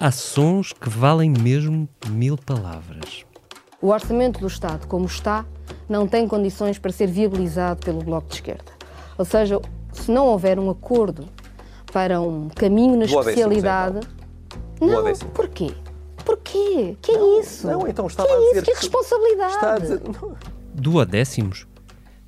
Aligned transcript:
há 0.00 0.10
sons 0.10 0.72
que 0.72 0.88
valem 0.88 1.30
mesmo 1.30 1.88
mil 2.08 2.36
palavras. 2.36 3.24
O 3.80 3.88
orçamento 3.88 4.40
do 4.40 4.46
Estado, 4.46 4.86
como 4.86 5.06
está, 5.06 5.44
não 5.88 6.06
tem 6.06 6.26
condições 6.26 6.78
para 6.78 6.92
ser 6.92 7.06
viabilizado 7.06 7.84
pelo 7.84 8.02
Bloco 8.02 8.28
de 8.28 8.34
Esquerda. 8.34 8.72
Ou 9.18 9.24
seja, 9.24 9.60
se 9.92 10.10
não 10.10 10.26
houver 10.26 10.58
um 10.58 10.70
acordo 10.70 11.28
para 11.92 12.20
um 12.20 12.48
caminho 12.48 12.96
na 12.96 13.04
especialidade. 13.04 14.00
então. 14.76 14.88
Não, 14.88 15.04
décimo. 15.04 15.30
porquê? 15.30 15.72
Porquê? 16.24 16.96
Que 17.00 17.12
é 17.12 17.40
isso? 17.40 17.66
não, 17.66 17.86
então 17.86 18.06
que 18.06 18.12
estava 18.12 18.28
é 18.28 18.32
a 18.32 18.36
isso? 18.38 18.48
dizer 18.48 18.62
Que 18.64 18.72
que- 18.72 18.78
responsabilidade? 18.80 19.54
Está 19.54 19.74
a 19.74 19.78
dizer. 19.78 20.00
Duodécimos? 20.74 21.66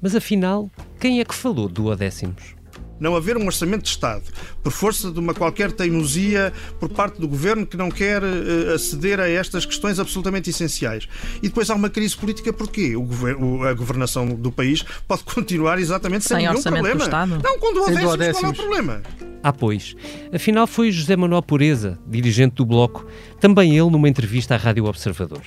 Mas 0.01 0.15
afinal, 0.15 0.71
quem 1.01 1.21
é 1.21 1.25
que 1.25 1.35
falou 1.35 1.69
duodécimos? 1.69 2.55
Não 3.01 3.15
haver 3.17 3.37
um 3.37 3.47
orçamento 3.47 3.83
de 3.83 3.89
Estado 3.89 4.25
por 4.63 4.73
força 4.73 5.11
de 5.11 5.19
uma 5.19 5.35
qualquer 5.35 5.73
teimosia 5.73 6.53
por 6.79 6.89
parte 6.89 7.21
do 7.21 7.29
governo 7.29 7.67
que 7.67 7.77
não 7.77 7.91
quer 7.91 8.23
eh, 8.23 8.75
aceder 8.75 9.21
a 9.21 9.29
estas 9.29 9.65
questões 9.65 9.99
absolutamente 9.99 10.51
essenciais. 10.51 11.09
E 11.39 11.49
depois 11.49 11.71
há 11.71 11.75
uma 11.75 11.91
crise 11.91 12.17
política 12.17 12.53
porque 12.53 12.97
o 12.97 13.03
governo, 13.03 13.63
a 13.65 13.73
governação 13.75 14.27
do 14.27 14.51
país 14.51 14.85
pode 15.07 15.23
continuar 15.25 15.79
exatamente 15.79 16.25
sem, 16.25 16.37
Sem 16.37 16.47
nenhum 16.47 16.57
orçamento 16.57 16.83
do 16.83 16.89
problema. 16.89 17.05
Estado? 17.05 17.43
Não, 17.43 17.59
com 17.59 17.75
duodécimos, 17.75 18.39
qual 18.41 18.45
é 18.45 18.49
o 18.49 18.57
problema? 18.57 19.03
Ah, 19.43 19.53
pois. 19.53 19.95
Afinal, 20.33 20.67
foi 20.67 20.91
José 20.91 21.17
Manuel 21.17 21.43
Pureza, 21.43 21.99
dirigente 22.07 22.57
do 22.57 22.67
Bloco, 22.67 23.07
também 23.41 23.79
ele 23.79 23.91
numa 23.91 24.09
entrevista 24.09 24.55
à 24.55 24.59
Rádio 24.59 24.85
Observador. 24.85 25.43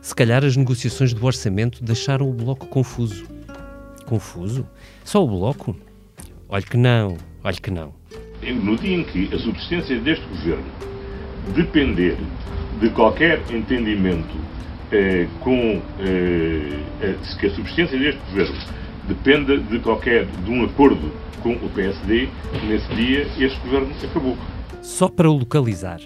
Se 0.00 0.14
calhar 0.14 0.44
as 0.44 0.56
negociações 0.56 1.12
do 1.12 1.24
orçamento 1.24 1.84
deixaram 1.84 2.28
o 2.28 2.32
Bloco 2.32 2.66
confuso. 2.66 3.26
Confuso? 4.06 4.66
Só 5.04 5.22
o 5.22 5.28
Bloco? 5.28 5.76
Olhe 6.50 6.64
que 6.64 6.78
não, 6.78 7.18
olhe 7.44 7.60
que 7.60 7.70
não. 7.70 7.92
No 8.62 8.76
dia 8.76 8.96
em 8.96 9.04
que 9.04 9.34
a 9.34 9.38
subsistência 9.38 10.00
deste 10.00 10.24
governo 10.28 10.64
depender 11.54 12.16
de 12.80 12.88
qualquer 12.90 13.42
entendimento 13.50 14.34
eh, 14.90 15.26
com 15.40 15.82
eh, 16.00 16.80
eh, 17.02 17.14
que 17.38 17.46
a 17.46 17.50
subsistência 17.50 17.98
deste 17.98 18.20
governo 18.30 18.58
dependa 19.06 19.58
de 19.58 19.78
qualquer 19.80 20.24
de 20.24 20.50
um 20.50 20.64
acordo 20.64 21.12
com 21.42 21.52
o 21.52 21.68
PSD, 21.68 22.28
nesse 22.66 22.88
dia 22.94 23.26
este 23.38 23.60
governo 23.60 23.94
acabou. 24.02 24.36
Só 24.80 25.08
para 25.08 25.30
o 25.30 25.36
localizar. 25.36 26.00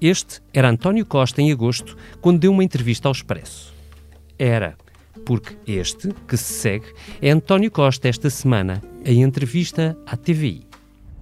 Este 0.00 0.40
era 0.54 0.70
António 0.70 1.04
Costa 1.04 1.42
em 1.42 1.52
agosto, 1.52 1.96
quando 2.20 2.40
deu 2.40 2.50
uma 2.50 2.64
entrevista 2.64 3.08
ao 3.08 3.12
Expresso. 3.12 3.74
Era, 4.38 4.74
porque 5.24 5.56
este, 5.66 6.08
que 6.26 6.36
se 6.36 6.52
segue, 6.52 6.86
é 7.20 7.30
António 7.30 7.70
Costa 7.70 8.08
esta 8.08 8.30
semana, 8.30 8.82
em 9.04 9.22
entrevista 9.22 9.96
à 10.06 10.16
TVI. 10.16 10.66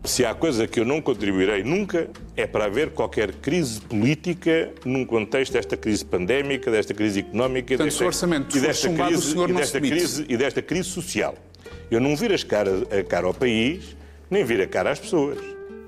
Se 0.05 0.25
há 0.25 0.35
coisa 0.35 0.67
que 0.67 0.81
eu 0.81 0.85
não 0.85 1.01
contribuirei 1.01 1.63
nunca 1.63 2.09
é 2.35 2.47
para 2.47 2.65
haver 2.65 2.91
qualquer 2.91 3.33
crise 3.33 3.81
política 3.83 4.71
num 4.85 5.05
contexto 5.05 5.53
desta 5.53 5.77
crise 5.77 6.05
pandémica, 6.05 6.71
desta 6.71 6.95
crise 6.95 7.21
económica 7.21 7.75
e 7.75 7.77
Portanto, 7.77 7.93
desta, 7.93 8.05
orçamento 8.07 8.57
e 8.57 8.61
desta 8.61 8.89
chumbado, 8.89 9.11
crise, 9.11 9.37
e 9.39 9.53
desta 9.53 9.81
crise 9.81 10.27
e 10.29 10.37
desta 10.39 10.63
crise 10.63 10.89
social. 10.89 11.35
Eu 11.91 12.01
não 12.01 12.17
vir 12.17 12.33
as 12.33 12.43
cara, 12.43 12.71
a 12.99 13.03
cara 13.05 13.27
ao 13.27 13.35
país, 13.35 13.95
nem 14.31 14.43
vir 14.43 14.63
a 14.63 14.67
cara 14.67 14.91
às 14.91 14.99
pessoas. 14.99 15.39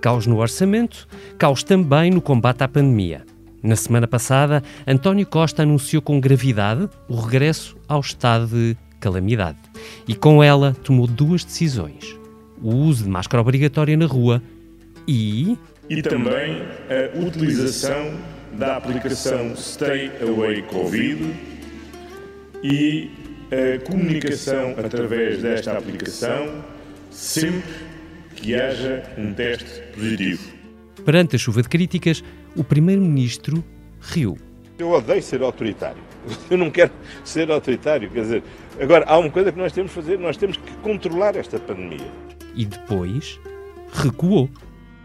Caos 0.02 0.26
no 0.26 0.38
orçamento, 0.38 1.08
caos 1.38 1.62
também 1.62 2.10
no 2.10 2.20
combate 2.20 2.62
à 2.62 2.68
pandemia. 2.68 3.24
Na 3.62 3.76
semana 3.76 4.08
passada, 4.08 4.60
António 4.86 5.24
Costa 5.24 5.62
anunciou 5.62 6.02
com 6.02 6.20
gravidade 6.20 6.88
o 7.08 7.14
regresso 7.14 7.76
ao 7.86 8.00
estado 8.00 8.48
de 8.48 8.76
calamidade. 8.98 9.58
E 10.08 10.16
com 10.16 10.42
ela 10.42 10.76
tomou 10.82 11.06
duas 11.06 11.44
decisões: 11.44 12.18
o 12.60 12.74
uso 12.74 13.04
de 13.04 13.10
máscara 13.10 13.40
obrigatória 13.40 13.96
na 13.96 14.06
rua 14.06 14.42
e. 15.06 15.56
E 15.88 16.02
também 16.02 16.62
a 16.88 17.18
utilização 17.24 18.14
da 18.52 18.76
aplicação 18.76 19.54
Stay 19.56 20.10
Away 20.20 20.62
Covid 20.62 21.34
e 22.62 23.10
a 23.50 23.84
comunicação 23.84 24.74
através 24.78 25.42
desta 25.42 25.76
aplicação 25.76 26.64
sempre 27.10 27.62
que 28.34 28.54
haja 28.54 29.02
um 29.18 29.32
teste 29.34 29.82
positivo. 29.94 30.42
Perante 31.04 31.36
a 31.36 31.38
chuva 31.38 31.62
de 31.62 31.68
críticas, 31.68 32.22
o 32.56 32.64
Primeiro-Ministro 32.64 33.62
riu. 34.00 34.36
Eu 34.78 34.90
odeio 34.90 35.22
ser 35.22 35.42
autoritário. 35.42 36.02
Eu 36.50 36.58
não 36.58 36.70
quero 36.70 36.92
ser 37.24 37.50
autoritário. 37.50 38.10
Quer 38.10 38.22
dizer, 38.22 38.42
agora, 38.80 39.04
há 39.06 39.18
uma 39.18 39.30
coisa 39.30 39.52
que 39.52 39.58
nós 39.58 39.72
temos 39.72 39.90
de 39.90 39.94
fazer: 39.94 40.18
nós 40.18 40.36
temos 40.36 40.56
que 40.56 40.72
controlar 40.82 41.36
esta 41.36 41.58
pandemia. 41.58 42.10
E 42.54 42.64
depois 42.64 43.40
recuou. 43.92 44.48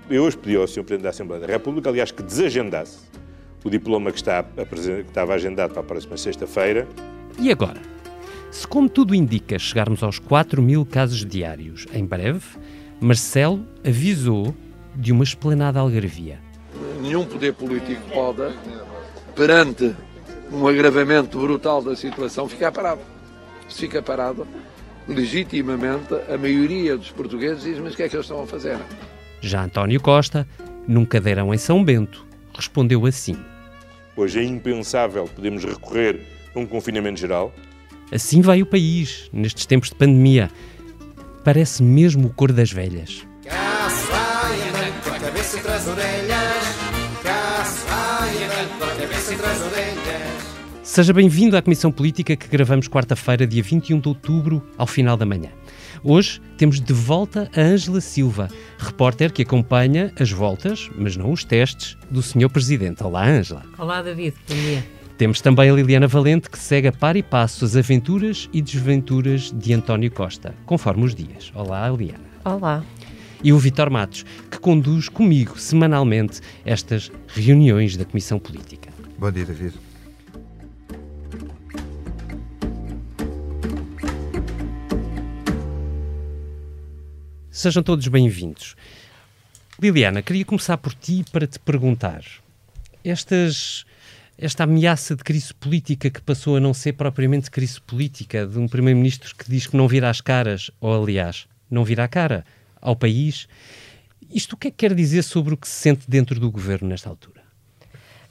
Eu 0.09 0.23
hoje 0.23 0.37
pedi 0.37 0.55
ao 0.55 0.67
Sr. 0.67 0.83
Presidente 0.83 1.03
da 1.03 1.09
Assembleia 1.09 1.41
da 1.41 1.47
República, 1.47 1.89
aliás, 1.89 2.11
que 2.11 2.23
desagendasse 2.23 2.99
o 3.63 3.69
diploma 3.69 4.11
que, 4.11 4.17
está 4.17 4.41
que 4.43 4.75
estava 5.01 5.33
agendado 5.33 5.73
para 5.73 5.81
a 5.81 5.85
próxima 5.85 6.15
sexta-feira. 6.15 6.87
E 7.37 7.51
agora? 7.51 7.81
Se, 8.49 8.65
como 8.65 8.87
tudo 8.87 9.13
indica, 9.13 9.59
chegarmos 9.59 10.01
aos 10.01 10.19
4 10.19 10.61
mil 10.61 10.85
casos 10.85 11.25
diários 11.25 11.85
em 11.93 12.05
breve, 12.05 12.45
Marcelo 12.99 13.65
avisou 13.85 14.55
de 14.95 15.11
uma 15.11 15.23
esplanada 15.23 15.79
algarvia. 15.79 16.46
Nenhum 17.01 17.25
poder 17.25 17.53
político 17.53 18.01
pode, 18.11 18.53
perante 19.35 19.95
um 20.51 20.67
agravamento 20.67 21.39
brutal 21.39 21.81
da 21.81 21.95
situação, 21.95 22.47
ficar 22.47 22.71
parado. 22.71 23.01
Se 23.69 23.81
fica 23.81 24.01
parado, 24.01 24.47
legitimamente, 25.07 26.13
a 26.29 26.37
maioria 26.37 26.97
dos 26.97 27.11
portugueses 27.11 27.63
diz, 27.63 27.79
mas 27.79 27.93
o 27.93 27.97
que 27.97 28.03
é 28.03 28.09
que 28.09 28.15
eles 28.15 28.25
estão 28.25 28.41
a 28.41 28.47
fazer? 28.47 28.77
Já 29.41 29.63
António 29.63 30.01
Costa, 30.01 30.47
num 30.87 31.05
cadeirão 31.05 31.53
em 31.53 31.57
São 31.57 31.83
Bento, 31.83 32.25
respondeu 32.55 33.05
assim. 33.05 33.37
Hoje 34.15 34.39
é 34.39 34.43
impensável 34.43 35.25
podermos 35.27 35.63
recorrer 35.63 36.21
a 36.55 36.59
um 36.59 36.65
confinamento 36.65 37.19
geral. 37.19 37.53
Assim 38.11 38.41
vai 38.41 38.61
o 38.61 38.65
país, 38.65 39.29
nestes 39.31 39.65
tempos 39.65 39.89
de 39.89 39.95
pandemia. 39.95 40.49
Parece 41.43 41.83
mesmo 41.83 42.27
o 42.27 42.33
cor 42.33 42.51
das 42.51 42.71
velhas. 42.71 43.27
Seja 50.97 51.13
bem-vindo 51.13 51.55
à 51.55 51.61
Comissão 51.61 51.91
Política 51.91 52.35
que 52.35 52.47
gravamos 52.47 52.87
quarta-feira, 52.87 53.45
dia 53.45 53.61
21 53.61 53.99
de 53.99 54.07
outubro, 54.07 54.67
ao 54.75 54.87
final 54.87 55.15
da 55.15 55.27
manhã. 55.27 55.49
Hoje 56.03 56.41
temos 56.57 56.81
de 56.81 56.91
volta 56.91 57.47
a 57.55 57.61
Ângela 57.61 58.01
Silva, 58.01 58.47
repórter 58.79 59.31
que 59.31 59.43
acompanha 59.43 60.11
as 60.19 60.31
voltas, 60.31 60.89
mas 60.97 61.15
não 61.15 61.31
os 61.31 61.43
testes, 61.43 61.95
do 62.09 62.23
Sr. 62.23 62.49
Presidente. 62.49 63.03
Olá, 63.03 63.27
Ângela. 63.27 63.63
Olá, 63.77 64.01
David. 64.01 64.35
Bom 64.49 64.55
dia. 64.55 64.83
Temos 65.19 65.39
também 65.39 65.69
a 65.69 65.73
Liliana 65.75 66.07
Valente, 66.07 66.49
que 66.49 66.57
segue 66.57 66.87
a 66.87 66.91
par 66.91 67.15
e 67.15 67.21
passo 67.21 67.63
as 67.63 67.75
aventuras 67.75 68.49
e 68.51 68.59
desventuras 68.59 69.51
de 69.51 69.75
António 69.75 70.09
Costa, 70.09 70.55
conforme 70.65 71.05
os 71.05 71.13
dias. 71.13 71.51
Olá, 71.53 71.87
Liliana. 71.87 72.25
Olá. 72.43 72.83
E 73.43 73.53
o 73.53 73.59
Vitor 73.59 73.91
Matos, 73.91 74.25
que 74.49 74.59
conduz 74.59 75.09
comigo 75.09 75.59
semanalmente 75.59 76.41
estas 76.65 77.11
reuniões 77.27 77.95
da 77.95 78.03
Comissão 78.03 78.39
Política. 78.39 78.89
Bom 79.19 79.31
dia, 79.31 79.45
David. 79.45 79.75
Sejam 87.57 87.81
todos 87.81 88.07
bem-vindos. 88.07 88.75
Liliana, 89.81 90.21
queria 90.21 90.45
começar 90.45 90.77
por 90.77 90.93
ti 90.93 91.25
para 91.31 91.47
te 91.47 91.57
perguntar. 91.57 92.23
Estas, 93.03 93.83
esta 94.37 94.65
ameaça 94.65 95.15
de 95.15 95.23
crise 95.23 95.55
política 95.55 96.07
que 96.11 96.21
passou 96.21 96.57
a 96.57 96.59
não 96.59 96.71
ser 96.71 96.93
propriamente 96.93 97.49
crise 97.49 97.81
política, 97.81 98.45
de 98.45 98.59
um 98.59 98.67
primeiro-ministro 98.67 99.35
que 99.35 99.49
diz 99.49 99.65
que 99.65 99.75
não 99.75 99.87
vira 99.87 100.07
as 100.07 100.21
caras, 100.21 100.69
ou 100.79 101.01
aliás, 101.01 101.47
não 101.67 101.83
vira 101.83 102.03
a 102.03 102.07
cara 102.07 102.45
ao 102.79 102.95
país, 102.95 103.47
isto 104.29 104.53
o 104.53 104.57
que 104.57 104.67
é 104.67 104.69
que 104.69 104.77
quer 104.77 104.93
dizer 104.93 105.23
sobre 105.23 105.55
o 105.55 105.57
que 105.57 105.67
se 105.67 105.81
sente 105.81 106.07
dentro 106.07 106.39
do 106.39 106.51
governo 106.51 106.87
nesta 106.87 107.09
altura? 107.09 107.46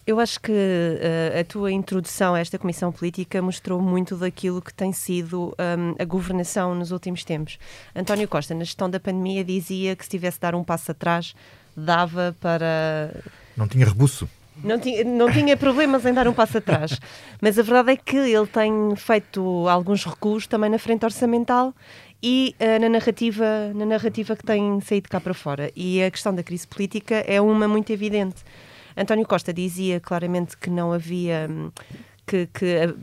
Eu 0.07 0.21
acho 0.21 0.41
que 0.41 0.53
uh, 0.53 1.41
a 1.41 1.43
tua 1.43 1.73
introdução 1.73 2.35
a 2.35 2.39
esta 2.39 2.57
Comissão 2.57 2.93
Política 2.93 3.43
mostrou 3.43 3.81
muito 3.81 4.17
daquilo 4.17 4.63
que 4.63 4.73
tem 4.73 4.93
sido 4.93 5.53
um, 5.59 6.01
a 6.01 6.05
governação 6.05 6.77
nos 6.77 6.93
últimos 6.93 7.25
tempos. 7.25 7.59
António 7.95 8.29
Costa, 8.29 8.55
na 8.55 8.63
gestão 8.63 8.89
da 8.89 9.01
pandemia, 9.01 9.43
dizia 9.43 9.97
que 9.97 10.05
se 10.05 10.11
tivesse 10.11 10.37
de 10.37 10.43
dar 10.43 10.55
um 10.55 10.63
passo 10.63 10.93
atrás, 10.93 11.35
dava 11.77 12.37
para. 12.41 13.21
Não 13.57 13.67
tinha 13.67 13.85
rebuço. 13.85 14.29
Não 14.63 14.79
tinha, 14.79 15.03
não 15.03 15.31
tinha 15.31 15.57
problemas 15.57 16.07
em 16.07 16.15
dar 16.15 16.29
um 16.29 16.33
passo 16.33 16.59
atrás. 16.59 17.01
Mas 17.43 17.59
a 17.59 17.63
verdade 17.63 17.91
é 17.91 17.97
que 17.97 18.17
ele 18.17 18.47
tem 18.47 18.95
feito 18.95 19.69
alguns 19.69 20.05
recuos 20.05 20.47
também 20.47 20.71
na 20.71 20.79
frente 20.79 21.05
orçamental 21.05 21.75
e 22.23 22.55
uh, 22.61 22.81
na, 22.81 22.89
narrativa, 22.89 23.45
na 23.75 23.85
narrativa 23.85 24.37
que 24.37 24.45
tem 24.45 24.81
saído 24.81 25.09
cá 25.09 25.21
para 25.21 25.35
fora. 25.35 25.71
E 25.75 26.01
a 26.01 26.09
questão 26.13 26.33
da 26.33 26.45
crise 26.45 26.67
política 26.67 27.17
é 27.27 27.41
uma 27.41 27.67
muito 27.67 27.93
evidente. 27.93 28.45
António 28.97 29.27
Costa 29.27 29.53
dizia 29.53 30.01
claramente 30.01 30.57
que 30.57 30.71
não 30.71 30.93
havia. 30.93 31.49
que, 32.27 32.49
que 32.53 32.95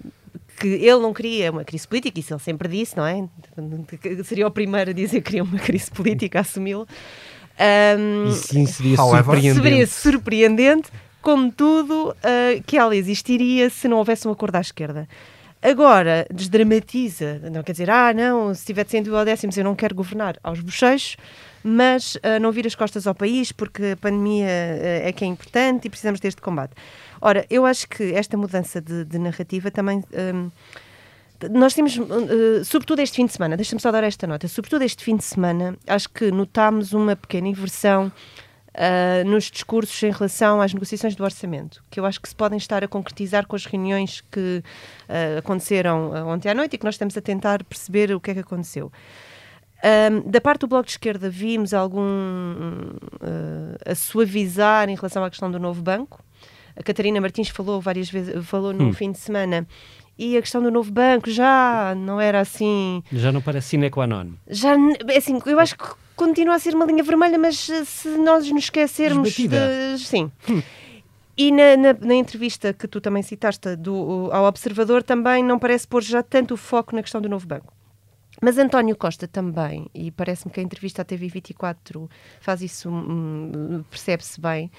que 0.60 0.68
ele 0.68 1.00
não 1.00 1.14
queria 1.14 1.52
uma 1.52 1.64
crise 1.64 1.88
política, 1.88 2.20
isso 2.20 2.34
ele 2.34 2.40
sempre 2.40 2.68
disse, 2.70 2.96
não 2.96 3.06
é? 3.06 3.28
Seria 4.24 4.48
o 4.48 4.52
primeiro 4.52 4.92
a 4.92 4.94
dizer 4.94 5.22
que 5.22 5.26
queria 5.26 5.44
uma 5.44 5.58
crise 5.58 5.90
política, 5.92 6.40
assumi-lo. 6.40 6.88
Um, 8.00 8.30
e 8.30 8.34
sim, 8.34 8.66
seria 8.66 8.98
surpreendente. 8.98 9.62
Seria 9.62 9.88
surpreendente, 9.88 10.92
como 11.22 11.52
tudo, 11.52 12.10
uh, 12.12 12.64
que 12.66 12.78
ela 12.78 12.96
existiria 12.96 13.70
se 13.70 13.88
não 13.88 13.98
houvesse 13.98 14.28
um 14.28 14.32
acordo 14.32 14.56
à 14.56 14.62
esquerda. 14.62 15.08
Agora, 15.64 16.26
desdramatiza, 16.30 17.40
não 17.50 17.64
quer 17.64 17.72
dizer, 17.72 17.90
ah, 17.90 18.14
não, 18.14 18.54
se 18.54 18.66
tiver 18.66 18.84
de 18.84 18.92
100 18.92 19.04
décimos 19.24 19.58
eu 19.58 19.64
não 19.64 19.74
quero 19.74 19.96
governar 19.96 20.38
aos 20.44 20.60
bochechos, 20.60 21.16
mas 21.64 22.16
uh, 22.16 22.38
não 22.42 22.52
vir 22.52 22.68
as 22.68 22.76
costas 22.76 23.08
ao 23.08 23.16
país 23.16 23.54
porque 23.54 23.92
a 23.94 23.98
pandemia 23.98 24.46
uh, 24.46 25.08
é 25.08 25.14
que 25.14 25.24
é 25.24 25.28
importante 25.28 25.86
e 25.86 25.90
precisamos 25.90 26.20
deste 26.20 26.42
combate. 26.42 26.74
Ora, 27.22 27.46
eu 27.50 27.66
acho 27.66 27.88
que 27.88 28.14
esta 28.14 28.36
mudança 28.36 28.82
de, 28.82 29.06
de 29.06 29.18
narrativa 29.18 29.72
também. 29.72 30.04
Um, 30.36 30.52
nós 31.50 31.74
temos, 31.74 31.98
uh, 31.98 32.66
sobretudo 32.66 33.00
este 33.00 33.16
fim 33.16 33.26
de 33.26 33.32
semana, 33.32 33.56
deixa-me 33.56 33.82
só 33.82 33.90
dar 33.90 34.04
esta 34.04 34.28
nota, 34.28 34.50
sobretudo 34.50 34.82
este 34.82 35.02
fim 35.02 35.16
de 35.16 35.24
semana, 35.24 35.78
acho 35.88 36.10
que 36.10 36.30
notámos 36.30 36.92
uma 36.92 37.16
pequena 37.16 37.48
inversão 37.48 38.12
uh, 38.76 39.28
nos 39.28 39.46
discursos 39.46 40.02
em 40.04 40.12
relação 40.12 40.62
às 40.62 40.74
negociações 40.74 41.16
do 41.16 41.24
orçamento, 41.24 41.84
que 41.90 42.00
eu 42.00 42.06
acho 42.06 42.20
que 42.20 42.30
se 42.30 42.36
podem 42.36 42.58
estar 42.58 42.84
a 42.84 42.88
concretizar 42.88 43.48
com 43.48 43.56
as 43.56 43.66
reuniões 43.66 44.22
que 44.32 44.64
uh, 45.10 45.40
aconteceram 45.40 46.12
ontem 46.28 46.50
à 46.50 46.54
noite 46.54 46.76
e 46.76 46.78
que 46.78 46.86
nós 46.86 46.96
estamos 46.96 47.18
a 47.18 47.22
tentar 47.22 47.64
perceber 47.64 48.14
o 48.14 48.20
que 48.20 48.32
é 48.32 48.34
que 48.34 48.40
aconteceu. 48.42 48.92
Um, 49.84 50.30
da 50.30 50.40
parte 50.40 50.62
do 50.62 50.68
Bloco 50.68 50.86
de 50.86 50.92
Esquerda 50.92 51.30
vimos 51.30 51.74
algum 51.74 52.02
uh, 52.02 53.76
a 53.86 53.94
suavizar 53.94 54.90
em 54.90 54.96
relação 54.96 55.24
à 55.26 55.30
questão 55.30 55.52
do 55.52 55.60
novo 55.60 55.82
banco. 55.82 56.24
A 56.76 56.82
Catarina 56.82 57.20
Martins 57.20 57.50
falou 57.50 57.82
várias 57.82 58.10
vezes, 58.10 58.46
falou 58.46 58.74
no 58.74 58.86
hum. 58.86 58.94
fim 58.94 59.12
de 59.12 59.20
semana 59.20 59.68
e 60.18 60.38
a 60.38 60.42
questão 60.42 60.62
do 60.62 60.72
novo 60.72 60.92
banco 60.92 61.30
já 61.30 61.94
não 61.98 62.20
era 62.20 62.40
assim. 62.40 63.04
Já 63.12 63.32
não 63.32 63.42
parece 63.42 63.70
sine 63.70 63.90
qua 63.90 64.08
non. 64.08 64.32
Já, 64.48 64.76
é 65.10 65.18
assim, 65.18 65.40
eu 65.46 65.60
acho 65.60 65.78
que 65.78 65.86
continua 66.16 66.56
a 66.56 66.60
ser 66.60 66.76
uma 66.76 66.86
linha 66.86 67.04
vermelha, 67.04 67.38
mas 67.38 67.70
eh, 67.70 67.86
se 67.86 68.10
nós 68.18 68.50
nos 68.50 68.66
esquecermos. 68.66 69.34
De, 69.36 69.98
sim. 69.98 70.32
Hum. 70.50 70.62
E 71.36 71.52
na, 71.52 71.76
na, 71.76 71.94
na, 71.94 72.14
entrevista 72.14 72.74
que 72.74 72.88
tu 72.88 73.02
também 73.02 73.24
citaste 73.24 73.76
do, 73.76 74.30
ao 74.32 74.46
Observador, 74.46 75.02
também 75.02 75.44
não 75.44 75.58
parece 75.58 75.88
pôr 75.88 76.04
já 76.04 76.22
tanto 76.22 76.54
o 76.54 76.58
foco 76.58 76.96
na 76.96 77.02
questão 77.02 77.20
do 77.20 77.28
novo 77.28 77.48
banco. 77.48 77.74
Mas 78.42 78.58
António 78.58 78.96
Costa 78.96 79.28
também, 79.28 79.90
e 79.94 80.12
parece-me 80.12 80.52
que 80.52 80.60
a 80.60 80.64
entrevista 80.64 81.02
à 81.02 81.06
TV24 81.06 82.10
faz 82.42 82.62
isso, 82.62 82.90
hum, 82.90 83.84
percebe-se 83.90 84.40
bem, 84.42 84.70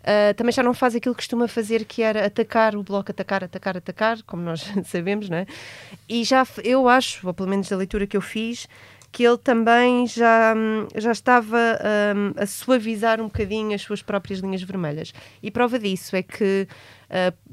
uh, 0.00 0.34
também 0.34 0.52
já 0.52 0.62
não 0.62 0.74
faz 0.74 0.94
aquilo 0.94 1.14
que 1.14 1.22
costuma 1.22 1.48
fazer, 1.48 1.84
que 1.86 2.02
era 2.02 2.26
atacar 2.26 2.76
o 2.76 2.82
bloco, 2.82 3.10
atacar, 3.10 3.42
atacar, 3.42 3.76
atacar, 3.76 4.22
como 4.24 4.42
nós 4.42 4.70
sabemos, 4.84 5.28
não 5.28 5.38
é? 5.38 5.46
E 6.08 6.24
já 6.24 6.46
eu 6.62 6.88
acho, 6.88 7.26
ou 7.26 7.32
pelo 7.32 7.48
menos 7.48 7.68
da 7.68 7.76
leitura 7.76 8.06
que 8.06 8.16
eu 8.16 8.20
fiz, 8.20 8.68
que 9.16 9.24
ele 9.24 9.38
também 9.38 10.06
já, 10.06 10.54
já 10.94 11.10
estava 11.10 11.56
um, 12.14 12.34
a 12.38 12.44
suavizar 12.44 13.18
um 13.18 13.28
bocadinho 13.28 13.74
as 13.74 13.80
suas 13.80 14.02
próprias 14.02 14.40
linhas 14.40 14.62
vermelhas. 14.62 15.14
E 15.42 15.50
prova 15.50 15.78
disso 15.78 16.14
é 16.14 16.22
que 16.22 16.68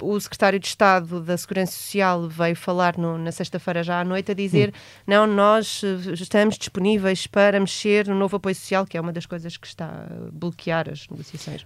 uh, 0.02 0.06
o 0.06 0.20
secretário 0.20 0.60
de 0.60 0.68
Estado 0.68 1.22
da 1.22 1.38
Segurança 1.38 1.72
Social 1.72 2.28
veio 2.28 2.54
falar 2.58 2.98
no, 2.98 3.18
na 3.18 3.32
sexta-feira 3.32 3.82
já 3.82 4.02
à 4.02 4.04
noite 4.04 4.32
a 4.32 4.34
dizer 4.34 4.72
hum. 4.72 5.04
não, 5.08 5.26
nós 5.26 5.82
eh, 5.86 6.12
estamos 6.12 6.58
disponíveis 6.58 7.28
para 7.28 7.58
mexer 7.62 8.10
no 8.10 8.16
novo 8.16 8.36
apoio 8.36 8.56
social, 8.56 8.86
que 8.86 8.98
é 8.98 9.00
uma 9.00 9.14
das 9.14 9.26
coisas 9.26 9.56
que 9.56 9.66
está 9.66 9.86
a 9.86 10.32
bloquear 10.34 10.90
as 10.90 11.08
negociações. 11.08 11.66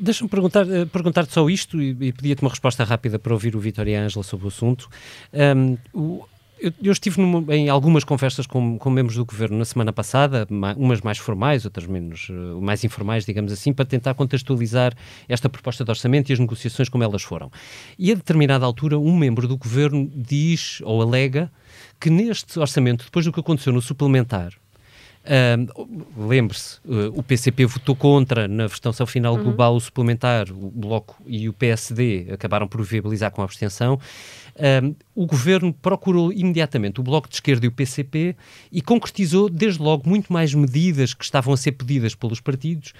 Deixa-me 0.00 0.28
perguntar, 0.28 0.68
eh, 0.68 0.84
perguntar-te 0.84 1.32
só 1.32 1.48
isto 1.48 1.80
e, 1.80 1.90
e 1.90 2.12
pedia-te 2.12 2.42
uma 2.42 2.50
resposta 2.50 2.82
rápida 2.82 3.20
para 3.20 3.32
ouvir 3.32 3.54
o 3.54 3.60
Vitor 3.60 3.86
e 3.86 3.94
a 3.94 4.00
Ângela 4.00 4.24
sobre 4.24 4.46
o 4.46 4.48
assunto. 4.48 4.88
Um, 5.32 5.78
o, 5.94 6.26
eu, 6.60 6.72
eu, 6.82 6.92
estive 6.92 7.20
numa, 7.20 7.54
em 7.54 7.68
algumas 7.68 8.04
conversas 8.04 8.46
com, 8.46 8.78
com, 8.78 8.90
membros 8.90 9.16
do 9.16 9.24
governo 9.24 9.58
na 9.58 9.64
semana 9.64 9.92
passada, 9.92 10.46
umas 10.76 11.00
mais 11.00 11.18
formais, 11.18 11.64
outras 11.64 11.86
menos, 11.86 12.28
uh, 12.28 12.60
mais 12.60 12.84
informais, 12.84 13.24
digamos 13.24 13.52
assim, 13.52 13.72
para 13.72 13.84
tentar 13.84 14.14
contextualizar 14.14 14.94
esta 15.28 15.48
proposta 15.48 15.84
de 15.84 15.90
orçamento 15.90 16.30
e 16.30 16.32
as 16.32 16.38
negociações 16.38 16.88
como 16.88 17.04
elas 17.04 17.22
foram. 17.22 17.50
E 17.98 18.12
a 18.12 18.14
determinada 18.14 18.64
altura, 18.64 18.98
um 18.98 19.16
membro 19.16 19.46
do 19.46 19.56
governo 19.56 20.10
diz 20.14 20.80
ou 20.82 21.02
alega 21.02 21.50
que 22.00 22.10
neste 22.10 22.58
orçamento, 22.58 23.04
depois 23.04 23.24
do 23.24 23.32
que 23.32 23.40
aconteceu 23.40 23.72
no 23.72 23.82
suplementar, 23.82 24.52
Uh, 25.28 26.26
Lembre-se, 26.26 26.78
uh, 26.86 27.12
o 27.14 27.22
PCP 27.22 27.66
votou 27.66 27.94
contra 27.94 28.48
na 28.48 28.66
votação 28.66 29.06
final 29.06 29.34
uhum. 29.34 29.42
global 29.42 29.76
o 29.76 29.80
suplementar, 29.80 30.50
o 30.50 30.70
Bloco 30.70 31.22
e 31.26 31.48
o 31.48 31.52
PSD 31.52 32.28
acabaram 32.32 32.66
por 32.66 32.82
viabilizar 32.82 33.30
com 33.30 33.42
a 33.42 33.44
abstenção. 33.44 34.00
Uh, 34.58 34.94
o 35.14 35.24
governo 35.24 35.72
procurou 35.72 36.32
imediatamente 36.32 36.98
o 36.98 37.02
Bloco 37.02 37.28
de 37.28 37.36
Esquerda 37.36 37.64
e 37.64 37.68
o 37.68 37.72
PCP 37.72 38.34
e 38.72 38.82
concretizou 38.82 39.48
desde 39.48 39.80
logo 39.80 40.08
muito 40.08 40.32
mais 40.32 40.52
medidas 40.52 41.14
que 41.14 41.22
estavam 41.22 41.54
a 41.54 41.56
ser 41.56 41.72
pedidas 41.72 42.12
pelos 42.16 42.40
partidos 42.40 42.92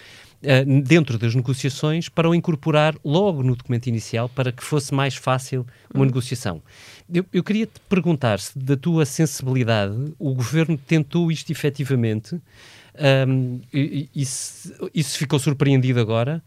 uh, 0.42 0.82
dentro 0.82 1.18
das 1.18 1.34
negociações 1.34 2.08
para 2.08 2.28
o 2.28 2.34
incorporar 2.34 2.94
logo 3.04 3.42
no 3.42 3.56
documento 3.56 3.88
inicial 3.88 4.28
para 4.28 4.52
que 4.52 4.62
fosse 4.62 4.94
mais 4.94 5.16
fácil 5.16 5.66
uma 5.92 6.02
uhum. 6.02 6.06
negociação. 6.06 6.62
Eu, 7.12 7.26
eu 7.32 7.42
queria 7.42 7.66
te 7.66 7.80
perguntar 7.88 8.38
se, 8.38 8.56
da 8.56 8.76
tua 8.76 9.04
sensibilidade, 9.04 10.14
o 10.16 10.32
governo 10.34 10.78
tentou 10.78 11.32
isto 11.32 11.50
efetivamente 11.50 12.40
um, 13.26 13.60
e, 13.72 14.08
e, 14.14 14.24
se, 14.24 14.72
e 14.94 15.02
se 15.02 15.18
ficou 15.18 15.38
surpreendido 15.38 16.00
agora. 16.00 16.42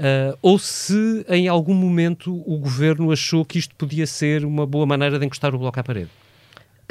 Uh, 0.00 0.34
ou 0.40 0.58
se 0.58 1.26
em 1.28 1.46
algum 1.46 1.74
momento 1.74 2.42
o 2.46 2.56
governo 2.56 3.12
achou 3.12 3.44
que 3.44 3.58
isto 3.58 3.74
podia 3.74 4.06
ser 4.06 4.46
uma 4.46 4.64
boa 4.66 4.86
maneira 4.86 5.18
de 5.18 5.26
encostar 5.26 5.54
o 5.54 5.58
bloco 5.58 5.78
à 5.78 5.84
parede. 5.84 6.08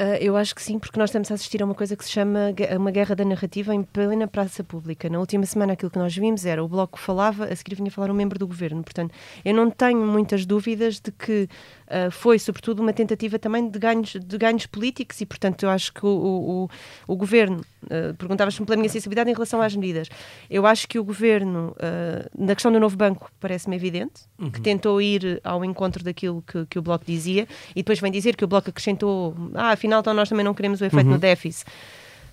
Uh, 0.00 0.14
eu 0.20 0.36
acho 0.36 0.54
que 0.54 0.62
sim, 0.62 0.78
porque 0.78 0.96
nós 0.96 1.10
estamos 1.10 1.28
a 1.28 1.34
assistir 1.34 1.60
a 1.60 1.64
uma 1.64 1.74
coisa 1.74 1.96
que 1.96 2.04
se 2.04 2.10
chama 2.12 2.54
uma 2.76 2.92
guerra 2.92 3.16
da 3.16 3.24
narrativa 3.24 3.74
em 3.74 3.82
plena 3.82 4.28
praça 4.28 4.62
pública. 4.62 5.10
Na 5.10 5.18
última 5.18 5.44
semana, 5.44 5.72
aquilo 5.72 5.90
que 5.90 5.98
nós 5.98 6.16
vimos 6.16 6.46
era 6.46 6.62
o 6.62 6.68
Bloco 6.68 7.00
falava, 7.00 7.46
a 7.46 7.56
seguir 7.56 7.74
vinha 7.74 7.90
falar 7.90 8.12
um 8.12 8.14
membro 8.14 8.38
do 8.38 8.46
governo. 8.46 8.80
Portanto, 8.82 9.12
eu 9.44 9.52
não 9.52 9.70
tenho 9.72 10.06
muitas 10.06 10.46
dúvidas 10.46 11.00
de 11.00 11.10
que 11.10 11.48
uh, 11.90 12.10
foi, 12.10 12.38
sobretudo, 12.38 12.80
uma 12.80 12.92
tentativa 12.92 13.38
também 13.38 13.68
de 13.68 13.78
ganhos, 13.78 14.12
de 14.12 14.38
ganhos 14.38 14.66
políticos 14.66 15.20
e, 15.20 15.26
portanto, 15.26 15.64
eu 15.64 15.70
acho 15.70 15.92
que 15.92 16.04
o, 16.04 16.08
o, 16.08 16.70
o 17.12 17.16
governo. 17.16 17.60
Uh, 17.84 18.14
Perguntavas-me 18.14 18.64
pela 18.66 18.76
minha 18.76 18.88
sensibilidade 18.88 19.30
em 19.30 19.32
relação 19.32 19.60
às 19.60 19.74
medidas. 19.74 20.08
Eu 20.48 20.66
acho 20.66 20.86
que 20.86 20.98
o 20.98 21.04
governo, 21.04 21.74
na 22.36 22.54
questão 22.54 22.70
do 22.70 22.78
novo 22.78 22.96
banco, 22.96 23.30
parece-me 23.40 23.74
evidente, 23.74 24.22
uhum. 24.38 24.50
que 24.50 24.60
tentou 24.60 25.00
ir 25.00 25.40
ao 25.42 25.64
encontro 25.64 26.04
daquilo 26.04 26.42
que, 26.42 26.66
que 26.66 26.78
o 26.78 26.82
Bloco 26.82 27.04
dizia 27.04 27.48
e 27.70 27.76
depois 27.76 27.98
vem 27.98 28.12
dizer 28.12 28.36
que 28.36 28.44
o 28.44 28.48
Bloco 28.48 28.70
acrescentou, 28.70 29.34
ah, 29.54 29.70
afinal 29.70 30.00
então 30.00 30.12
nós 30.12 30.28
também 30.28 30.44
não 30.44 30.54
queremos 30.54 30.80
o 30.80 30.84
efeito 30.84 31.06
uhum. 31.06 31.14
no 31.14 31.18
déficit 31.18 31.66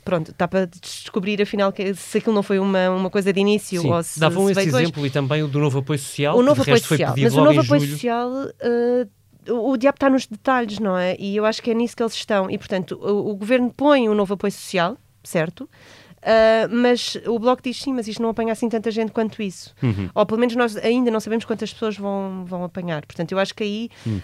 pronto, 0.07 0.31
está 0.31 0.47
para 0.47 0.65
descobrir 0.65 1.41
afinal 1.41 1.69
que, 1.73 1.93
se 1.93 2.17
aquilo 2.17 2.33
não 2.33 2.41
foi 2.41 2.59
uma, 2.59 2.89
uma 2.91 3.09
coisa 3.09 3.33
de 3.33 3.41
início 3.41 3.81
Sim, 3.81 3.91
ou 3.91 4.01
se. 4.01 4.17
Davam 4.17 4.45
se 4.45 4.53
esse 4.53 4.69
exemplo 4.69 5.05
e 5.05 5.09
também 5.09 5.43
o 5.43 5.49
do 5.49 5.59
novo 5.59 5.79
apoio 5.79 5.99
social. 5.99 6.37
O 6.37 6.41
novo 6.41 6.61
apoio 6.61 6.79
social, 6.79 7.13
mas 7.17 7.33
o 7.33 7.43
novo 7.43 7.59
apoio 7.59 7.81
julho. 7.81 7.91
social. 7.91 8.29
Uh, 8.31 9.09
o, 9.49 9.71
o 9.71 9.77
diabo 9.77 9.95
está 9.95 10.09
nos 10.09 10.25
detalhes, 10.25 10.79
não 10.79 10.97
é? 10.97 11.15
E 11.19 11.35
eu 11.35 11.45
acho 11.45 11.61
que 11.61 11.71
é 11.71 11.73
nisso 11.73 11.95
que 11.95 12.03
eles 12.03 12.13
estão. 12.13 12.49
E, 12.49 12.57
portanto, 12.57 12.99
o, 13.01 13.31
o 13.31 13.35
governo 13.35 13.73
põe 13.75 14.07
o 14.07 14.11
um 14.11 14.15
novo 14.15 14.33
apoio 14.33 14.51
social, 14.51 14.97
certo? 15.23 15.69
Uh, 16.17 16.67
mas 16.69 17.15
o 17.25 17.37
Bloco 17.39 17.61
diz 17.61 17.81
sim, 17.81 17.93
mas 17.93 18.07
isto 18.07 18.21
não 18.21 18.29
apanha 18.29 18.51
assim 18.51 18.67
tanta 18.67 18.89
gente 18.91 19.11
quanto 19.11 19.41
isso. 19.41 19.73
Uhum. 19.81 20.09
Ou 20.13 20.25
pelo 20.25 20.39
menos 20.39 20.55
nós 20.55 20.75
ainda 20.75 21.09
não 21.11 21.19
sabemos 21.19 21.45
quantas 21.45 21.71
pessoas 21.71 21.95
vão, 21.95 22.43
vão 22.45 22.63
apanhar. 22.63 23.05
Portanto, 23.05 23.31
eu 23.31 23.39
acho 23.39 23.53
que 23.53 23.63
aí, 23.63 23.89
uhum. 24.05 24.21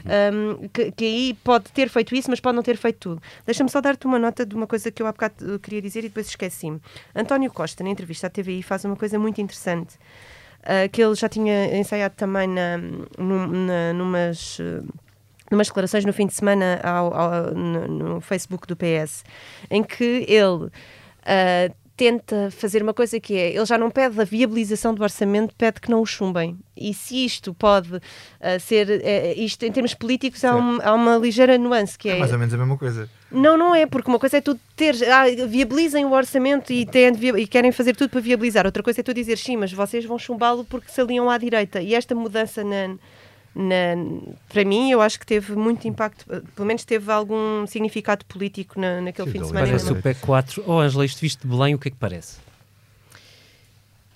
um, 0.63 0.67
que, 0.67 0.91
que, 0.91 1.05
aí 1.05 1.33
pode 1.43 1.71
ter 1.71 1.89
feito 1.89 2.13
isso, 2.15 2.29
mas 2.29 2.39
pode 2.39 2.55
não 2.55 2.63
ter 2.63 2.77
feito 2.77 2.97
tudo. 2.97 3.21
Deixa-me 3.45 3.69
só 3.69 3.79
dar-te 3.79 4.05
uma 4.05 4.19
nota 4.19 4.45
de 4.45 4.55
uma 4.55 4.67
coisa 4.67 4.91
que 4.91 5.01
eu 5.01 5.07
há 5.07 5.11
bocado 5.11 5.59
queria 5.59 5.81
dizer 5.81 5.99
e 5.99 6.09
depois 6.09 6.27
esqueci-me. 6.27 6.81
António 7.15 7.51
Costa, 7.51 7.83
na 7.83 7.89
entrevista 7.89 8.27
à 8.27 8.29
TVI, 8.29 8.63
faz 8.63 8.83
uma 8.83 8.95
coisa 8.95 9.17
muito 9.19 9.39
interessante. 9.39 9.95
Uh, 10.63 10.89
que 10.91 11.03
ele 11.03 11.13
já 11.13 11.29
tinha 11.29 11.77
ensaiado 11.77 12.15
também 12.15 12.47
na, 12.47 12.77
na, 12.77 13.93
numas, 13.93 14.59
uh, 14.59 14.85
numas 15.53 15.67
declarações 15.67 16.03
no 16.03 16.11
fim 16.11 16.27
de 16.27 16.33
semana 16.33 16.79
ao, 16.83 17.13
ao, 17.13 17.53
no, 17.53 17.87
no, 17.87 18.21
Facebook 18.21 18.67
do 18.67 18.75
PS, 18.75 19.23
em 19.69 19.83
que 19.83 20.25
ele 20.27 20.65
uh, 20.65 21.75
tenta 21.95 22.49
fazer 22.51 22.81
uma 22.81 22.93
coisa 22.93 23.19
que 23.19 23.35
é, 23.35 23.55
ele 23.55 23.65
já 23.65 23.77
não 23.77 23.91
pede 23.91 24.19
a 24.19 24.23
viabilização 24.23 24.93
do 24.93 25.03
orçamento, 25.03 25.53
pede 25.55 25.79
que 25.79 25.91
não 25.91 26.01
o 26.01 26.05
chumbem. 26.05 26.57
E 26.75 26.93
se 26.93 27.23
isto 27.23 27.53
pode 27.53 27.95
uh, 27.95 28.01
ser, 28.59 28.87
uh, 28.87 29.39
isto 29.39 29.63
em 29.63 29.71
termos 29.71 29.93
políticos, 29.93 30.43
há, 30.43 30.55
um, 30.55 30.79
há, 30.81 30.93
uma 30.93 31.17
ligeira 31.17 31.57
nuance 31.57 31.97
que 31.97 32.09
é... 32.09 32.15
É 32.15 32.19
mais 32.19 32.31
ou 32.31 32.39
menos 32.39 32.53
a 32.53 32.57
mesma 32.57 32.77
coisa. 32.77 33.07
Não, 33.31 33.57
não 33.57 33.75
é, 33.75 33.85
porque 33.85 34.09
uma 34.09 34.19
coisa 34.19 34.37
é 34.37 34.41
tu 34.41 34.59
ter, 34.75 34.95
ah, 35.07 35.25
viabilizem 35.47 36.05
o 36.05 36.11
orçamento 36.11 36.73
e, 36.73 36.85
têm, 36.85 37.13
e 37.37 37.47
querem 37.47 37.71
fazer 37.71 37.95
tudo 37.95 38.09
para 38.09 38.21
viabilizar. 38.21 38.65
Outra 38.65 38.81
coisa 38.81 39.01
é 39.01 39.03
tu 39.03 39.13
dizer, 39.13 39.37
sim, 39.37 39.57
mas 39.57 39.71
vocês 39.71 40.03
vão 40.05 40.17
chumbá-lo 40.17 40.65
porque 40.65 40.91
se 40.91 40.99
aliam 40.99 41.29
à 41.29 41.37
direita. 41.37 41.81
E 41.81 41.93
esta 41.93 42.15
mudança 42.15 42.63
na 42.63 42.95
na, 43.55 43.95
para 44.49 44.65
mim, 44.65 44.91
eu 44.91 45.01
acho 45.01 45.19
que 45.19 45.25
teve 45.25 45.55
muito 45.55 45.87
impacto, 45.87 46.25
pelo 46.25 46.65
menos 46.65 46.83
teve 46.83 47.11
algum 47.11 47.67
significado 47.67 48.25
político 48.25 48.79
na, 48.79 48.99
naquele 49.01 49.27
Sim, 49.27 49.33
fim 49.33 49.41
de 49.41 49.47
semana. 49.47 49.67
Parece 49.67 49.91
o 49.91 50.01
PEC 50.01 50.19
4. 50.21 50.63
Oh, 50.65 50.79
Angela, 50.79 51.05
isto 51.05 51.19
visto 51.19 51.41
de 51.41 51.47
Belém, 51.47 51.75
o 51.75 51.79
que 51.79 51.89
é 51.89 51.91
que 51.91 51.97
parece? 51.97 52.37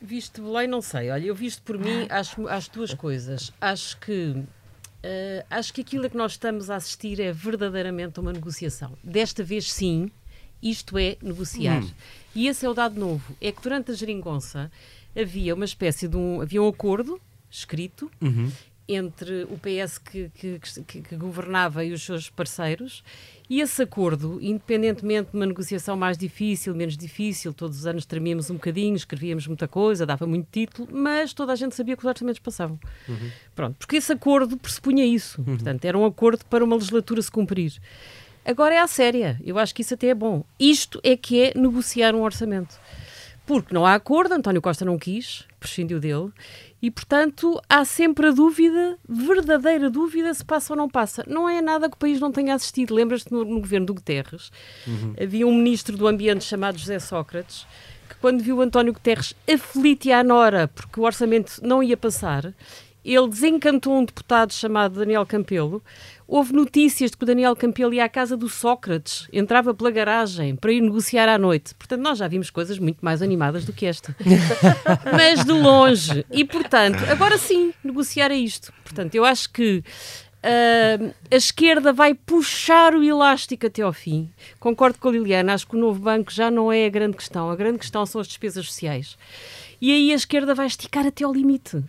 Visto 0.01 0.41
de 0.41 0.47
Belém, 0.47 0.67
não 0.67 0.81
sei. 0.81 1.11
Olha, 1.11 1.25
eu 1.25 1.35
visto 1.35 1.61
por 1.61 1.77
mim, 1.77 2.07
acho, 2.09 2.47
acho 2.47 2.71
duas 2.71 2.93
coisas. 2.93 3.51
Acho 3.61 3.97
que 3.99 4.43
Uh, 4.97 5.45
acho 5.49 5.73
que 5.73 5.81
aquilo 5.81 6.07
a 6.07 6.09
que 6.09 6.17
nós 6.17 6.33
estamos 6.33 6.69
a 6.69 6.75
assistir 6.75 7.19
é 7.19 7.31
verdadeiramente 7.31 8.19
uma 8.19 8.33
negociação. 8.33 8.97
Desta 9.03 9.43
vez, 9.43 9.71
sim, 9.71 10.11
isto 10.61 10.97
é 10.97 11.17
negociar. 11.21 11.83
Hum. 11.83 11.91
E 12.35 12.47
esse 12.47 12.65
é 12.65 12.69
o 12.69 12.73
dado 12.73 12.99
novo. 12.99 13.35
É 13.39 13.51
que 13.51 13.61
durante 13.61 13.91
a 13.91 13.93
geringonça 13.93 14.71
havia 15.15 15.53
uma 15.53 15.65
espécie 15.65 16.07
de 16.07 16.17
um, 16.17 16.41
havia 16.41 16.61
um 16.61 16.67
acordo 16.67 17.21
escrito 17.49 18.11
Uhum. 18.19 18.51
Entre 18.87 19.43
o 19.43 19.57
PS 19.57 19.97
que, 19.97 20.29
que, 20.33 20.59
que- 20.87 21.01
que 21.01 21.15
governava 21.15 21.83
e 21.83 21.91
os 21.91 22.01
seus 22.03 22.29
parceiros. 22.29 23.03
E 23.49 23.61
esse 23.61 23.81
acordo, 23.81 24.39
independentemente 24.41 25.31
de 25.31 25.37
uma 25.37 25.45
negociação 25.45 25.95
mais 25.95 26.17
difícil, 26.17 26.75
menos 26.75 26.97
difícil, 26.97 27.53
todos 27.53 27.79
os 27.79 27.85
anos 27.87 28.05
tremíamos 28.05 28.49
um 28.49 28.55
bocadinho, 28.55 28.95
escrevíamos 28.95 29.47
muita 29.47 29.67
coisa, 29.67 30.05
dava 30.05 30.25
muito 30.27 30.47
título, 30.51 30.87
mas 30.91 31.33
toda 31.33 31.53
a 31.53 31.55
gente 31.55 31.75
sabia 31.75 31.95
que 31.95 32.03
os 32.03 32.09
orçamentos 32.09 32.39
passavam. 32.39 32.79
Pronto, 33.55 33.75
porque 33.77 33.95
esse 33.97 34.11
acordo 34.11 34.57
pressupunha 34.57 35.05
isso. 35.05 35.41
Portanto, 35.43 35.85
era 35.85 35.97
um 35.97 36.05
acordo 36.05 36.45
para 36.45 36.63
uma 36.63 36.75
legislatura 36.75 37.21
se 37.21 37.31
cumprir. 37.31 37.73
Agora 38.45 38.75
é 38.75 38.79
à 38.79 38.87
séria. 38.87 39.39
Eu 39.43 39.57
acho 39.59 39.75
que 39.75 39.81
isso 39.81 39.93
até 39.93 40.07
é 40.07 40.15
bom. 40.15 40.43
Isto 40.59 40.99
é 41.03 41.15
que 41.17 41.41
é 41.41 41.53
negociar 41.57 42.15
um 42.15 42.21
orçamento. 42.23 42.77
Porque 43.45 43.73
não 43.73 43.85
há 43.85 43.93
acordo, 43.93 44.33
António 44.33 44.61
Costa 44.61 44.83
não 44.83 44.97
quis, 44.97 45.45
prescindiu 45.57 46.01
dele, 46.01 46.31
e 46.81 46.91
portanto 46.91 47.59
há 47.69 47.83
sempre 47.83 48.27
a 48.27 48.31
dúvida, 48.31 48.97
verdadeira 49.07 49.89
dúvida, 49.89 50.33
se 50.33 50.45
passa 50.45 50.73
ou 50.73 50.77
não 50.77 50.89
passa. 50.89 51.23
Não 51.27 51.49
é 51.49 51.61
nada 51.61 51.89
que 51.89 51.95
o 51.95 51.99
país 51.99 52.19
não 52.19 52.31
tenha 52.31 52.53
assistido. 52.53 52.93
Lembras-te 52.93 53.31
no, 53.31 53.43
no 53.43 53.59
governo 53.59 53.87
do 53.87 53.93
Guterres, 53.93 54.51
havia 55.21 55.47
um 55.47 55.53
ministro 55.53 55.97
do 55.97 56.07
Ambiente 56.07 56.43
chamado 56.43 56.77
José 56.77 56.99
Sócrates, 56.99 57.65
que 58.09 58.15
quando 58.15 58.43
viu 58.43 58.61
António 58.61 58.93
Guterres 58.93 59.33
aflito 59.51 60.05
e 60.05 60.11
à 60.13 60.23
nora 60.23 60.67
porque 60.67 60.99
o 60.99 61.03
orçamento 61.03 61.59
não 61.63 61.81
ia 61.81 61.97
passar, 61.97 62.53
ele 63.15 63.29
desencantou 63.29 63.97
um 63.97 64.03
deputado 64.03 64.51
chamado 64.51 64.99
Daniel 64.99 65.25
Campelo. 65.25 65.81
Houve 66.27 66.51
notícias 66.53 67.11
de 67.11 67.17
que 67.17 67.23
o 67.23 67.25
Daniel 67.25 67.55
Campelo 67.55 67.93
ia 67.93 68.03
à 68.03 68.09
casa 68.09 68.35
do 68.35 68.49
Sócrates, 68.49 69.29
entrava 69.31 69.73
pela 69.73 69.89
garagem 69.89 70.55
para 70.55 70.73
ir 70.73 70.81
negociar 70.81 71.29
à 71.29 71.37
noite. 71.37 71.73
Portanto, 71.75 72.01
nós 72.01 72.17
já 72.17 72.27
vimos 72.27 72.49
coisas 72.49 72.77
muito 72.77 72.99
mais 73.01 73.21
animadas 73.21 73.63
do 73.63 73.71
que 73.71 73.85
esta. 73.85 74.13
Mas 75.15 75.45
de 75.45 75.51
longe. 75.51 76.25
E, 76.29 76.43
portanto, 76.43 77.03
agora 77.09 77.37
sim, 77.37 77.73
negociar 77.81 78.29
é 78.29 78.35
isto. 78.35 78.73
Portanto, 78.83 79.15
eu 79.15 79.23
acho 79.23 79.49
que 79.51 79.83
ah, 80.43 81.13
a 81.31 81.35
esquerda 81.35 81.91
vai 81.91 82.13
puxar 82.13 82.95
o 82.95 83.03
elástico 83.03 83.65
até 83.67 83.81
ao 83.81 83.91
fim. 83.91 84.29
Concordo 84.59 84.97
com 84.99 85.09
a 85.09 85.11
Liliana, 85.11 85.53
acho 85.53 85.67
que 85.67 85.75
o 85.75 85.79
novo 85.79 85.99
banco 85.99 86.31
já 86.31 86.49
não 86.49 86.71
é 86.71 86.85
a 86.85 86.89
grande 86.89 87.17
questão. 87.17 87.49
A 87.49 87.55
grande 87.55 87.79
questão 87.79 88.05
são 88.05 88.21
as 88.21 88.27
despesas 88.27 88.65
sociais. 88.67 89.17
E 89.79 89.91
aí 89.91 90.11
a 90.11 90.15
esquerda 90.15 90.55
vai 90.55 90.65
esticar 90.65 91.05
até 91.05 91.23
ao 91.23 91.33
limite. 91.33 91.83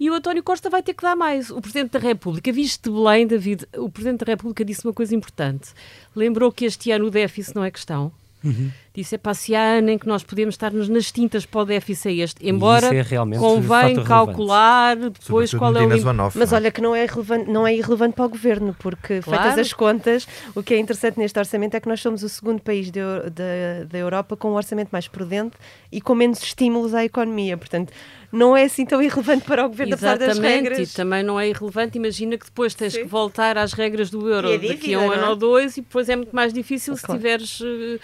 E 0.00 0.10
o 0.10 0.14
António 0.14 0.42
Costa 0.42 0.70
vai 0.70 0.82
ter 0.82 0.94
que 0.94 1.02
dar 1.02 1.14
mais. 1.14 1.50
O 1.50 1.60
Presidente 1.60 1.92
da 1.92 1.98
República, 1.98 2.50
viste 2.52 2.90
Belém, 2.90 3.26
David, 3.26 3.66
o 3.76 3.90
Presidente 3.90 4.24
da 4.24 4.32
República 4.32 4.64
disse 4.64 4.86
uma 4.86 4.94
coisa 4.94 5.14
importante. 5.14 5.70
Lembrou 6.14 6.50
que 6.50 6.64
este 6.64 6.90
ano 6.90 7.06
o 7.06 7.10
déficit 7.10 7.54
não 7.54 7.64
é 7.64 7.70
questão. 7.70 8.10
Disse, 8.94 9.14
é 9.16 9.18
para 9.18 9.34
se 9.34 9.54
há 9.54 9.60
ano 9.76 9.90
em 9.90 9.98
que 9.98 10.06
nós 10.08 10.22
podemos 10.22 10.54
estar-nos 10.54 10.88
nas 10.88 11.12
tintas 11.12 11.44
para 11.44 11.60
o 11.60 11.64
déficit 11.66 12.08
é 12.08 12.12
este. 12.24 12.48
Embora 12.48 12.86
é 12.94 13.04
convém 13.38 14.02
calcular 14.02 14.96
depois 14.96 15.50
Sobretudo 15.50 15.58
qual 15.58 15.76
é 15.76 15.84
o 15.84 15.88
Mas 16.34 16.50
não 16.50 16.56
é? 16.56 16.60
olha 16.60 16.70
que 16.70 16.80
não 16.80 16.96
é, 16.96 17.04
relevante, 17.04 17.50
não 17.50 17.66
é 17.66 17.74
irrelevante 17.74 18.14
para 18.16 18.24
o 18.24 18.28
governo, 18.30 18.74
porque 18.78 19.20
Claro. 19.20 19.42
feitas 19.42 19.58
as 19.66 19.72
contas, 19.74 20.26
o 20.54 20.62
que 20.62 20.72
é 20.72 20.78
interessante 20.78 21.18
neste 21.18 21.38
orçamento 21.38 21.74
é 21.76 21.80
que 21.80 21.88
nós 21.88 22.00
somos 22.00 22.22
o 22.22 22.28
segundo 22.28 22.60
país 22.62 22.90
de 22.90 23.00
da, 23.00 23.84
da 23.86 23.98
Europa 23.98 24.34
com 24.36 24.52
um 24.52 24.54
orçamento 24.54 24.88
mais 24.90 25.06
prudente 25.08 25.56
e 25.92 26.00
com 26.00 26.14
menos 26.14 26.42
estímulos 26.42 26.94
à 26.94 27.04
economia. 27.04 27.56
Portanto, 27.58 27.92
não 28.32 28.56
é 28.56 28.64
assim 28.64 28.84
tão 28.84 29.00
irrelevante 29.02 29.44
para 29.44 29.64
o 29.64 29.68
governo, 29.68 29.94
apesar 29.94 30.16
das 30.18 30.30
Exatamente, 30.30 30.68
regras. 30.68 30.90
e 30.92 30.96
também 30.96 31.22
não 31.22 31.38
é 31.38 31.48
irrelevante. 31.48 31.96
Imagina 31.98 32.36
que 32.38 32.46
depois 32.46 32.74
tens 32.74 32.94
Sim. 32.94 33.02
que 33.02 33.08
voltar 33.08 33.56
às 33.58 33.72
regras 33.72 34.10
do 34.10 34.28
euro 34.28 34.48
E 34.48 34.54
a 34.54 34.56
daqui 34.56 34.68
dívida, 34.76 34.96
a 34.96 35.00
um 35.00 35.06
não 35.06 35.12
ano 35.12 35.24
é? 35.24 35.28
ou 35.28 35.36
dois, 35.36 35.76
e 35.76 35.80
depois 35.80 36.08
é 36.08 36.16
muito 36.16 36.34
mais 36.34 36.52
difícil 36.52 36.96
se 36.96 37.02
Claro. 37.02 37.18
tiveres 37.20 37.60
eh, 37.62 37.98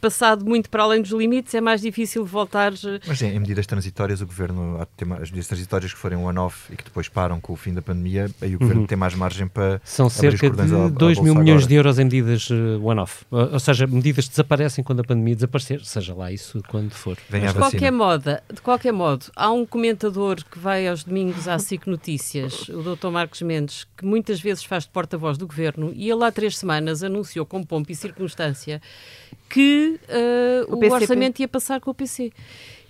passado 0.00 0.44
muito 0.44 0.68
para 0.70 0.82
além 0.82 1.02
dos 1.02 1.10
limites, 1.10 1.54
é 1.54 1.60
mais 1.60 1.80
difícil 1.80 2.24
voltar. 2.24 2.72
eh, 2.72 3.00
Mas 3.06 3.20
em, 3.22 3.34
em 3.34 3.38
medidas 3.40 3.66
transitórias, 3.66 4.20
o 4.20 4.26
governo, 4.26 4.78
as 5.20 5.30
medidas 5.30 5.46
transitórias 5.48 5.92
que 5.92 5.98
forem 5.98 6.18
one-off 6.18 6.72
e 6.72 6.76
que 6.76 6.84
depois 6.84 7.08
param 7.08 7.40
com 7.40 7.52
o 7.52 7.56
fim 7.56 7.72
da 7.74 7.82
pandemia, 7.82 8.30
aí 8.40 8.54
o 8.54 8.58
governo 8.58 8.86
tem 8.86 8.96
mais 8.96 9.14
margem 9.14 9.46
para. 9.46 9.80
São 9.84 10.06
abrir 10.06 10.28
os 10.34 10.40
cerca 10.40 10.50
de 10.50 10.74
à- 10.74 10.84
à 10.84 10.88
2 10.88 11.18
mil 11.20 11.34
milhões 11.34 11.62
agora. 11.62 11.68
de 11.68 11.74
euros 11.74 11.98
em 11.98 12.04
medidas 12.04 12.48
eh, 12.50 12.54
one-off. 12.82 13.24
Ou 13.30 13.60
seja, 13.60 13.86
medidas 13.86 14.24
que 14.24 14.30
desaparecem 14.30 14.82
quando 14.84 15.00
a 15.00 15.04
pandemia 15.04 15.34
desaparecer, 15.34 15.84
seja 15.84 16.14
lá 16.14 16.30
isso 16.32 16.62
quando 16.68 16.90
for. 16.92 17.16
Vem 17.28 17.46
à 17.46 17.52
de 17.52 17.58
qualquer, 17.58 17.90
modo, 17.92 18.30
de 18.52 18.60
qualquer 18.60 18.92
modo, 18.92 19.26
há 19.36 19.50
um 19.50 19.64
comentador 19.66 20.36
que 20.44 20.58
vai 20.58 20.86
aos 20.88 21.04
domingos 21.04 21.46
à 21.48 21.58
SIC 21.58 21.86
Notícias, 21.86 22.68
o 22.68 22.82
Dr. 22.82 23.08
Marcos 23.10 23.42
Mendes, 23.42 23.86
que 23.96 24.04
muitas 24.04 24.40
vezes 24.40 24.64
faz 24.64 24.84
de 24.84 24.90
porta-voz 24.90 25.36
do 25.38 25.46
governo, 25.46 25.92
e 25.94 26.10
ele 26.10 26.24
há 26.24 26.30
três 26.32 26.56
semanas 26.58 27.02
anunciou 27.02 27.44
com 27.46 27.62
pompa 27.62 27.92
e 27.92 27.94
circunstância 27.94 28.80
que 29.48 29.98
eh, 30.08 30.64
O 30.68 30.74
o, 30.74 30.78
PCP. 30.78 31.02
orçamento 31.02 31.40
ia 31.40 31.48
passar 31.48 31.80
com 31.80 31.90
o 31.90 31.94
PC. 31.94 32.32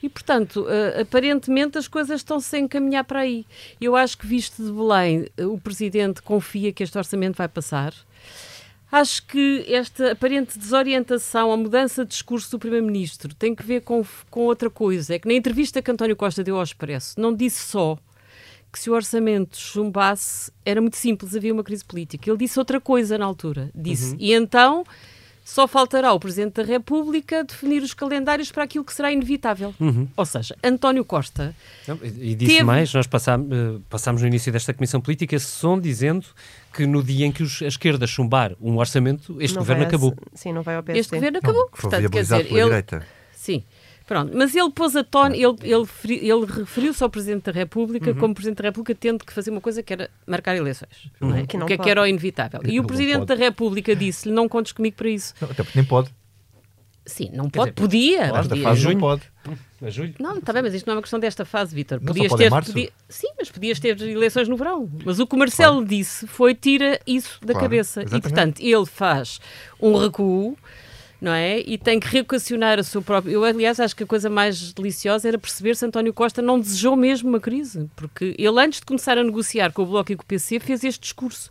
E, 0.02 0.08
portanto, 0.08 0.66
eh, 0.68 1.00
aparentemente 1.00 1.78
as 1.78 1.88
coisas 1.88 2.20
estão-se 2.20 2.54
a 2.56 2.58
encaminhar 2.58 3.04
para 3.04 3.20
aí. 3.20 3.46
Eu 3.80 3.96
acho 3.96 4.18
que, 4.18 4.26
visto 4.26 4.62
de 4.62 4.70
Belém, 4.70 5.26
eh, 5.36 5.46
o 5.46 5.58
Presidente 5.58 6.20
confia 6.20 6.72
que 6.72 6.82
este 6.82 6.96
orçamento 6.98 7.36
vai 7.36 7.48
passar. 7.48 7.94
Acho 8.92 9.26
que 9.26 9.64
esta 9.66 10.12
aparente 10.12 10.58
desorientação, 10.58 11.50
a 11.50 11.56
mudança 11.56 12.04
de 12.04 12.10
discurso 12.10 12.50
do 12.50 12.58
Primeiro-Ministro 12.58 13.34
tem 13.34 13.54
que 13.54 13.62
ver 13.64 13.80
com, 13.80 14.04
com 14.30 14.40
outra 14.42 14.68
coisa. 14.70 15.14
É 15.14 15.18
que 15.18 15.26
na 15.26 15.34
entrevista 15.34 15.80
que 15.82 15.90
António 15.90 16.14
Costa 16.14 16.44
deu 16.44 16.56
ao 16.56 16.62
Expresso, 16.62 17.18
não 17.18 17.34
disse 17.34 17.66
só 17.66 17.98
que 18.70 18.78
se 18.78 18.90
o 18.90 18.92
orçamento 18.92 19.56
chumbasse 19.56 20.52
era 20.64 20.80
muito 20.80 20.96
simples, 20.96 21.34
havia 21.34 21.52
uma 21.52 21.64
crise 21.64 21.84
política. 21.84 22.28
Ele 22.28 22.38
disse 22.38 22.58
outra 22.58 22.80
coisa 22.80 23.16
na 23.16 23.24
altura. 23.24 23.70
Disse, 23.74 24.16
e 24.18 24.32
então 24.32 24.84
só 25.44 25.68
faltará 25.68 26.12
o 26.14 26.18
Presidente 26.18 26.54
da 26.54 26.62
República 26.62 27.44
definir 27.44 27.82
os 27.82 27.92
calendários 27.92 28.50
para 28.50 28.64
aquilo 28.64 28.82
que 28.84 28.92
será 28.94 29.12
inevitável. 29.12 29.74
Ou 30.16 30.24
seja, 30.24 30.56
António 30.64 31.04
Costa 31.04 31.54
Não, 31.86 31.98
E 32.02 32.32
e 32.32 32.34
disse 32.34 32.52
Teve- 32.52 32.64
mais, 32.64 32.92
nós 32.94 33.06
passámos, 33.06 33.48
eh, 33.52 33.78
passámos 33.90 34.22
no 34.22 34.28
início 34.28 34.50
desta 34.50 34.72
Comissão 34.72 35.00
Política 35.00 35.36
esse 35.36 35.46
som 35.46 35.78
dizendo 35.78 36.24
que 36.72 36.86
no 36.86 37.02
dia 37.02 37.26
em 37.26 37.30
que 37.32 37.42
os- 37.42 37.60
a 37.62 37.66
esquerda 37.66 38.06
chumbar 38.06 38.52
um 38.60 38.78
orçamento, 38.78 39.36
este 39.40 39.54
Não 39.54 39.60
governo 39.62 39.84
acabou. 39.84 40.16
Sim, 40.34 40.52
não 40.54 40.62
vai 40.62 40.76
ao 40.76 40.82
PSD. 40.82 41.00
Este 41.00 41.14
governo 41.14 41.38
Não, 41.42 41.50
acabou. 41.50 41.68
que 41.70 41.80
foi 41.80 41.90
Portanto, 41.90 42.10
quer 42.10 42.22
dizer, 42.22 42.44
pela 42.46 42.58
ele, 42.58 42.64
direita. 42.68 43.06
Sim. 43.32 43.62
Pronto, 44.06 44.32
mas 44.36 44.54
ele 44.54 44.70
pôs 44.70 44.94
a 44.94 45.02
tona, 45.02 45.34
ele, 45.34 45.56
ele, 45.62 45.86
feri- 45.86 46.16
ele 46.28 46.44
referiu-se 46.44 47.02
ao 47.02 47.08
Presidente 47.08 47.44
da 47.44 47.52
República 47.52 48.10
Uhum. 48.10 48.16
como 48.18 48.34
Presidente 48.34 48.58
da 48.58 48.68
República 48.68 48.94
tendo 48.94 49.24
que 49.24 49.32
fazer 49.32 49.50
uma 49.50 49.62
coisa 49.62 49.82
que 49.82 49.92
era 49.94 50.10
marcar 50.26 50.54
eleições. 50.54 51.10
Não 51.18 51.34
é? 51.34 51.46
Que 51.46 51.56
não 51.56 51.64
o 51.64 51.66
que 51.66 51.72
é 51.72 51.78
que 51.78 51.88
era 51.88 52.02
o 52.02 52.06
inevitável. 52.06 52.60
E 52.64 52.68
Ele 52.68 52.80
o 52.80 52.84
Presidente 52.84 53.20
pode. 53.20 53.26
da 53.26 53.34
República 53.34 53.96
disse-lhe: 53.96 54.34
não 54.34 54.46
contes 54.48 54.72
comigo 54.72 54.94
para 54.96 55.08
isso. 55.08 55.32
Não, 55.40 55.50
até 55.50 55.62
porque 55.62 55.78
nem 55.78 55.86
pode. 55.88 56.10
Sim, 57.06 57.30
não 57.34 57.50
pode, 57.50 57.72
dizer, 57.72 57.82
podia. 57.82 58.20
Esta 58.22 58.42
podia. 58.48 58.62
fase 58.64 58.82
não 58.84 58.90
junho. 58.90 59.00
pode. 59.00 59.22
A 59.82 59.90
julho? 59.90 60.14
Não, 60.18 60.38
está 60.38 60.52
bem, 60.54 60.62
mas 60.62 60.72
isto 60.74 60.86
não 60.86 60.92
é 60.92 60.96
uma 60.96 61.02
questão 61.02 61.20
desta 61.20 61.44
fase, 61.44 61.74
Vítor. 61.74 62.00
Podias 62.00 62.32
ter. 62.32 62.50
podia- 62.50 62.90
Sim, 63.08 63.28
mas 63.38 63.50
podias 63.50 63.78
ter 63.78 64.00
eleições 64.00 64.48
no 64.48 64.56
verão. 64.56 64.88
Mas 65.04 65.18
o 65.18 65.26
que 65.26 65.34
o 65.34 65.38
Marcelo 65.38 65.84
disse 65.84 66.26
foi 66.26 66.54
tira 66.54 66.98
isso 67.06 67.38
da 67.42 67.52
Claro, 67.52 67.60
cabeça. 67.60 68.00
E, 68.00 68.04
exatamente. 68.04 68.22
portanto, 68.22 68.60
ele 68.60 68.86
faz 68.86 69.38
um 69.78 69.96
recuo, 69.98 70.56
não 71.24 71.32
é? 71.32 71.60
E 71.60 71.78
tem 71.78 71.98
que 71.98 72.06
reequacionar 72.06 72.78
a 72.78 72.82
sua 72.82 73.00
própria. 73.00 73.32
Eu, 73.32 73.42
aliás, 73.42 73.80
acho 73.80 73.96
que 73.96 74.02
a 74.02 74.06
coisa 74.06 74.28
mais 74.28 74.74
deliciosa 74.74 75.26
era 75.26 75.38
perceber 75.38 75.74
se 75.74 75.86
António 75.86 76.12
Costa 76.12 76.42
não 76.42 76.60
desejou 76.60 76.94
mesmo 76.94 77.30
uma 77.30 77.40
crise. 77.40 77.88
Porque 77.96 78.34
ele, 78.38 78.60
antes 78.60 78.80
de 78.80 78.84
começar 78.84 79.16
a 79.16 79.24
negociar 79.24 79.72
com 79.72 79.82
o 79.82 79.86
Bloco 79.86 80.12
e 80.12 80.16
com 80.16 80.22
o 80.22 80.26
PC, 80.26 80.60
fez 80.60 80.84
este 80.84 81.00
discurso. 81.00 81.50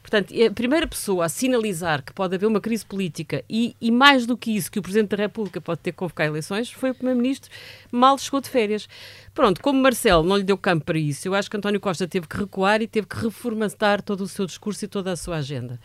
Portanto, 0.00 0.32
é 0.34 0.46
a 0.46 0.50
primeira 0.50 0.86
pessoa 0.86 1.26
a 1.26 1.28
sinalizar 1.28 2.02
que 2.02 2.12
pode 2.12 2.34
haver 2.34 2.46
uma 2.46 2.60
crise 2.60 2.86
política 2.86 3.44
e, 3.48 3.76
e 3.80 3.90
mais 3.90 4.24
do 4.24 4.34
que 4.34 4.56
isso, 4.56 4.72
que 4.72 4.78
o 4.78 4.82
Presidente 4.82 5.10
da 5.10 5.16
República 5.18 5.60
pode 5.60 5.80
ter 5.80 5.92
que 5.92 5.98
convocar 5.98 6.26
eleições, 6.26 6.70
foi 6.72 6.90
o 6.90 6.94
Primeiro-Ministro, 6.94 7.50
mal 7.90 8.16
chegou 8.18 8.40
de 8.40 8.48
férias. 8.48 8.88
Pronto, 9.34 9.60
como 9.60 9.80
Marcelo 9.80 10.26
não 10.26 10.36
lhe 10.38 10.42
deu 10.42 10.58
campo 10.58 10.86
para 10.86 10.98
isso, 10.98 11.28
eu 11.28 11.34
acho 11.34 11.50
que 11.50 11.56
António 11.56 11.78
Costa 11.78 12.08
teve 12.08 12.26
que 12.26 12.36
recuar 12.36 12.82
e 12.82 12.88
teve 12.88 13.06
que 13.06 13.16
reformatar 13.16 14.02
todo 14.02 14.22
o 14.22 14.28
seu 14.28 14.44
discurso 14.44 14.84
e 14.84 14.88
toda 14.88 15.12
a 15.12 15.16
sua 15.16 15.36
agenda. 15.36 15.78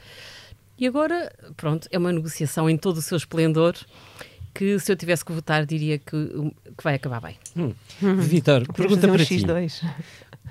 E 0.79 0.85
agora, 0.87 1.31
pronto, 1.55 1.87
é 1.91 1.97
uma 1.97 2.11
negociação 2.11 2.69
em 2.69 2.77
todo 2.77 2.97
o 2.97 3.01
seu 3.01 3.17
esplendor 3.17 3.75
que, 4.53 4.79
se 4.79 4.91
eu 4.91 4.95
tivesse 4.95 5.23
que 5.23 5.31
votar, 5.31 5.65
diria 5.65 5.97
que, 5.99 6.51
que 6.77 6.83
vai 6.83 6.95
acabar 6.95 7.21
bem. 7.21 7.37
Vitor, 7.99 8.65
Podemos 8.65 8.75
pergunta 8.75 9.01
fazer 9.01 9.11
um 9.11 9.15
para 9.15 9.25
ti. 9.25 9.35
X2. 9.37 9.89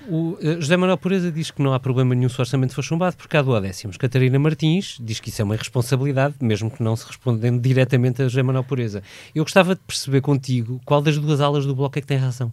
O 0.09 0.39
eh, 0.41 0.61
José 0.61 0.77
Manuel 0.77 0.99
Pureza 0.99 1.33
diz 1.33 1.51
que 1.51 1.61
não 1.63 1.73
há 1.73 1.81
problema 1.81 2.15
nenhum 2.15 2.29
se 2.29 2.39
o 2.39 2.41
orçamento 2.41 2.75
for 2.75 2.83
chumbado 2.83 3.17
porque 3.17 3.37
há 3.37 3.43
do 3.43 3.59
décimos. 3.61 3.97
Catarina 3.97 4.39
Martins 4.39 4.99
diz 5.01 5.19
que 5.19 5.31
isso 5.31 5.41
é 5.43 5.45
uma 5.45 5.55
irresponsabilidade, 5.55 6.35
mesmo 6.41 6.71
que 6.71 6.83
não 6.83 6.95
se 6.95 7.07
respondendo 7.07 7.61
diretamente 7.61 8.23
a 8.23 8.29
José 8.29 8.43
Manuel 8.43 8.63
Pureza. 8.63 9.03
Eu 9.35 9.43
gostava 9.43 9.75
de 9.75 9.81
perceber 9.81 10.21
contigo 10.21 10.81
qual 10.85 11.01
das 11.03 11.19
duas 11.19 11.41
alas 11.41 11.67
do 11.67 11.75
bloco 11.75 11.99
é 11.99 12.01
que 12.03 12.07
tem 12.07 12.19
razão. 12.19 12.53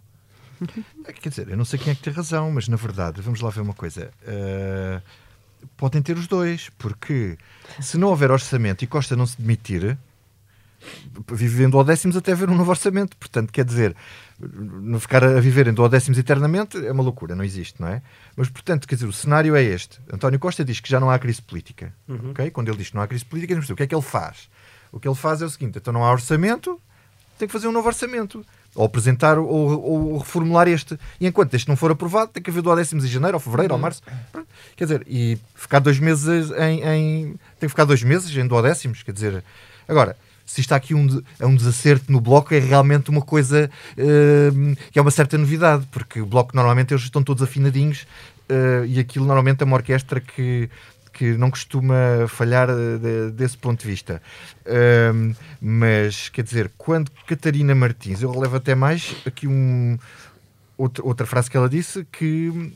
Quer 1.20 1.28
dizer, 1.28 1.48
eu 1.48 1.56
não 1.56 1.64
sei 1.64 1.78
quem 1.78 1.92
é 1.92 1.94
que 1.94 2.02
tem 2.02 2.12
razão, 2.12 2.50
mas 2.50 2.66
na 2.66 2.76
verdade, 2.76 3.20
vamos 3.20 3.40
lá 3.40 3.50
ver 3.50 3.60
uma 3.60 3.74
coisa. 3.74 4.10
eh, 4.26 5.00
podem 5.76 6.02
ter 6.02 6.16
os 6.16 6.26
dois, 6.26 6.70
porque 6.78 7.38
se 7.80 7.98
não 7.98 8.08
houver 8.08 8.30
orçamento 8.30 8.82
e 8.84 8.86
Costa 8.86 9.16
não 9.16 9.26
se 9.26 9.40
demitir, 9.40 9.98
vivendo 11.32 11.78
ao 11.78 11.84
décimos 11.84 12.16
até 12.16 12.32
haver 12.32 12.50
um 12.50 12.56
novo 12.56 12.70
orçamento. 12.70 13.16
Portanto, 13.16 13.52
quer 13.52 13.64
dizer, 13.64 13.96
não 14.38 15.00
ficar 15.00 15.24
a 15.24 15.40
viver 15.40 15.66
em 15.66 15.72
duodécimos 15.72 16.18
eternamente 16.18 16.84
é 16.84 16.92
uma 16.92 17.02
loucura, 17.02 17.34
não 17.34 17.44
existe, 17.44 17.80
não 17.80 17.88
é? 17.88 18.02
Mas, 18.36 18.48
portanto, 18.48 18.86
quer 18.86 18.94
dizer, 18.96 19.06
o 19.06 19.12
cenário 19.12 19.54
é 19.56 19.62
este. 19.62 20.00
António 20.12 20.38
Costa 20.38 20.64
diz 20.64 20.80
que 20.80 20.90
já 20.90 21.00
não 21.00 21.10
há 21.10 21.18
crise 21.18 21.40
política. 21.40 21.94
ok? 22.30 22.50
Quando 22.50 22.68
ele 22.68 22.78
diz 22.78 22.90
que 22.90 22.96
não 22.96 23.02
há 23.02 23.06
crise 23.06 23.24
política, 23.24 23.72
o 23.72 23.76
que 23.76 23.82
é 23.82 23.86
que 23.86 23.94
ele 23.94 24.02
faz? 24.02 24.48
O 24.92 25.00
que 25.00 25.08
ele 25.08 25.14
faz 25.14 25.42
é 25.42 25.44
o 25.44 25.50
seguinte: 25.50 25.78
então 25.78 25.92
não 25.92 26.04
há 26.04 26.12
orçamento, 26.12 26.80
tem 27.38 27.48
que 27.48 27.52
fazer 27.52 27.68
um 27.68 27.72
novo 27.72 27.88
orçamento. 27.88 28.44
Ou 28.74 28.86
apresentar 28.86 29.38
ou, 29.38 29.48
ou 29.48 30.18
reformular 30.18 30.66
este. 30.68 30.98
E 31.20 31.26
enquanto 31.26 31.54
este 31.54 31.68
não 31.68 31.76
for 31.76 31.90
aprovado, 31.90 32.32
tem 32.32 32.42
que 32.42 32.50
haver 32.50 32.62
do 32.62 32.74
décimo 32.74 33.00
de 33.00 33.06
janeiro, 33.06 33.36
ou 33.36 33.40
fevereiro, 33.40 33.74
ou 33.74 33.78
março. 33.78 34.02
Quer 34.76 34.84
dizer, 34.84 35.06
e 35.06 35.38
ficar 35.54 35.78
dois 35.78 35.98
meses 35.98 36.50
em. 36.50 36.82
em 36.82 37.24
tem 37.58 37.66
que 37.66 37.68
ficar 37.68 37.84
dois 37.84 38.02
meses 38.02 38.34
em 38.36 38.46
duodécimos, 38.46 39.02
quer 39.02 39.12
dizer. 39.12 39.44
Agora, 39.86 40.16
se 40.46 40.60
está 40.60 40.76
aqui 40.76 40.94
um, 40.94 41.22
é 41.38 41.46
um 41.46 41.54
desacerto 41.54 42.12
no 42.12 42.20
bloco, 42.20 42.54
é 42.54 42.58
realmente 42.58 43.10
uma 43.10 43.22
coisa 43.22 43.70
eh, 43.96 44.50
que 44.90 44.98
é 44.98 45.02
uma 45.02 45.10
certa 45.10 45.38
novidade, 45.38 45.86
porque 45.90 46.20
o 46.20 46.26
bloco 46.26 46.54
normalmente 46.54 46.92
eles 46.92 47.04
estão 47.04 47.22
todos 47.22 47.42
afinadinhos 47.42 48.06
eh, 48.48 48.84
e 48.86 49.00
aquilo 49.00 49.24
normalmente 49.24 49.62
é 49.62 49.64
uma 49.64 49.76
orquestra 49.76 50.20
que, 50.20 50.68
que 51.14 51.36
não 51.38 51.50
costuma 51.50 51.94
falhar 52.28 52.68
eh, 52.68 52.98
de- 52.98 53.30
desse 53.32 53.56
ponto 53.56 53.80
de 53.80 53.86
vista. 53.86 54.20
Ahm, 54.66 55.32
mas, 55.60 56.28
quer 56.28 56.42
dizer, 56.42 56.70
quando 56.76 57.10
Catarina 57.26 57.74
Martins, 57.74 58.20
eu 58.22 58.30
relevo 58.30 58.56
até 58.56 58.74
mais 58.74 59.14
aqui 59.24 59.46
um, 59.46 59.96
outra, 60.76 61.04
outra 61.04 61.26
frase 61.26 61.50
que 61.50 61.56
ela 61.56 61.68
disse 61.68 62.04
que 62.12 62.72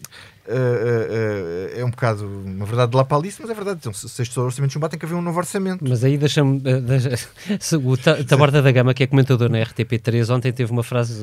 eh, 0.46 0.54
eh, 0.54 1.74
eh, 1.76 1.80
é 1.80 1.84
um 1.84 1.90
bocado 1.90 2.24
uma 2.26 2.64
verdade 2.64 2.90
de 2.92 2.96
lá 2.96 3.04
para 3.04 3.18
mas 3.20 3.38
é 3.40 3.54
verdade. 3.54 3.78
Então, 3.80 3.92
se, 3.92 4.08
se 4.08 4.22
estes 4.22 4.36
orçamentos 4.38 4.74
não 4.74 4.80
batem, 4.80 4.98
tem 4.98 5.00
que 5.00 5.04
haver 5.06 5.18
um 5.18 5.22
novo 5.22 5.36
orçamento. 5.38 5.84
Mas 5.86 6.02
aí 6.04 6.16
deixa-me. 6.16 6.58
deixa- 6.60 7.18
o 7.84 7.96
Ta- 7.98 8.24
Taborda 8.24 8.62
da 8.62 8.72
Gama, 8.72 8.94
que 8.94 9.02
é 9.02 9.06
comentador 9.06 9.50
na 9.50 9.58
RTP3, 9.58 10.34
ontem 10.34 10.50
teve 10.52 10.72
uma 10.72 10.82
frase, 10.82 11.22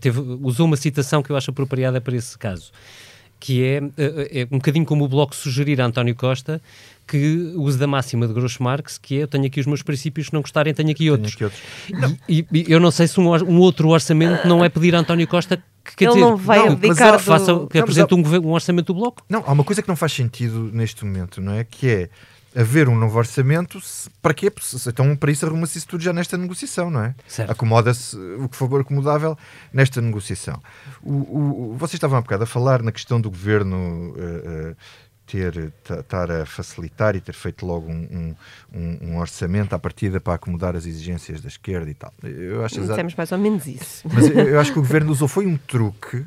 teve, 0.00 0.20
usou 0.42 0.66
uma 0.66 0.76
citação 0.76 1.22
que 1.22 1.30
eu 1.30 1.36
acho 1.36 1.50
apropriada 1.50 2.00
para 2.02 2.14
esse 2.16 2.36
caso, 2.36 2.70
que 3.40 3.64
é, 3.64 3.82
eh, 3.96 4.40
é 4.42 4.44
um 4.54 4.58
bocadinho 4.58 4.84
como 4.84 5.04
o 5.04 5.08
Bloco 5.08 5.34
sugerir 5.34 5.80
a 5.80 5.86
António 5.86 6.14
Costa 6.14 6.60
que 7.08 7.52
use 7.56 7.76
da 7.76 7.88
máxima 7.88 8.28
de 8.28 8.32
Groucho 8.32 8.62
Marx, 8.62 8.96
que 8.96 9.16
é 9.18 9.22
eu 9.24 9.26
tenho 9.26 9.44
aqui 9.46 9.58
os 9.58 9.66
meus 9.66 9.82
princípios, 9.82 10.28
se 10.28 10.32
não 10.32 10.42
gostarem, 10.42 10.72
tenho 10.72 10.90
aqui 10.90 11.10
outros. 11.10 11.32
aqui 11.34 11.42
outros. 11.44 11.60
E, 12.28 12.38
e- 12.52 12.64
e 12.68 12.72
eu 12.72 12.78
não 12.78 12.92
sei 12.92 13.08
se 13.08 13.18
um, 13.18 13.26
or- 13.26 13.42
um 13.42 13.58
outro 13.58 13.88
orçamento 13.88 14.46
não 14.46 14.64
é 14.64 14.68
pedir 14.68 14.94
a 14.94 15.00
António 15.00 15.26
Costa 15.26 15.60
que 15.84 15.96
quer 15.96 16.04
Ele 16.04 16.12
dizer, 16.14 16.24
não 16.26 16.36
vai 16.36 16.58
não, 16.60 16.74
abdicar 16.74 17.18
faça, 17.18 17.52
do- 17.54 17.66
que 17.66 17.78
apresente 17.78 18.14
um, 18.14 18.20
um 18.20 18.52
orçamento 18.52 18.92
do 18.92 18.94
Bloco. 19.00 19.24
Não, 19.28 19.42
há 19.44 19.50
uma 19.50 19.64
coisa 19.64 19.82
que 19.82 19.88
não 19.88 19.96
faz 19.96 20.12
sentido 20.12 20.70
neste 20.72 21.04
momento, 21.04 21.40
não 21.40 21.54
é? 21.54 21.64
Que 21.64 21.88
é 21.88 22.08
haver 22.54 22.88
um 22.88 22.96
novo 22.98 23.16
orçamento. 23.18 23.80
se- 23.80 24.08
para 24.22 24.34
quê? 24.34 24.52
Então, 24.86 25.14
para 25.16 25.30
isso, 25.30 25.46
arruma-se 25.46 25.78
isso 25.78 25.86
tudo 25.88 26.02
já 26.02 26.12
nesta 26.12 26.36
negociação, 26.36 26.90
não 26.90 27.02
é? 27.04 27.14
Certo. 27.26 27.50
Acomoda-se 27.50 28.16
o 28.16 28.48
que 28.48 28.56
for 28.56 28.80
acomodável 28.80 29.36
nesta 29.72 30.00
negociação. 30.00 30.60
O, 31.02 31.12
o, 31.12 31.76
vocês 31.78 31.94
estavam 31.94 32.18
há 32.18 32.20
bocado 32.20 32.42
a 32.44 32.46
falar 32.46 32.82
na 32.82 32.92
questão 32.92 33.20
do 33.20 33.30
governo. 33.30 34.14
eh, 34.18 34.74
ter 35.26 35.72
ta- 35.84 36.00
estar 36.00 36.28
a 36.28 36.44
facilitar 36.44 37.14
e 37.14 37.20
ter 37.20 37.34
feito 37.34 37.64
logo 37.64 37.88
um, 37.88 38.34
um- 38.74 38.98
um- 39.00 39.16
orçamento 39.18 39.72
à 39.72 39.78
partida 39.78 40.20
para 40.20 40.34
acomodar 40.34 40.74
as 40.74 40.86
exigências 40.86 41.40
da 41.40 41.46
esquerda 41.46 41.88
e 41.88 41.94
tal. 41.94 42.12
Eu 42.24 42.64
acho 42.64 42.80
exa- 42.80 42.94
Dissemos 42.94 43.14
mais 43.14 43.30
ou 43.30 43.38
menos 43.38 43.64
isso. 43.64 44.02
mas 44.12 44.26
eu, 44.28 44.34
eu 44.36 44.58
acho 44.60 44.72
que 44.72 44.80
o 44.80 44.82
governo 44.82 45.12
usou 45.12 45.28
foi 45.28 45.46
um 45.46 45.56
truque 45.56 46.26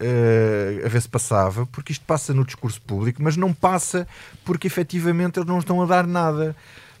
eh, 0.00 0.82
a 0.84 0.88
ver 0.88 1.00
se 1.02 1.08
passava, 1.08 1.66
porque 1.66 1.92
isto 1.92 2.04
passa 2.04 2.32
no 2.34 2.44
discurso 2.44 2.80
público, 2.82 3.22
mas 3.22 3.36
não 3.36 3.52
passa 3.52 4.06
porque 4.44 4.66
efetivamente 4.66 5.38
eles 5.38 5.48
não 5.48 5.58
estão 5.58 5.80
a 5.82 5.86
dar 5.86 6.06
nada, 6.06 6.54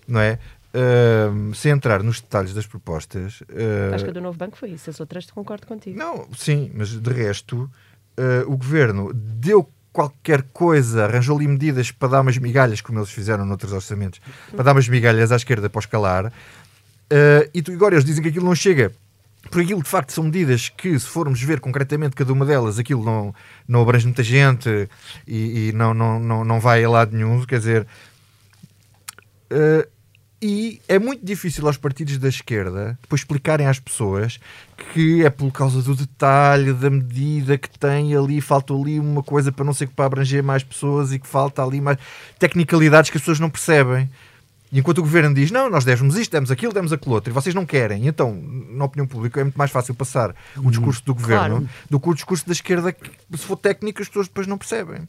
não 0.08 0.20
é? 0.20 0.38
Eh, 0.74 1.30
sem 1.54 1.72
entrar 1.72 2.02
nos 2.02 2.20
detalhes 2.20 2.52
das 2.52 2.66
propostas. 2.66 3.42
eh, 3.48 3.92
Acho 3.94 4.04
que 4.04 4.10
a 4.10 4.12
do 4.12 4.20
Novo 4.20 4.36
Banco 4.36 4.56
foi 4.58 4.70
isso. 4.70 4.90
As 4.90 5.00
outras 5.00 5.30
concordo 5.30 5.66
contigo. 5.66 5.98
não, 5.98 6.26
sim, 6.36 6.70
mas 6.74 6.90
de 6.90 7.10
resto, 7.12 7.70
eh, 8.16 8.44
o 8.46 8.56
governo 8.56 9.12
deu 9.14 9.68
qualquer 9.92 10.42
coisa, 10.52 11.04
arranjou 11.04 11.36
ali 11.36 11.48
medidas 11.48 11.90
para 11.90 12.08
dar 12.08 12.20
umas 12.20 12.36
migalhas, 12.36 12.82
como 12.82 12.98
eles 12.98 13.08
fizeram 13.10 13.46
noutros 13.46 13.72
orçamentos, 13.72 14.20
para 14.54 14.62
dar 14.64 14.72
umas 14.72 14.86
migalhas 14.88 15.32
à 15.32 15.36
esquerda 15.36 15.70
para 15.70 15.78
escalar, 15.80 16.30
e 17.54 17.62
tu- 17.62 17.72
agora 17.72 17.94
eles 17.94 18.04
dizem 18.04 18.22
que 18.22 18.28
aquilo 18.28 18.44
não 18.44 18.54
chega. 18.54 18.92
Por 19.50 19.60
aquilo, 19.60 19.82
de 19.82 19.88
facto, 19.88 20.12
são 20.12 20.24
medidas 20.24 20.68
que, 20.68 20.98
se 20.98 21.06
formos 21.06 21.40
ver 21.42 21.60
concretamente 21.60 22.16
cada 22.16 22.32
uma 22.32 22.44
delas, 22.44 22.78
aquilo 22.78 23.04
não, 23.04 23.34
não 23.66 23.82
abrange 23.82 24.06
muita 24.06 24.22
gente 24.22 24.88
e, 25.26 25.68
e 25.68 25.72
não, 25.72 25.94
não, 25.94 26.18
não, 26.18 26.44
não 26.44 26.60
vai 26.60 26.84
a 26.84 26.90
lado 26.90 27.16
nenhum. 27.16 27.44
Quer 27.44 27.58
dizer, 27.58 27.86
eh, 29.50 29.88
e 30.40 30.82
é 30.86 30.98
muito 30.98 31.24
difícil 31.24 31.66
aos 31.66 31.78
partidos 31.78 32.18
da 32.18 32.28
esquerda 32.28 32.98
depois 33.00 33.22
explicarem 33.22 33.66
às 33.66 33.80
pessoas 33.80 34.38
que 34.92 35.24
é 35.24 35.30
por 35.30 35.50
causa 35.50 35.80
do 35.80 35.94
detalhe, 35.94 36.74
da 36.74 36.90
medida 36.90 37.56
que 37.56 37.70
tem 37.78 38.14
ali, 38.14 38.40
falta 38.42 38.74
ali 38.74 39.00
uma 39.00 39.22
coisa 39.22 39.50
para 39.50 39.64
não 39.64 39.72
sei 39.72 39.86
que 39.86 39.94
para 39.94 40.04
abranger 40.04 40.42
mais 40.42 40.62
pessoas 40.62 41.10
e 41.10 41.18
que 41.18 41.26
falta 41.26 41.64
ali 41.64 41.80
mais 41.80 41.96
tecnicalidades 42.38 43.10
que 43.10 43.16
as 43.16 43.22
pessoas 43.22 43.40
não 43.40 43.48
percebem. 43.48 44.10
E 44.72 44.80
enquanto 44.80 44.98
o 44.98 45.02
governo 45.02 45.32
diz, 45.34 45.50
não, 45.52 45.70
nós 45.70 45.84
demos 45.84 46.16
isto, 46.16 46.32
demos 46.32 46.50
aquilo, 46.50 46.72
demos 46.72 46.92
aquilo 46.92 47.14
outro, 47.14 47.30
e 47.30 47.32
vocês 47.32 47.54
não 47.54 47.64
querem, 47.64 48.06
então, 48.08 48.34
na 48.70 48.84
opinião 48.84 49.06
pública, 49.06 49.40
é 49.40 49.44
muito 49.44 49.56
mais 49.56 49.70
fácil 49.70 49.94
passar 49.94 50.34
o 50.56 50.70
discurso 50.70 51.04
do 51.04 51.14
governo 51.14 51.56
Claro. 51.60 51.68
do 51.88 52.00
que 52.00 52.08
o 52.08 52.14
discurso 52.14 52.44
da 52.46 52.52
esquerda, 52.52 52.92
que, 52.92 53.10
se 53.36 53.44
for 53.46 53.56
técnico, 53.56 54.02
as 54.02 54.08
pessoas 54.08 54.26
depois 54.26 54.46
não 54.48 54.58
percebem. 54.58 55.06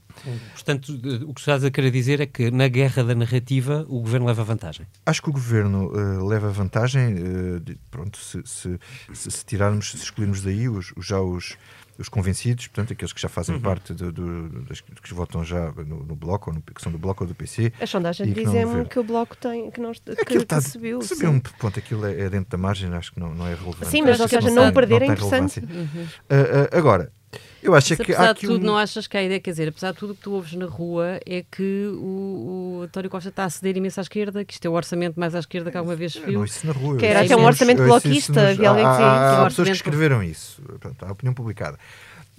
Portanto, 0.53 0.89
o 1.27 1.33
que 1.33 1.39
estás 1.39 1.63
a 1.63 1.71
querer 1.71 1.89
dizer 1.91 2.21
é 2.21 2.25
que 2.27 2.51
na 2.51 2.67
guerra 2.67 3.03
da 3.03 3.15
narrativa 3.15 3.83
o 3.89 3.99
governo 4.01 4.27
leva 4.27 4.43
vantagem. 4.43 4.85
Acho 5.05 5.21
que 5.23 5.29
o 5.29 5.33
governo 5.33 5.91
eh, 5.95 6.23
leva 6.23 6.49
vantagem. 6.51 7.15
eh, 7.17 7.59
de- 7.59 7.77
pronto, 7.89 8.17
se, 8.19 8.41
se, 8.45 8.79
se- 9.13 9.31
se 9.31 9.45
tirarmos, 9.45 9.89
se 9.91 9.97
excluirmos 9.97 10.41
daí 10.41 10.69
os, 10.69 10.93
os- 10.95 11.05
já 11.05 11.19
os, 11.19 11.57
os 11.97 12.09
convencidos, 12.09 12.67
portanto, 12.67 12.93
aqueles 12.93 13.11
que 13.13 13.21
já 13.21 13.27
fazem 13.29 13.55
Uhum. 13.55 13.61
parte 13.61 13.93
do, 13.93 14.11
do- 14.11 14.49
das, 14.63 14.81
que 14.81 15.13
votam 15.13 15.43
já 15.43 15.71
no, 15.71 16.03
no 16.03 16.15
bloco, 16.15 16.49
ou 16.51 16.55
no, 16.55 16.61
que 16.61 16.81
são 16.81 16.91
do 16.91 16.97
bloco 16.97 17.23
ou 17.23 17.27
do 17.27 17.33
PC. 17.35 17.71
As 17.81 17.89
sondagens 17.89 18.33
que 18.33 18.43
não 18.43 18.51
dizem 18.53 18.85
que 18.85 18.99
o 18.99 19.03
Bloco 19.03 19.35
tem, 19.35 19.71
que, 19.71 19.79
não, 19.81 19.91
que, 19.93 20.11
Aquilo 20.11 20.25
que 20.25 20.37
está 20.37 20.61
subiu. 20.61 21.01
subiu 21.01 21.29
um 21.31 21.39
ponto, 21.39 21.79
aquilo 21.79 22.05
é, 22.05 22.21
é 22.21 22.29
dentro 22.29 22.49
da 22.51 22.57
margem, 22.57 22.93
acho 22.93 23.11
que 23.13 23.19
não, 23.19 23.33
não 23.33 23.47
é 23.47 23.55
relevante. 23.55 23.87
Sim, 23.87 24.01
mas 24.03 24.19
ou 24.19 24.27
seja, 24.27 24.47
tem- 24.47 24.55
não 24.55 24.71
perder 24.71 24.95
é 24.95 24.99
tem 24.99 25.09
interessante. 25.11 25.59
relevância. 25.59 26.07
Ah, 26.29 26.69
ah, 26.73 26.77
agora, 26.77 27.11
eu 27.61 27.75
acho 27.75 27.93
é 27.93 27.97
Mas 27.97 28.05
que 28.05 28.13
apesar 28.13 28.33
de 28.33 28.41
tudo, 28.41 28.61
um... 28.63 28.65
não 28.65 28.77
achas 28.77 29.07
que 29.07 29.17
a 29.17 29.23
ideia, 29.23 29.39
quer 29.39 29.51
dizer, 29.51 29.67
apesar 29.67 29.91
de 29.91 29.97
tudo 29.97 30.13
o 30.13 30.15
que 30.15 30.21
tu 30.21 30.31
ouves 30.31 30.53
na 30.53 30.65
rua, 30.65 31.19
é 31.25 31.43
que 31.51 31.87
o, 31.93 32.77
o 32.79 32.81
António 32.83 33.09
Costa 33.09 33.29
está 33.29 33.43
a 33.45 33.49
ceder 33.49 33.75
imenso 33.77 33.99
à 33.99 34.03
esquerda, 34.03 34.45
que 34.45 34.53
isto 34.53 34.65
é 34.65 34.69
o 34.69 34.73
orçamento 34.73 35.19
mais 35.19 35.35
à 35.35 35.39
esquerda 35.39 35.69
que 35.71 35.77
alguma 35.77 35.95
vez 35.95 36.13
se 36.13 36.19
Eu 36.19 36.25
viu. 36.25 36.33
não, 36.39 36.45
isso 36.45 36.65
na 36.65 36.73
rua. 36.73 36.97
Que 36.97 37.05
era 37.05 37.21
até 37.21 37.35
um 37.35 37.43
orçamento 37.45 37.83
bloquista, 37.83 38.49
alguém 38.49 38.65
há- 38.67 38.71
há- 38.71 39.35
que 39.35 39.41
Há 39.41 39.45
pessoas 39.45 39.67
que 39.69 39.75
escreveram 39.75 40.23
isso. 40.23 40.61
Portanto, 40.61 41.03
há 41.05 41.11
opinião 41.11 41.33
publicada. 41.33 41.77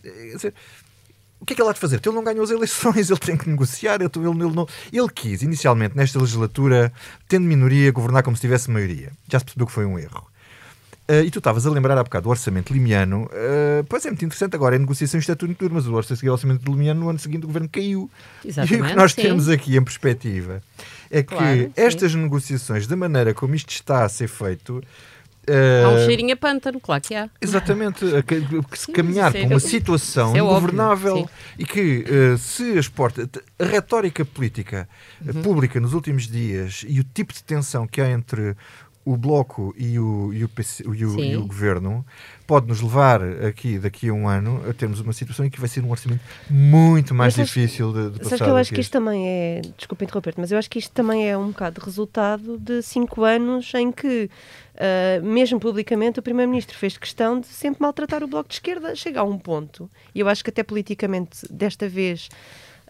Quer 0.03 0.35
dizer, 0.37 0.55
o 1.41 1.45
que 1.45 1.53
é 1.53 1.57
que 1.57 1.63
ele 1.63 1.69
há 1.69 1.73
de 1.73 1.79
fazer? 1.81 2.01
Ele 2.05 2.15
não 2.15 2.25
ganhou 2.25 2.43
as 2.45 2.51
eleições, 2.51 3.11
ele 3.11 3.21
tem 3.21 3.37
que 3.37 3.49
negociar. 3.49 3.97
Ele, 4.01 4.11
ele, 4.17 4.29
ele, 4.29 4.55
não, 4.55 4.67
ele 4.93 5.09
quis, 5.15 5.43
inicialmente, 5.43 5.97
nesta 5.97 6.19
legislatura, 6.19 6.93
tendo 7.29 7.45
minoria, 7.45 7.93
governar 7.93 8.23
como 8.23 8.37
se 8.37 8.41
tivesse 8.41 8.71
maioria. 8.71 9.13
Já 9.31 9.39
se 9.39 9.45
percebeu 9.45 9.67
que 9.67 9.73
foi 9.73 9.85
um 9.85 9.99
erro. 9.99 10.27
Ah, 11.11 11.23
e 11.23 11.31
tu 11.31 11.39
estavas 11.39 11.67
a 11.67 11.71
lembrar 11.71 11.97
há 11.97 12.05
bocado 12.05 12.25
do 12.25 12.31
orçamento 12.31 12.73
limiano. 12.73 13.29
Ah, 13.33 13.83
pois 13.89 14.05
é 14.05 14.11
muito 14.11 14.25
interessante 14.25 14.55
agora, 14.55 14.77
é 14.77 14.79
negociação 14.79 15.19
em 15.19 15.55
turno, 15.55 15.75
mas 15.77 15.87
o 15.87 15.95
orçamento, 15.95 16.31
orçamento 16.31 16.71
limiano 16.71 17.01
no 17.01 17.09
ano 17.09 17.19
seguinte 17.19 17.45
o 17.45 17.47
governo 17.47 17.69
caiu. 17.69 17.89
e 17.91 18.05
o 18.05 18.09
que 18.43 18.49
Exatamente, 18.49 18.95
nós 18.95 19.13
sim. 19.13 19.23
temos 19.23 19.49
aqui 19.49 19.77
em 19.77 19.83
perspectiva 19.83 20.63
é 21.11 21.23
que 21.23 21.35
Claro, 21.35 21.59
sim. 21.61 21.73
estas 21.77 22.15
negociações, 22.15 22.87
da 22.87 22.95
maneira 22.97 23.33
como 23.33 23.55
isto 23.55 23.71
está 23.71 24.05
a 24.05 24.09
ser 24.09 24.29
feito, 24.29 24.83
Há 25.51 25.89
um 25.89 26.05
cheirinho 26.05 26.35
a 26.35 26.37
pântano, 26.37 26.79
claro 26.79 27.03
que 27.03 27.15
há. 27.15 27.31
Exatamente, 27.41 28.05
que 28.71 28.79
se 28.79 28.93
caminhar 28.93 29.35
é- 29.35 29.41
para 29.47 29.55
uma 29.55 29.61
situação 29.61 30.37
é 30.37 30.43
óbvio, 30.43 30.59
ingovernável 30.59 31.17
sim. 31.17 31.29
e 31.59 31.65
que 31.65 32.05
eh, 32.07 32.37
se 32.37 32.79
as 32.79 32.87
portas, 32.87 33.27
a 33.59 33.65
retórica 33.65 34.27
política 34.27 34.87
Uhum. 35.25 35.41
pública 35.43 35.81
nos 35.81 35.95
últimos 35.95 36.29
dias 36.29 36.85
e 36.87 37.01
o 37.01 37.05
tipo 37.05 37.33
de 37.33 37.43
tensão 37.43 37.87
que 37.87 37.99
há 37.99 38.11
entre 38.11 38.55
o 39.13 39.17
Bloco 39.17 39.75
e 39.77 39.99
o, 39.99 40.33
e 40.33 40.45
o, 40.45 40.49
PC 40.49 40.85
e 40.85 41.05
o- 41.05 41.21
e 41.25 41.37
o 41.37 41.47
Governo 41.47 42.05
pode 42.47 42.67
nos 42.67 42.81
levar 42.81 43.21
aqui, 43.23 43.79
daqui 43.79 44.09
a 44.09 44.13
um 44.13 44.27
ano, 44.29 44.63
a 44.69 44.73
termos 44.73 45.01
uma 45.01 45.13
situação 45.13 45.45
em 45.47 45.51
que 45.51 45.61
vai 45.61 45.69
ser 45.69 45.83
um 45.85 45.91
orçamento 45.91 46.21
muito 46.51 47.15
mais 47.15 47.37
Mas 47.37 47.47
difícil 47.47 47.93
de, 47.93 48.11
de 48.11 48.19
passar. 48.19 48.31
Sabes 48.31 48.43
que 48.45 48.51
eu 48.51 48.57
acho 48.57 48.75
que 48.75 48.81
isto 48.81 48.93
também 48.93 49.29
é. 49.29 49.61
Desculpa 49.77 50.05
interromper-te, 50.05 50.41
mas 50.41 50.51
eu 50.53 50.59
acho 50.59 50.69
que 50.71 50.79
isto 50.79 50.93
também 50.93 51.29
é 51.29 51.37
um 51.37 51.49
bocado 51.49 51.81
resultado 51.81 52.59
de 52.59 52.83
cinco 52.83 53.23
anos 53.25 53.73
em 53.75 53.93
que, 53.93 54.31
ah, 54.77 55.21
mesmo 55.23 55.61
publicamente, 55.61 56.19
o 56.19 56.23
Primeiro-Ministro 56.23 56.77
fez 56.77 56.97
questão 56.97 57.41
de 57.41 57.47
sempre 57.49 57.83
maltratar 57.83 58.23
o 58.23 58.27
Bloco 58.27 58.49
de 58.49 58.55
Esquerda. 58.55 58.95
Chega 58.95 59.21
a 59.21 59.25
um 59.25 59.39
ponto, 59.39 59.91
e 60.15 60.21
eu 60.21 60.29
acho 60.29 60.43
que 60.43 60.51
até 60.51 60.63
politicamente, 60.63 61.47
desta 61.51 61.89
vez. 61.89 62.29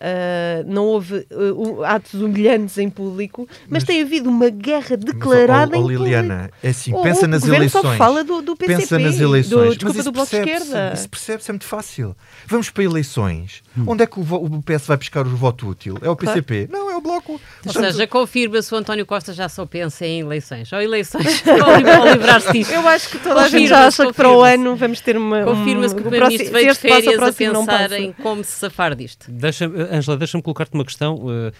Ah, 0.00 0.62
não 0.66 0.84
houve 0.84 1.26
um- 1.32 1.82
atos 1.82 2.14
humilhantes 2.14 2.78
em 2.78 2.88
público, 2.88 3.46
mas, 3.62 3.68
Mas- 3.70 3.84
tem 3.84 4.02
havido 4.02 4.28
uma 4.30 4.48
guerra 4.50 4.96
Mas, 4.96 5.00
declarada 5.04 5.76
ó, 5.76 5.78
ó, 5.78 5.78
em 5.78 5.82
público. 5.82 6.02
Liliana, 6.04 6.50
é 6.62 6.68
assim, 6.70 6.92
O- 6.94 7.02
pensa 7.02 7.26
nas 7.26 7.40
governo 7.42 7.68
só 7.70 7.78
eleições. 7.80 7.98
fala 7.98 8.24
do- 8.24 8.42
do 8.42 8.56
PCP, 8.56 8.80
pensa 8.80 8.98
nas 8.98 9.16
do- 9.16 9.22
eleições. 9.24 9.68
desculpa, 9.70 9.84
Mas 9.86 9.94
isso 9.96 10.04
do 10.04 10.12
Bloco 10.12 10.30
de 10.30 10.36
percebe-se, 10.36 10.64
Esquerda. 10.68 10.94
Isso 10.94 11.08
percebe-se, 11.08 11.50
é 11.50 11.52
muito 11.52 11.66
fácil. 11.66 12.16
Vamos 12.46 12.70
para 12.70 12.84
eleições. 12.84 13.62
Onde 13.86 14.02
é 14.02 14.06
que 14.06 14.18
o, 14.18 14.22
o 14.22 14.62
PS 14.62 14.86
vai 14.86 14.96
buscar 14.96 15.26
o 15.26 15.36
voto 15.36 15.68
útil? 15.68 15.94
É 16.02 16.08
o 16.10 16.16
Claro. 16.16 16.42
PCP? 16.42 16.68
Não, 16.70 16.90
é 16.90 16.96
o 16.96 17.00
Bloco. 17.00 17.32
Ou 17.32 17.40
Portanto, 17.62 17.92
seja, 17.92 18.06
confirma-se 18.06 18.74
o 18.74 18.76
António 18.76 19.06
Costa 19.06 19.32
já 19.32 19.48
só 19.48 19.64
pensa 19.66 20.04
em 20.06 20.20
eleições. 20.20 20.72
Ou 20.72 20.80
eleições, 20.80 21.42
ou 21.46 22.12
livrar-se 22.12 22.52
disto. 22.52 22.72
Eu 22.72 22.86
acho 22.88 23.08
que 23.10 23.18
toda 23.18 23.40
a 23.42 23.48
gente 23.48 23.68
já 23.68 23.86
acha 23.86 24.06
que 24.06 24.12
para 24.12 24.30
o 24.30 24.42
ano 24.42 24.74
vamos 24.76 25.00
ter 25.00 25.16
uma. 25.16 25.44
Confirma-se 25.44 25.94
que 25.94 26.00
o 26.02 26.06
um- 26.06 26.08
Primeiro-Ministro 26.10 26.52
veio 26.52 26.72
de 26.72 26.78
férias 26.78 27.22
a 27.22 27.32
pensar 27.32 27.92
em 27.92 28.12
como 28.12 28.42
se 28.42 28.52
safar 28.52 28.94
disto. 28.96 29.26
Deixa, 29.30 29.66
Angela, 29.90 30.16
deixa-me 30.16 30.42
colocar-te 30.42 30.74
uma 30.74 30.84
questão. 30.84 31.24
eh, 31.28 31.52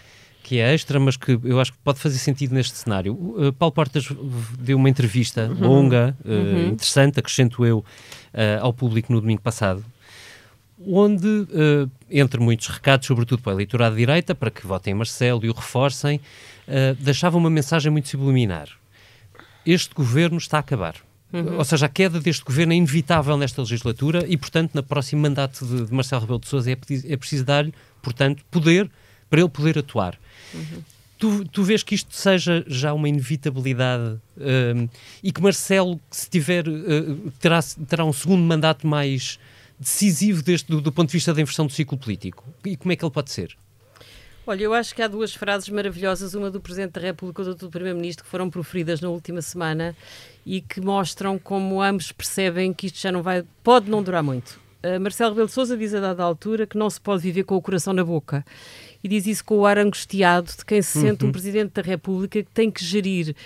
que 0.49 0.61
é 0.61 0.73
extra, 0.73 0.99
mas 0.99 1.14
que 1.14 1.38
eu 1.45 1.61
acho 1.61 1.73
que 1.73 1.79
pode 1.85 1.99
fazer 1.99 2.17
sentido 2.17 2.55
neste 2.55 2.75
cenário. 2.75 3.12
Uh, 3.12 3.53
Paulo 3.53 3.71
Portas 3.71 4.09
deu 4.59 4.79
uma 4.79 4.88
entrevista 4.88 5.47
uhum. 5.47 5.69
longa, 5.69 6.17
uh, 6.25 6.31
uhum. 6.31 6.69
interessante, 6.69 7.21
acrescento 7.21 7.67
eu, 7.67 7.79
uh, 7.81 7.85
ao 8.62 8.73
público 8.73 9.12
no 9.12 9.21
domingo 9.21 9.43
passado, 9.43 9.85
onde, 10.87 11.29
entre 12.09 12.41
muitos 12.41 12.69
recados, 12.69 13.05
sobretudo 13.07 13.43
para 13.43 13.51
o 13.51 13.57
eleitorado 13.57 13.97
de 13.97 14.01
direita, 14.01 14.33
para 14.33 14.49
que 14.49 14.64
votem 14.64 14.95
Marcelo 14.95 15.45
e 15.45 15.51
o 15.51 15.53
reforcem, 15.53 16.21
deixava 17.01 17.37
uma 17.37 17.51
mensagem 17.51 17.91
muito 17.91 18.09
subliminar. 18.09 18.69
Este 19.67 19.93
governo 19.93 20.38
está 20.38 20.59
a 20.59 20.61
acabar. 20.61 20.95
Uhum. 21.33 21.59
Ou 21.59 21.64
seja, 21.64 21.87
a 21.87 21.88
queda 21.88 22.19
deste 22.21 22.45
governo 22.45 22.73
é 22.73 22.77
inevitável 22.77 23.37
nesta 23.37 23.61
legislatura 23.61 24.25
e, 24.27 24.37
portanto, 24.37 24.75
no 24.75 24.83
próximo 24.83 25.23
mandato 25.23 25.67
de, 25.67 25.87
de 25.87 25.93
Marcelo 25.93 26.23
Rebelo 26.23 26.41
de 26.41 26.49
Sousa 26.49 26.71
é, 26.71 26.77
é 27.07 27.17
preciso 27.17 27.45
dar-lhe, 27.45 27.73
portanto, 28.03 28.43
poder 28.51 28.91
para 29.29 29.41
ele 29.41 29.49
poder 29.49 29.79
atuar. 29.79 30.19
Uhum. 30.55 30.83
Tu, 31.19 31.45
tu 31.47 31.64
vês 31.64 31.83
que 31.83 31.95
isto 31.95 32.14
seja 32.14 32.64
já 32.67 32.93
uma 32.95 33.09
inevitabilidade 33.09 34.19
um, 34.37 34.88
e 35.23 35.33
que 35.33 35.43
Marcelo, 35.43 36.01
se 36.11 36.31
tiver, 36.31 36.67
uh, 36.69 37.31
terá, 37.41 37.59
terá 37.88 38.05
um 38.05 38.12
segundo 38.12 38.43
mandato 38.43 38.87
mais 38.87 39.38
decisivo 39.79 40.43
deste, 40.43 40.69
do, 40.69 40.81
do 40.81 40.93
ponto 40.93 41.09
de 41.09 41.14
vista 41.14 41.35
da 41.35 41.41
inversão 41.41 41.67
do 41.67 41.73
ciclo 41.73 41.99
político? 41.99 42.45
E 42.64 42.77
como 42.77 42.93
é 42.93 42.97
que 42.97 43.05
ele 43.05 43.11
pode 43.11 43.31
ser? 43.31 43.57
Olha, 44.49 44.63
eu 44.63 44.73
acho 44.73 44.95
que 44.95 45.03
há 45.03 45.07
duas 45.07 45.35
frases 45.35 45.69
maravilhosas, 45.69 46.33
uma 46.33 46.51
do 46.51 46.59
Presidente 46.59 46.93
da 46.93 47.03
República 47.03 47.43
e 47.43 47.49
outra 47.49 47.67
do 47.67 47.71
Primeiro-Ministro, 47.71 48.25
que 48.25 48.31
foram 48.31 48.49
proferidas 48.49 48.99
na 48.99 49.11
última 49.11 49.43
semana 49.43 49.95
e 50.47 50.63
que 50.63 50.81
mostram 50.81 51.39
como 51.39 51.83
ambos 51.83 52.13
percebem 52.13 52.73
que 52.73 52.87
isto 52.87 52.99
já 52.99 53.13
não 53.13 53.23
vai, 53.23 53.45
pode 53.63 53.91
não 53.91 54.03
durar 54.03 54.23
muito. 54.23 54.59
Uh, 54.83 54.99
Marcelo 54.99 55.33
Rebelo 55.33 55.49
de 55.49 55.53
Sousa 55.53 55.77
diz 55.77 55.93
a 55.93 56.01
dada 56.01 56.23
altura 56.23 56.67
que 56.67 56.79
não 56.79 56.89
se 56.89 56.99
pode 56.99 57.21
viver 57.21 57.45
com 57.45 57.57
o 57.57 57.61
coração 57.61 57.93
na 57.93 58.03
boca 58.03 58.43
e 59.05 59.09
diz 59.09 59.27
isso 59.27 59.45
com 59.45 59.59
o 59.59 59.67
ar 59.67 59.77
angustiado 59.77 60.51
de 60.57 60.65
quem 60.65 60.81
se 60.81 60.99
sente 60.99 61.25
uhum. 61.25 61.29
um 61.29 61.33
Presidente 61.33 61.73
da 61.75 61.83
República 61.83 62.43
que 62.43 62.51
tem 62.51 62.71
que 62.71 62.83
gerir 62.83 63.37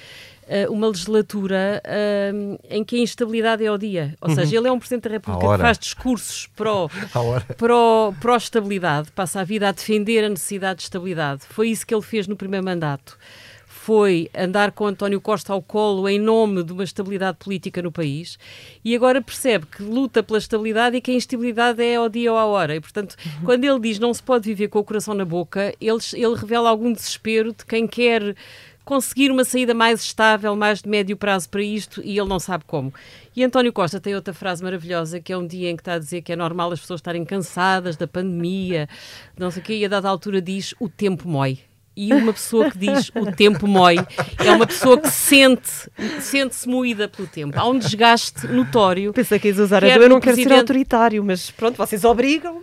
uma 0.71 0.89
legislatura 0.89 1.83
uh, 1.85 2.59
em 2.69 2.85
que 2.85 2.97
a 2.97 2.99
instabilidade 2.99 3.65
é 3.65 3.69
ao 3.69 3.79
dia. 3.79 4.15
Ou 4.21 4.29
uhum. 4.29 4.35
seja, 4.35 4.57
ele 4.57 4.69
é 4.69 4.73
um 4.73 4.79
Presidente 4.79 5.05
da 5.05 5.11
República 5.11 5.55
que 5.55 5.63
faz 5.63 5.79
discursos 5.79 6.49
pró, 6.55 6.89
pró, 7.57 8.13
pró-estabilidade, 8.21 9.11
passa 9.13 9.41
a 9.41 9.45
vida 9.45 9.69
a 9.69 9.73
defender 9.73 10.25
a 10.25 10.29
necessidade 10.29 10.79
de 10.79 10.83
estabilidade. 10.85 11.43
Foi 11.49 11.69
isso 11.69 11.87
que 11.87 11.95
ele 11.95 12.03
fez 12.03 12.27
no 12.27 12.37
primeiro 12.37 12.65
mandato 12.65 13.17
foi 13.83 14.31
andar 14.33 14.71
com 14.71 14.87
António 14.87 15.21
Costa 15.21 15.53
ao 15.53 15.61
colo 15.61 16.09
em 16.09 16.17
nome 16.17 16.63
de 16.63 16.73
uma 16.73 16.85
estabilidade 16.85 17.39
política 17.39 17.83
no 17.83 17.91
país 17.91 18.39
e 18.85 18.95
agora 18.95 19.21
percebe 19.21 19.67
que 19.67 19.83
luta 19.83 20.23
pela 20.23 20.39
estabilidade 20.39 20.97
e 20.97 21.01
que 21.01 21.11
a 21.11 21.15
instabilidade 21.15 21.83
é 21.83 21.97
ao 21.97 22.09
dia 22.09 22.31
ou 22.31 22.39
à 22.39 22.45
hora. 22.47 22.77
E, 22.77 22.81
portanto, 22.81 23.17
uhum. 23.27 23.45
quando 23.45 23.65
ele 23.65 23.81
diz 23.81 23.99
não 23.99 24.15
se 24.15 24.23
pode 24.23 24.45
viver 24.45 24.69
com 24.69 24.79
o 24.79 24.85
coração 24.85 25.15
na 25.15 25.25
boca, 25.25 25.75
ele, 25.81 25.99
ele 26.13 26.35
revela 26.37 26.71
algum 26.71 26.93
desespero 26.93 27.53
de 27.53 27.67
quem 27.67 27.89
quer 27.89 28.37
conseguir 28.85 29.31
uma 29.31 29.45
saída 29.45 29.75
mais 29.75 30.03
estável, 30.03 30.55
mais 30.57 30.83
de 30.83 30.89
médio 30.89 31.17
prazo 31.17 31.49
para 31.49 31.63
isto 31.63 32.03
e 32.05 32.19
ele 32.19 32.29
não 32.29 32.39
sabe 32.39 32.65
como. 32.67 32.93
E 33.35 33.43
António 33.45 33.73
Costa 33.73 34.01
tem 34.01 34.15
outra 34.15 34.35
frase 34.35 34.63
maravilhosa 34.63 35.21
que 35.21 35.33
é 35.33 35.37
um 35.37 35.47
dia 35.47 35.71
em 35.71 35.77
que 35.77 35.83
está 35.83 35.95
a 35.95 35.99
dizer 35.99 36.23
que 36.23 36.33
é 36.33 36.37
normal 36.37 36.73
as 36.73 36.81
pessoas 36.81 36.99
estarem 36.99 37.25
cansadas 37.25 37.97
da 37.97 38.07
pandemia, 38.07 38.89
não 39.39 39.51
sei 39.51 39.63
o 39.63 39.65
quê, 39.65 39.75
e 39.75 39.85
a 39.85 39.89
dada 39.89 40.09
altura 40.09 40.41
diz 40.43 40.75
o 40.81 40.89
tempo 40.89 41.29
mói 41.29 41.59
e 41.97 42.13
uma 42.13 42.33
pessoa 42.33 42.71
que 42.71 42.79
diz 42.79 43.11
o 43.15 43.31
tempo 43.33 43.67
mói 43.67 43.97
é 44.39 44.51
uma 44.51 44.67
pessoa 44.67 44.99
que 44.99 45.11
sente, 45.11 45.71
sente-se 46.21 46.69
moída 46.69 47.09
pelo 47.09 47.29
tempo. 47.29 47.59
Há 47.59 47.67
um 47.69 47.79
desgaste 47.79 48.47
notório. 48.47 49.13
Pensei 49.13 49.39
que 49.39 49.49
ias 49.49 49.59
usar 49.59 49.85
a 49.85 49.89
eu 49.89 50.09
não 50.09 50.21
quero 50.21 50.37
ser 50.37 50.53
autoritário, 50.53 51.23
mas 51.23 51.51
pronto, 51.51 51.77
vocês 51.77 52.05
obrigam. 52.05 52.63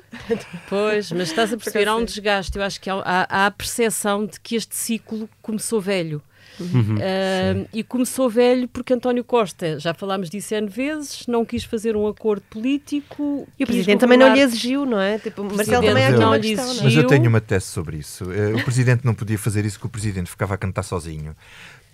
Pois, 0.67 1.11
mas 1.11 1.29
estás 1.29 1.53
a 1.53 1.57
perceber, 1.57 1.87
há 1.87 1.95
um 1.95 2.03
desgaste. 2.03 2.57
Eu 2.57 2.63
acho 2.63 2.81
que 2.81 2.89
há, 2.89 2.95
há, 2.95 3.27
há 3.29 3.45
a 3.45 3.51
percepção 3.51 4.25
de 4.25 4.39
que 4.39 4.55
este 4.55 4.75
ciclo 4.75 5.29
começou 5.41 5.79
velho. 5.79 6.21
Uhum, 6.59 6.95
uh, 6.95 7.69
e 7.73 7.83
começou 7.83 8.29
velho 8.29 8.67
porque 8.67 8.93
António 8.93 9.23
Costa, 9.23 9.79
já 9.79 9.93
falámos 9.93 10.29
disso 10.29 10.53
N 10.55 10.67
vezes, 10.67 11.25
não 11.27 11.45
quis 11.45 11.63
fazer 11.63 11.95
um 11.95 12.07
acordo 12.07 12.43
político. 12.49 13.47
E 13.57 13.63
o 13.63 13.67
Presidente 13.67 13.99
também 13.99 14.17
não 14.17 14.33
lhe 14.33 14.41
exigiu, 14.41 14.85
não 14.85 14.99
é? 14.99 15.17
Tipo, 15.17 15.43
Marcelo 15.43 15.85
também 15.85 16.03
é 16.03 16.11
não 16.11 16.35
lhe 16.35 16.51
exigiu. 16.51 16.83
Mas 16.83 16.95
eu 16.95 17.07
tenho 17.07 17.29
uma 17.29 17.41
tese 17.41 17.65
sobre 17.65 17.97
isso. 17.97 18.25
Uh, 18.25 18.57
o 18.57 18.63
Presidente 18.63 19.05
não 19.05 19.13
podia 19.13 19.37
fazer 19.37 19.65
isso 19.65 19.77
porque 19.77 19.87
o 19.87 19.91
Presidente 19.91 20.29
ficava 20.29 20.55
a 20.55 20.57
cantar 20.57 20.83
sozinho 20.83 21.35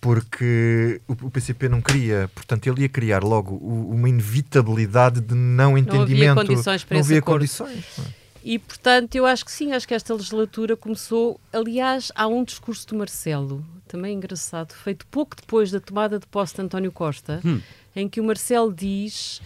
porque 0.02 1.02
o 1.08 1.32
PCP 1.32 1.68
não 1.68 1.82
queria, 1.82 2.30
portanto 2.36 2.68
ele 2.68 2.84
ia 2.84 2.90
criar 2.90 3.24
logo 3.24 3.56
uma 3.56 4.08
inevitabilidade 4.08 5.20
de 5.20 5.34
não 5.34 5.76
entendimento. 5.76 6.36
Não 6.36 6.42
havia 6.42 6.48
condições 6.48 6.84
para 6.84 6.98
não 6.98 7.04
havia 7.04 7.18
acordo. 7.18 7.40
condições. 7.40 7.84
Não 7.98 8.06
é? 8.06 8.25
E, 8.46 8.60
portanto, 8.60 9.16
eu 9.16 9.26
acho 9.26 9.44
que 9.44 9.52
sim, 9.52 9.72
acho 9.72 9.88
que 9.88 9.94
esta 9.96 10.14
legislatura 10.14 10.78
começou. 10.78 11.42
Aliás, 11.52 12.12
há 12.14 12.28
um 12.28 12.44
discurso 12.44 12.88
do 12.88 12.96
Marcelo, 12.96 13.66
também 13.88 14.16
engraçado, 14.16 14.72
feito 14.72 15.04
pouco 15.08 15.36
depois 15.36 15.72
da 15.72 15.80
tomada 15.80 16.20
de 16.20 16.28
posse 16.28 16.54
de 16.54 16.62
António 16.62 16.92
Costa, 16.92 17.42
hum. 17.44 17.60
em 17.96 18.08
que 18.08 18.22
o 18.22 18.24
Marcelo 18.24 18.72
diz: 18.72 19.42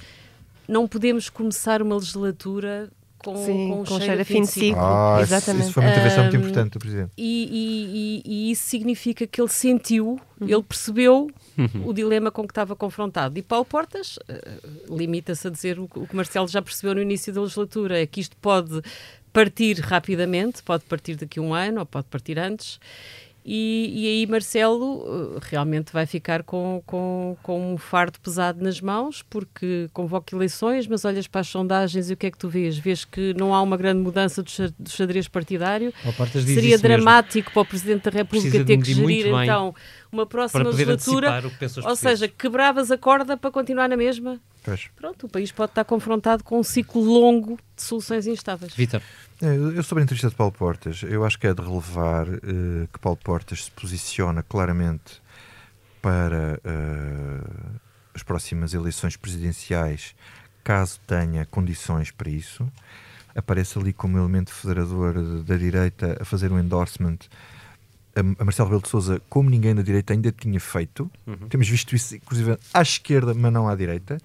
não 0.67 0.85
podemos 0.85 1.29
começar 1.29 1.81
uma 1.81 1.95
legislatura 1.95 2.91
com, 3.23 3.35
Sim, 3.35 3.69
com, 3.69 3.77
com 3.77 3.85
cheiro, 3.85 4.05
cheiro 4.05 4.21
a 4.21 4.25
fim 4.25 4.41
de 4.41 4.47
ciclo. 4.47 4.81
Ah, 4.81 5.19
Exatamente. 5.21 5.63
Isso 5.65 5.73
foi 5.73 5.83
uma 5.83 5.91
intervenção 5.91 6.19
um, 6.19 6.23
muito 6.23 6.37
importante 6.37 6.71
do 6.71 6.79
Presidente. 6.79 7.11
E, 7.17 7.43
e, 7.51 8.23
e, 8.25 8.47
e, 8.47 8.51
isso 8.51 8.69
significa 8.69 9.27
que 9.27 9.39
ele 9.41 9.49
sentiu, 9.49 10.19
uhum. 10.39 10.47
ele 10.47 10.63
percebeu 10.63 11.29
uhum. 11.57 11.87
o 11.87 11.93
dilema 11.93 12.31
com 12.31 12.43
que 12.43 12.51
estava 12.51 12.75
confrontado. 12.75 13.37
E 13.37 13.41
Paulo 13.41 13.65
Portas 13.65 14.17
uh, 14.17 14.95
limita-se 14.95 15.47
a 15.47 15.51
dizer 15.51 15.79
o, 15.79 15.89
o 15.95 16.07
que 16.07 16.15
Marcelo 16.15 16.47
já 16.47 16.61
percebeu 16.61 16.95
no 16.95 17.01
início 17.01 17.33
da 17.33 17.41
legislatura, 17.41 18.01
é 18.01 18.05
que 18.05 18.21
isto 18.21 18.35
pode 18.37 18.81
partir 19.31 19.79
rapidamente, 19.79 20.63
pode 20.63 20.85
partir 20.85 21.15
daqui 21.15 21.39
a 21.39 21.41
um 21.41 21.53
ano 21.53 21.81
ou 21.81 21.85
pode 21.85 22.07
partir 22.07 22.39
antes, 22.39 22.79
e, 23.51 23.91
e, 23.95 24.07
aí 24.07 24.27
Marcelo 24.27 25.03
eh, 25.35 25.39
realmente 25.41 25.91
vai 25.91 26.05
ficar 26.05 26.43
com, 26.43 26.83
com, 26.85 27.35
com 27.41 27.73
um 27.73 27.77
fardo 27.79 28.19
pesado 28.19 28.63
nas 28.63 28.79
mãos, 28.79 29.23
porque 29.27 29.89
convoca 29.91 30.35
eleições, 30.35 30.85
mas 30.85 31.03
olhas 31.03 31.25
para 31.25 31.41
as 31.41 31.47
sondagens 31.47 32.11
e 32.11 32.13
o 32.13 32.17
que 32.17 32.27
é 32.27 32.31
que 32.31 32.37
tu 32.37 32.47
vês? 32.47 32.77
Vês 32.77 33.03
que 33.03 33.33
não 33.33 33.51
há 33.55 33.59
uma 33.63 33.75
grande 33.75 34.01
mudança 34.03 34.43
do 34.43 34.87
xadrez 34.87 35.27
partidário? 35.27 35.91
Seria 36.61 36.77
dramático 36.77 37.49
mesmo. 37.49 37.53
para 37.53 37.61
o 37.61 37.65
Presidente 37.65 38.03
da 38.03 38.11
República 38.11 38.49
Precisa 38.49 38.65
ter 38.65 38.77
que 38.77 38.93
gerir 38.93 39.25
então 39.25 39.73
uma 40.11 40.27
próxima 40.27 40.69
legislatura. 40.69 41.41
Ou 41.85 41.95
seja, 41.95 42.27
quebravas 42.27 42.91
a 42.91 42.99
corda 42.99 43.35
para 43.35 43.49
continuar 43.49 43.89
na 43.89 43.97
mesma? 43.97 44.39
Pois. 44.63 44.89
Pronto, 44.95 45.25
o 45.25 45.29
país 45.29 45.51
pode 45.51 45.71
estar 45.71 45.85
confrontado 45.85 46.43
com 46.43 46.59
um 46.59 46.63
ciclo 46.63 47.01
longo 47.01 47.57
de 47.75 47.81
soluções 47.81 48.27
instáveis. 48.27 48.73
Vitor. 48.73 49.01
É, 49.41 49.55
eu 49.55 49.81
sobre 49.83 50.01
a 50.01 50.03
entrevista 50.03 50.29
de 50.29 50.35
Paulo 50.35 50.51
Portas, 50.51 51.01
eu 51.03 51.23
acho 51.23 51.39
que 51.39 51.47
é 51.47 51.53
de 51.53 51.61
relevar 51.61 52.27
uh, 52.27 52.87
que 52.91 52.99
Paulo 52.99 53.17
Portas 53.17 53.65
se 53.65 53.71
posiciona 53.71 54.43
claramente 54.43 55.21
para 56.01 56.59
uh, 56.59 57.79
as 58.13 58.23
próximas 58.23 58.73
eleições 58.73 59.15
presidenciais, 59.15 60.13
caso 60.63 60.99
tenha 61.07 61.45
condições 61.45 62.11
para 62.11 62.29
isso. 62.29 62.69
Aparece 63.35 63.79
ali 63.79 63.93
como 63.93 64.17
elemento 64.17 64.51
federador 64.51 65.43
da 65.43 65.55
direita 65.55 66.17
a 66.19 66.25
fazer 66.25 66.51
um 66.51 66.59
endorsement 66.59 67.19
a 68.19 68.45
Marcelo 68.45 68.67
Rebelo 68.69 68.81
de 68.81 68.89
Sousa, 68.89 69.21
como 69.29 69.49
ninguém 69.49 69.73
na 69.73 69.81
direita 69.81 70.13
ainda 70.13 70.31
tinha 70.31 70.59
feito. 70.59 71.09
Uhum. 71.25 71.47
Temos 71.49 71.67
visto 71.67 71.95
isso, 71.95 72.15
inclusive, 72.15 72.57
à 72.73 72.81
esquerda, 72.81 73.33
mas 73.33 73.51
não 73.51 73.67
à 73.67 73.75
direita. 73.75 74.17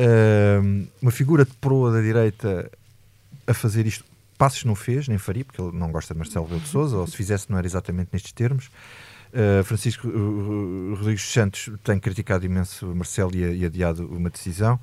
Uh, 0.00 0.86
uma 1.02 1.10
figura 1.10 1.44
de 1.44 1.52
proa 1.54 1.92
da 1.92 2.00
direita 2.00 2.70
a 3.46 3.54
fazer 3.54 3.86
isto. 3.86 4.04
Passos 4.36 4.62
não 4.64 4.76
fez, 4.76 5.08
nem 5.08 5.18
faria, 5.18 5.44
porque 5.44 5.60
ele 5.60 5.76
não 5.76 5.90
gosta 5.90 6.14
de 6.14 6.18
Marcelo 6.18 6.44
Rebelo 6.44 6.62
de 6.62 6.68
Sousa, 6.68 6.96
ou 6.96 7.06
se 7.06 7.16
fizesse 7.16 7.50
não 7.50 7.58
era 7.58 7.66
exatamente 7.66 8.10
nestes 8.12 8.30
termos. 8.30 8.70
Uh, 9.32 9.62
Francisco 9.64 10.06
uh, 10.06 10.94
Rodrigues 10.94 11.22
Santos 11.30 11.70
tem 11.82 11.98
criticado 11.98 12.46
imenso 12.46 12.86
Marcelo 12.94 13.34
e, 13.34 13.58
e 13.58 13.64
adiado 13.64 14.06
uma 14.06 14.30
decisão. 14.30 14.78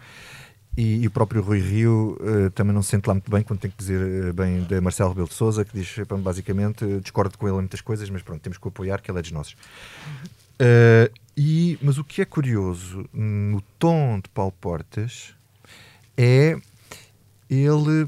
E, 0.78 1.04
e, 1.04 1.08
o 1.08 1.12
próprio 1.12 1.42
Rui 1.42 1.60
Rio 1.60 2.18
uh, 2.20 2.52
também 2.52 2.74
não 2.74 2.84
se 2.84 2.90
sente 2.90 3.08
lá 3.08 3.14
muito 3.14 3.32
bem 3.32 3.42
quando 3.44 3.60
tem 3.60 3.72
que 3.72 3.78
dizer 3.78 4.30
uh, 4.30 4.34
bem 4.34 4.62
de 4.64 4.82
Marcelo 4.82 5.10
Rebelo 5.10 5.30
de 5.30 5.34
Souza, 5.34 5.64
que 5.64 5.74
diz, 5.74 5.96
basicamente, 6.22 6.84
uh, 6.84 7.00
discordo 7.00 7.38
com 7.38 7.48
ele 7.48 7.56
em 7.56 7.60
muitas 7.62 7.80
coisas, 7.80 8.10
mas 8.10 8.22
pronto, 8.22 8.42
temos 8.42 8.58
que 8.58 8.68
o 8.68 8.70
apoiar, 8.70 9.02
que 9.02 9.10
ele 9.10 9.20
é 9.20 9.22
dos 9.22 9.32
nossos. 9.32 9.56
e, 11.38 11.80
mas 11.82 11.98
o 11.98 12.04
que 12.04 12.22
é 12.22 12.26
curioso 12.26 13.10
no 13.14 13.62
tom 13.80 14.20
de 14.22 14.30
Paulo 14.30 14.54
Portas 14.60 15.34
é 16.18 16.58
ele 17.50 18.08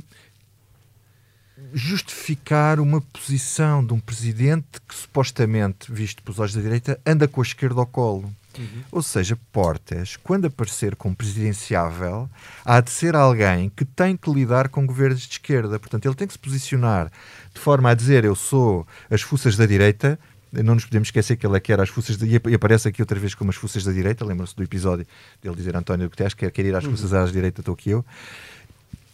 justificar 1.74 2.80
uma 2.80 3.02
posição 3.02 3.86
de 3.86 3.94
um 3.94 4.00
presidente 4.00 4.82
que 4.88 4.96
supostamente, 4.96 5.92
visto 5.92 6.22
pelos 6.22 6.40
olhos 6.40 6.54
da 6.54 6.62
direita, 6.62 7.00
anda 7.06 7.28
com 7.28 7.42
a 7.42 7.44
esquerda 7.44 7.80
ao 7.80 7.88
colo. 7.88 8.34
Uhum. 8.58 8.84
Ou 8.92 9.02
seja, 9.02 9.38
Portas, 9.52 10.18
quando 10.18 10.46
aparecer 10.46 10.96
como 10.96 11.16
presidenciável, 11.16 12.30
há 12.66 12.82
de 12.82 12.90
ser 12.90 13.16
alguém 13.16 13.70
que 13.76 13.86
tem 13.86 14.18
que 14.18 14.32
lidar 14.32 14.70
com 14.70 14.86
governos 14.86 15.22
de 15.22 15.34
esquerda. 15.34 15.80
Portanto, 15.80 16.06
ele 16.06 16.16
tem 16.16 16.28
que 16.28 16.34
se 16.34 16.40
posicionar 16.40 17.12
de 17.54 17.60
forma 17.60 17.90
a 17.90 17.94
dizer 17.94 18.26
eu 18.26 18.36
sou 18.36 18.86
as 19.10 19.22
fuças 19.22 19.56
da 19.56 19.66
direita, 19.66 20.20
não 20.52 20.76
nos 20.76 20.86
podemos 20.86 21.10
esquecer 21.10 21.36
que 21.36 21.46
ele 21.46 21.58
é 21.58 21.60
que 21.60 21.72
era 21.72 21.84
as 21.84 21.90
fuças 21.90 22.18
de, 22.18 22.42
e 22.48 22.54
aparece 22.54 22.88
aqui 22.88 23.02
outra 23.02 23.20
vez 23.20 23.36
como 23.36 23.50
as 23.50 23.56
fuças 23.56 23.84
da 23.84 23.92
direita. 23.92 24.26
Lembram-se 24.26 24.56
do 24.56 24.64
episódio 24.64 25.06
dele 25.42 25.56
dizer 25.56 25.76
António 25.76 26.10
Guterres 26.10 26.34
que 26.34 26.50
quer 26.50 26.66
ir 26.66 26.76
às 26.76 26.84
uhum. 26.86 26.92
fuças 26.92 27.14
à 27.14 27.26
direita, 27.26 27.62
estou 27.62 27.74
aqui 27.74 27.92
eu. 27.92 28.06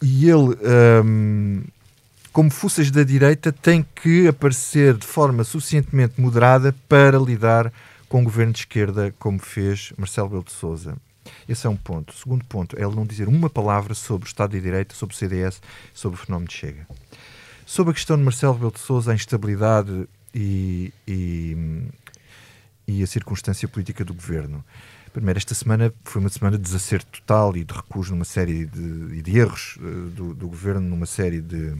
E 0.00 0.28
ele 0.28 0.56
hum, 1.04 1.62
como 2.34 2.50
fuças 2.50 2.90
da 2.90 3.04
direita, 3.04 3.52
têm 3.52 3.86
que 3.94 4.26
aparecer 4.26 4.94
de 4.94 5.06
forma 5.06 5.44
suficientemente 5.44 6.20
moderada 6.20 6.74
para 6.88 7.16
lidar 7.16 7.72
com 8.14 8.20
o 8.20 8.24
governo 8.24 8.52
de 8.52 8.60
esquerda, 8.60 9.12
como 9.18 9.40
fez 9.40 9.92
Marcelo 9.98 10.28
Belo 10.28 10.44
de 10.44 10.52
Souza. 10.52 10.96
Esse 11.48 11.66
é 11.66 11.70
um 11.70 11.74
ponto. 11.74 12.10
O 12.10 12.16
segundo 12.16 12.44
ponto 12.44 12.78
é 12.78 12.84
ele 12.84 12.94
não 12.94 13.04
dizer 13.04 13.26
uma 13.26 13.50
palavra 13.50 13.92
sobre 13.92 14.24
o 14.24 14.30
Estado 14.30 14.52
de 14.52 14.60
Direito, 14.60 14.94
sobre 14.94 15.16
o 15.16 15.18
CDS, 15.18 15.60
sobre 15.92 16.16
o 16.16 16.24
fenómeno 16.24 16.46
de 16.46 16.54
Chega. 16.54 16.86
Sobre 17.66 17.90
a 17.90 17.94
questão 17.94 18.16
de 18.16 18.22
Marcelo 18.22 18.52
Rebelo 18.52 18.70
de 18.70 18.78
Sousa, 18.78 19.10
a 19.10 19.16
instabilidade 19.16 20.08
e, 20.32 20.92
e, 21.08 21.88
e, 22.86 23.02
a 23.02 23.06
circunstância 23.08 23.66
política 23.66 24.04
do 24.04 24.14
governo. 24.14 24.64
Primeiro, 25.12 25.38
esta 25.38 25.52
semana 25.52 25.92
foi 26.04 26.20
uma 26.20 26.30
semana 26.30 26.56
de 26.56 26.62
desacerto 26.62 27.20
total 27.20 27.56
e 27.56 27.64
de 27.64 27.74
recuo 27.74 28.04
numa 28.10 28.24
série 28.24 28.64
de, 28.64 29.22
de 29.22 29.36
erros 29.36 29.76
uh, 29.78 30.10
do, 30.10 30.34
do, 30.34 30.46
governo, 30.46 30.88
numa 30.88 31.06
série 31.06 31.40
de, 31.40 31.76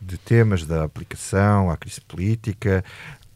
de 0.00 0.16
temas 0.16 0.64
da 0.64 0.82
aplicação 0.82 1.70
à 1.70 1.76
crise 1.76 2.00
política, 2.00 2.82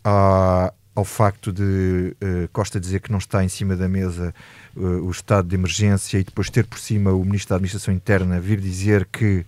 à, 0.03 0.73
ao 0.95 1.05
facto 1.05 1.53
de 1.53 2.17
uh, 2.23 2.49
Costa 2.53 2.81
dizer 2.81 3.01
que 3.01 3.11
não 3.11 3.19
está 3.19 3.45
em 3.45 3.49
cima 3.49 3.77
da 3.77 3.89
mesa 3.89 4.35
uh, 4.77 4.81
o 4.81 5.11
estado 5.11 5.49
de 5.49 5.55
emergência 5.55 6.19
e 6.19 6.25
depois 6.25 6.51
ter 6.51 6.67
por 6.67 6.79
cima 6.79 7.13
o 7.13 7.25
Ministro 7.25 7.51
da 7.51 7.57
Administração 7.57 7.95
Interna 7.95 8.41
vir 8.41 8.61
dizer 8.61 9.07
que 9.07 9.45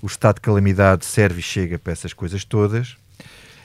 o 0.00 0.06
estado 0.06 0.36
de 0.36 0.40
calamidade 0.42 1.04
serve 1.04 1.40
e 1.40 1.42
chega 1.42 1.78
para 1.78 1.92
essas 1.92 2.12
coisas 2.12 2.44
todas. 2.44 2.96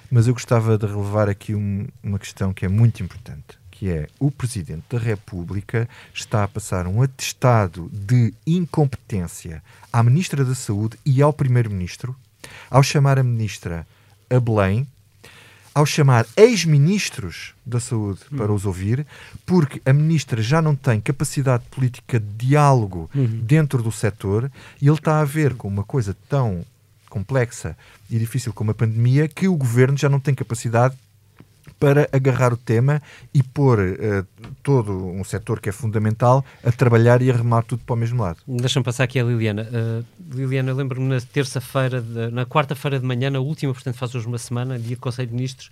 Mas 0.10 0.28
eu 0.28 0.34
gostava 0.34 0.78
de 0.78 0.86
relevar 0.86 1.30
aqui 1.30 1.56
um, 1.56 1.88
uma 2.04 2.20
questão 2.20 2.54
que 2.54 2.66
é 2.66 2.68
muito 2.68 3.02
importante, 3.02 3.58
que 3.70 3.90
é 3.90 4.08
o 4.20 4.30
Presidente 4.30 4.84
da 4.90 5.00
República 5.00 5.88
está 6.14 6.44
a 6.44 6.48
passar 6.48 6.86
um 6.86 7.02
atestado 7.02 7.90
de 7.94 8.34
incompetência 8.46 9.64
à 9.92 10.04
Ministra 10.04 10.44
da 10.44 10.54
Saúde 10.54 10.98
e 11.06 11.22
ao 11.22 11.32
Primeiro-Ministro, 11.32 12.14
ao 12.70 12.84
chamar 12.84 13.18
a 13.18 13.24
Ministra 13.24 13.88
a 14.30 14.40
Belém, 14.40 14.86
ao 15.74 15.86
chamar 15.86 16.26
ex-ministros 16.36 17.54
da 17.66 17.80
Saúde 17.80 18.20
uhum. 18.32 18.38
para 18.38 18.52
os 18.52 18.66
ouvir, 18.66 19.06
porque 19.46 19.82
a 19.86 19.94
ministra 19.94 20.42
já 20.42 20.62
não 20.62 20.76
tem 20.76 21.00
capacidade 21.00 21.64
política 21.72 22.20
de 22.20 22.48
diálogo 22.48 23.10
uhum. 23.16 23.42
dentro 23.44 23.82
do 23.82 23.92
setor 23.92 24.52
e 24.82 24.88
ele 24.88 24.96
está 24.96 25.22
a 25.22 25.26
ver 25.26 25.54
com 25.56 25.68
uma 25.68 25.84
coisa 25.84 26.16
tão 26.28 26.66
complexa 27.10 27.78
e 28.10 28.18
difícil 28.18 28.54
como 28.54 28.72
a 28.72 28.74
pandemia 28.74 29.28
que 29.28 29.48
o 29.48 29.56
governo 29.56 29.98
já 29.98 30.08
não 30.08 30.20
tem 30.20 30.34
capacidade 30.34 30.96
para 31.82 32.08
agarrar 32.12 32.54
o 32.54 32.58
tema 32.58 33.02
e 33.34 33.42
pôr 33.42 33.80
uh, 33.80 34.46
todo 34.62 34.94
um 34.94 35.24
setor 35.24 35.60
que 35.60 35.68
é 35.68 35.72
fundamental 35.72 36.46
a 36.64 36.72
trabalhar 36.72 37.24
e 37.24 37.32
a 37.32 37.36
remar 37.36 37.64
tudo 37.64 37.82
para 37.84 37.96
o 37.96 37.98
mesmo 37.98 38.22
lado. 38.22 38.38
Deixa-me 38.48 38.86
passar 38.86 39.06
aqui 39.06 39.20
a 39.20 39.24
Liliana. 39.24 39.64
Uh, 39.64 40.06
Liliana, 40.32 40.72
lembro-me 40.74 41.08
na 41.08 41.20
terça-feira, 41.20 42.00
na 42.32 42.46
quarta-feira 42.46 43.00
de 43.00 43.06
manhã, 43.06 43.32
na 43.32 43.40
última, 43.40 43.74
portanto 43.74 43.96
faz 43.96 44.14
hoje 44.14 44.28
uma 44.28 44.38
semana, 44.38 44.78
dia 44.78 44.96
de 44.96 45.02
Conselho 45.02 45.30
de 45.30 45.34
Ministros, 45.34 45.72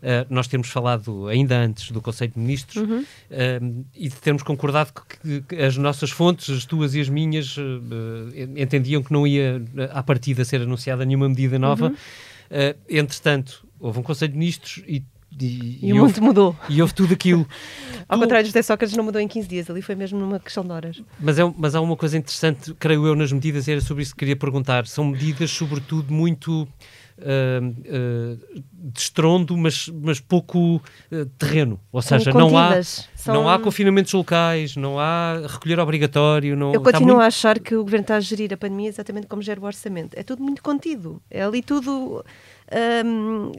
Uh, 0.00 0.24
nós 0.30 0.48
termos 0.48 0.70
falado 0.70 1.28
ainda 1.28 1.58
antes 1.58 1.90
do 1.90 2.00
Conselho 2.00 2.32
de 2.32 2.38
Ministros 2.38 2.88
uhum. 2.88 3.00
uh, 3.00 3.84
e 3.94 4.08
de 4.08 4.16
termos 4.16 4.42
concordado 4.42 4.94
que, 4.94 5.42
que, 5.42 5.56
as 5.56 5.76
nossas 5.76 6.10
fontes, 6.10 6.48
as 6.48 6.64
tuas 6.64 6.94
e 6.94 7.02
as 7.02 7.10
minhas, 7.10 7.54
uh, 7.58 7.62
entendiam 8.56 9.02
que 9.02 9.12
não 9.12 9.26
ia 9.26 9.62
à 9.92 10.02
partida 10.02 10.42
ser 10.42 10.62
anunciada 10.62 11.04
nenhuma 11.04 11.28
medida 11.28 11.58
nova. 11.58 11.88
Uhum. 11.88 11.94
entretanto, 12.88 13.62
houve 13.78 13.98
um 13.98 14.02
Conselho 14.02 14.32
de 14.32 14.38
Ministros 14.38 14.82
e 14.88 15.04
e, 15.38 15.78
e, 15.82 15.88
e, 15.88 15.92
o 15.92 15.96
mundo 15.96 16.06
houve, 16.06 16.20
mudou. 16.20 16.56
E 16.68 16.80
houve 16.80 16.94
tudo 16.94 17.12
aquilo. 17.14 17.46
Ao 18.08 18.18
tu... 18.18 18.22
contrário 18.22 18.50
de 18.50 18.62
Sócrates, 18.62 18.96
não 18.96 19.04
mudou 19.04 19.20
em 19.20 19.28
15 19.28 19.48
dias, 19.48 19.70
ali 19.70 19.82
foi 19.82 19.94
mesmo 19.94 20.18
numa 20.18 20.40
questão 20.40 20.64
de 20.64 20.72
horas. 20.72 21.02
Mas, 21.18 21.38
é, 21.38 21.54
mas 21.56 21.74
há 21.74 21.80
uma 21.80 21.96
coisa 21.96 22.16
interessante, 22.16 22.74
creio 22.74 23.06
eu, 23.06 23.14
nas 23.14 23.32
medidas, 23.32 23.68
e 23.68 23.72
era 23.72 23.80
sobre 23.80 24.02
isso 24.02 24.12
que 24.12 24.18
queria 24.18 24.36
perguntar. 24.36 24.86
São 24.86 25.04
medidas, 25.04 25.50
sobretudo, 25.50 26.12
muito. 26.12 26.66
Uh, 27.20 27.68
uh, 27.68 28.62
de 28.72 28.98
estrondo, 28.98 29.54
mas, 29.54 29.88
mas 29.88 30.20
pouco 30.20 30.76
uh, 30.76 31.26
terreno. 31.36 31.78
Ou 31.92 32.00
seja, 32.00 32.32
não 32.32 32.56
há, 32.56 32.82
São... 32.82 33.34
não 33.34 33.46
há 33.46 33.58
confinamentos 33.58 34.10
locais, 34.14 34.74
não 34.74 34.98
há 34.98 35.42
recolher 35.46 35.78
obrigatório. 35.80 36.56
Não, 36.56 36.72
Eu 36.72 36.80
continuo 36.80 37.08
muito... 37.08 37.20
a 37.20 37.26
achar 37.26 37.58
que 37.58 37.74
o 37.74 37.84
governo 37.84 38.04
está 38.04 38.16
a 38.16 38.20
gerir 38.20 38.54
a 38.54 38.56
pandemia 38.56 38.88
exatamente 38.88 39.26
como 39.26 39.42
gera 39.42 39.60
o 39.60 39.64
orçamento. 39.64 40.14
É 40.18 40.22
tudo 40.22 40.42
muito 40.42 40.62
contido. 40.62 41.20
É 41.30 41.42
ali 41.42 41.60
tudo 41.60 42.24
um, 43.04 43.50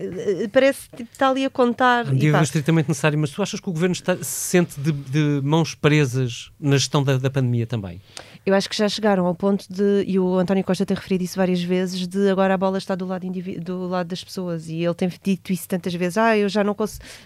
parece 0.52 0.90
que 0.96 1.04
está 1.04 1.30
ali 1.30 1.46
a 1.46 1.50
contar. 1.50 2.08
A 2.08 2.12
medida 2.12 2.42
estritamente 2.42 2.88
necessária, 2.88 3.18
mas 3.18 3.32
tu 3.32 3.42
achas 3.42 3.60
que 3.60 3.70
o 3.70 3.74
governo 3.74 3.94
está, 3.94 4.16
se 4.18 4.24
sente 4.24 4.80
de, 4.80 4.92
de 4.92 5.42
mãos 5.44 5.76
presas 5.76 6.52
na 6.60 6.78
gestão 6.78 7.04
da, 7.04 7.18
da 7.18 7.30
pandemia 7.30 7.68
também? 7.68 8.02
Eu 8.44 8.56
acho 8.56 8.68
que 8.68 8.76
já 8.76 8.90
chegaram 8.90 9.28
ao 9.28 9.36
ponto 9.36 9.66
de, 9.70 10.04
e 10.08 10.18
o 10.18 10.36
António 10.40 10.64
Costa 10.64 10.84
tem 10.84 10.98
referido 10.98 11.24
isso 11.24 11.38
várias 11.38 11.62
vezes, 11.62 12.08
de 12.08 12.28
agora 12.28 12.56
a 12.56 12.58
bola 12.58 12.80
está 12.80 12.96
do 12.96 13.06
lado, 13.06 13.28
do 13.60 13.88
lado 13.88 14.08
das 14.08 14.24
pessoas 14.24 14.68
e 14.68 14.84
ele 14.84 14.96
tem 14.96 15.12
dito 15.24 15.54
isso 15.54 15.68
tantas 15.68 15.94
vezes, 15.94 16.18
ah, 16.18 16.36
eu 16.36 16.50
já 16.50 16.64
não, 16.64 16.76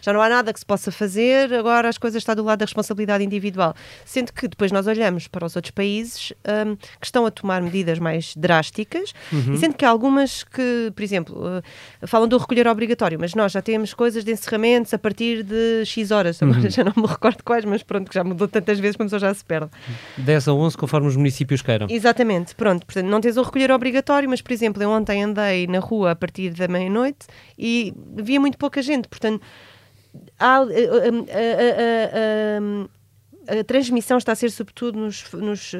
já 0.01 0.11
não 0.11 0.21
há 0.21 0.27
nada 0.27 0.51
que 0.51 0.59
se 0.59 0.65
possa 0.65 0.91
fazer, 0.91 1.53
agora 1.53 1.87
as 1.87 1.97
coisas 1.97 2.21
estão 2.21 2.35
do 2.35 2.43
lado 2.43 2.59
da 2.59 2.65
responsabilidade 2.65 3.23
individual. 3.23 3.73
Sendo 4.03 4.33
que 4.33 4.45
depois 4.45 4.73
nós 4.73 4.87
olhamos 4.87 5.25
para 5.29 5.45
os 5.45 5.55
outros 5.55 5.71
países 5.71 6.33
um, 6.67 6.75
que 6.75 7.05
estão 7.05 7.25
a 7.25 7.31
tomar 7.31 7.61
medidas 7.61 7.97
mais 7.97 8.33
drásticas, 8.35 9.13
uhum. 9.31 9.53
e 9.53 9.57
sendo 9.57 9.75
que 9.75 9.85
há 9.85 9.89
algumas 9.89 10.43
que, 10.43 10.91
por 10.93 11.01
exemplo, 11.01 11.37
uh, 11.37 12.07
falam 12.07 12.27
do 12.27 12.37
recolher 12.37 12.67
obrigatório, 12.67 13.17
mas 13.17 13.33
nós 13.33 13.53
já 13.53 13.61
temos 13.61 13.93
coisas 13.93 14.25
de 14.25 14.33
encerramentos 14.33 14.93
a 14.93 14.99
partir 14.99 15.43
de 15.43 15.85
X 15.85 16.11
horas, 16.11 16.43
agora 16.43 16.59
uhum. 16.59 16.69
já 16.69 16.83
não 16.83 16.93
me 16.97 17.07
recordo 17.07 17.41
quais, 17.41 17.63
mas 17.63 17.83
pronto, 17.83 18.09
que 18.09 18.15
já 18.15 18.23
mudou 18.23 18.49
tantas 18.49 18.79
vezes 18.79 18.97
que 18.97 19.01
a 19.01 19.05
pessoa 19.05 19.19
já 19.21 19.33
se 19.33 19.45
perde. 19.45 19.69
10 20.17 20.49
a 20.49 20.53
11, 20.53 20.77
conforme 20.77 21.04
conforme 21.05 21.07
os 21.07 21.15
municípios 21.15 21.61
queiram. 21.61 21.87
Exatamente, 21.89 22.55
pronto. 22.55 22.85
Portanto, 22.85 23.07
não 23.07 23.21
tens 23.21 23.37
o 23.37 23.43
recolher 23.43 23.71
obrigatório, 23.71 24.29
mas, 24.29 24.41
por 24.41 24.51
exemplo, 24.51 24.81
eu 24.81 24.89
ontem 24.89 25.23
andei 25.23 25.67
na 25.67 25.79
rua 25.79 26.11
a 26.11 26.15
partir 26.15 26.51
da 26.51 26.67
meia-noite 26.67 27.27
e 27.57 27.93
via 28.15 28.39
muito 28.39 28.57
pouca 28.57 28.81
gente. 28.81 29.07
Portanto, 29.07 29.41
há, 30.39 30.61
uh, 30.61 30.65
uh, 30.65 30.71
uh, 32.83 32.89
a 33.47 33.63
transmissão 33.63 34.17
está 34.17 34.31
a 34.31 34.35
ser 34.35 34.51
sobretudo 34.51 34.99
nos, 34.99 35.31
nos, 35.33 35.71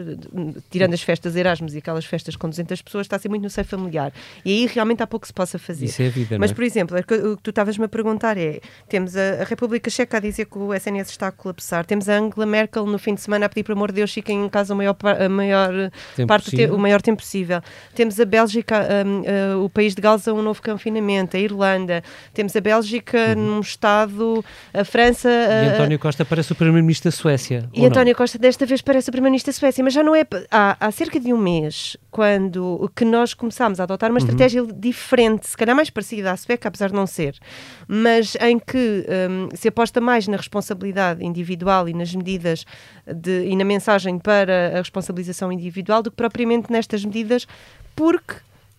tirando 0.69 0.93
as 0.93 1.01
festas 1.01 1.36
Erasmus 1.36 1.73
e 1.73 1.80
aquelas 1.80 2.06
festas 2.06 2.36
com 2.36 2.49
200 2.49 2.82
pessoas, 2.82 3.06
está 3.06 3.15
a 3.15 3.19
ser 3.19 3.30
muito 3.30 3.43
no 3.43 3.49
seio 3.49 3.65
familiar. 3.65 4.12
E 4.43 4.51
aí 4.51 4.65
realmente 4.67 5.01
há 5.04 5.08
pouco 5.08 5.23
que 5.23 5.28
se 5.28 5.34
possa 5.34 5.58
fazer. 5.58 5.86
Isso 5.86 6.01
é 6.01 6.08
a 6.08 6.10
vida, 6.10 6.39
Mas, 6.39 6.51
é? 6.51 6.54
por 6.54 6.63
exemplo, 6.63 6.97
o 6.97 7.38
que 7.38 7.43
tu 7.43 7.49
estavas-me 7.49 7.86
a 7.86 7.88
perguntar 7.88 8.38
é, 8.38 8.60
temos 8.88 9.15
a, 9.15 9.43
República 9.43 9.89
Checa 9.89 10.17
a 10.17 10.19
dizer 10.19 10.45
que 10.45 10.58
o 10.58 10.73
SNS 10.73 11.10
está 11.10 11.28
a 11.28 11.32
colapsar, 11.32 11.86
temos 11.86 12.10
a 12.10 12.17
Angela 12.17 12.45
Merkel 12.45 12.86
no 12.86 12.97
fim 12.97 13.13
de 13.13 13.21
semana 13.21 13.45
a 13.45 13.49
pedir, 13.49 13.63
por 13.63 13.73
amor 13.73 13.91
de 13.91 13.95
Deus, 13.95 14.13
fiquem 14.13 14.45
em 14.45 14.49
casa 14.49 14.73
o 14.73 14.78
maior, 14.78 14.95
a 15.04 15.30
maior 15.30 15.91
parte 16.28 16.65
o 16.65 16.78
maior 16.78 17.01
tempo 17.01 17.21
possível. 17.21 17.62
Temos 17.93 18.19
a 18.19 18.25
Bélgica, 18.25 18.88
um, 19.06 19.21
uh, 19.21 19.63
o 19.63 19.69
país 19.69 19.95
de 19.95 20.01
Gales 20.01 20.28
a 20.28 20.34
um 20.34 20.41
novo 20.41 20.62
confinamento, 20.62 21.38
a 21.38 21.39
Irlanda, 21.39 22.04
temos 22.34 22.56
a 22.56 22.62
Bélgica 22.62 23.36
uhum. 23.36 23.56
num 23.56 23.60
estado, 23.60 24.43
a 24.73 24.84
França... 24.84 25.30
Uh, 25.30 25.65
e 25.65 25.73
António 25.73 25.99
Costa 25.99 26.25
parece 26.25 26.51
o 26.51 26.56
Primeiro-Ministro 26.56 27.10
da 27.10 27.15
Suécia. 27.15 27.55
Suécia. 27.62 27.70
E 27.74 27.86
António 27.86 28.13
não? 28.13 28.18
Costa 28.18 28.38
desta 28.38 28.65
vez 28.65 28.82
parece 28.82 29.10
o 29.10 29.12
Primeiro-Ministro 29.12 29.52
da 29.52 29.58
Suécia, 29.58 29.84
mas 29.84 29.94
já 29.94 30.04
não 30.04 30.15
é. 30.15 30.26
Há, 30.52 30.78
há, 30.80 30.91
cerca 30.91 31.20
de 31.20 31.34
um 31.34 31.38
mês, 31.38 31.98
quando 32.12 32.91
que 32.96 33.06
nós 33.06 33.34
começámos 33.34 33.80
a 33.80 33.84
adotar 33.84 34.10
uma 34.10 34.20
uhum. 34.20 34.26
estratégia 34.26 34.65
diferente, 34.74 35.48
se 35.48 35.58
calhar 35.58 35.76
mais 35.76 35.89
parecida 35.89 36.32
à 36.32 36.38
sueca, 36.38 36.68
apesar 36.68 36.89
de 36.89 36.96
não 36.96 37.08
ser, 37.08 37.38
mas 37.88 38.36
em 38.41 38.60
que 38.60 39.06
um, 39.30 39.56
se 39.56 39.68
aposta 39.68 40.00
mais 40.02 40.28
na 40.28 40.38
responsabilidade 40.38 41.26
individual 41.26 41.88
e 41.89 41.94
nas 41.94 42.13
medidas 42.13 42.65
de, 43.06 43.46
e 43.46 43.56
na 43.56 43.63
mensagem 43.63 44.20
para 44.20 44.74
a 44.76 44.78
responsabilização 44.78 45.52
individual 45.52 46.02
do 46.02 46.12
que 46.12 46.18
propriamente 46.18 46.72
nestas 46.72 47.04
medidas, 47.04 47.48
porque 47.96 48.36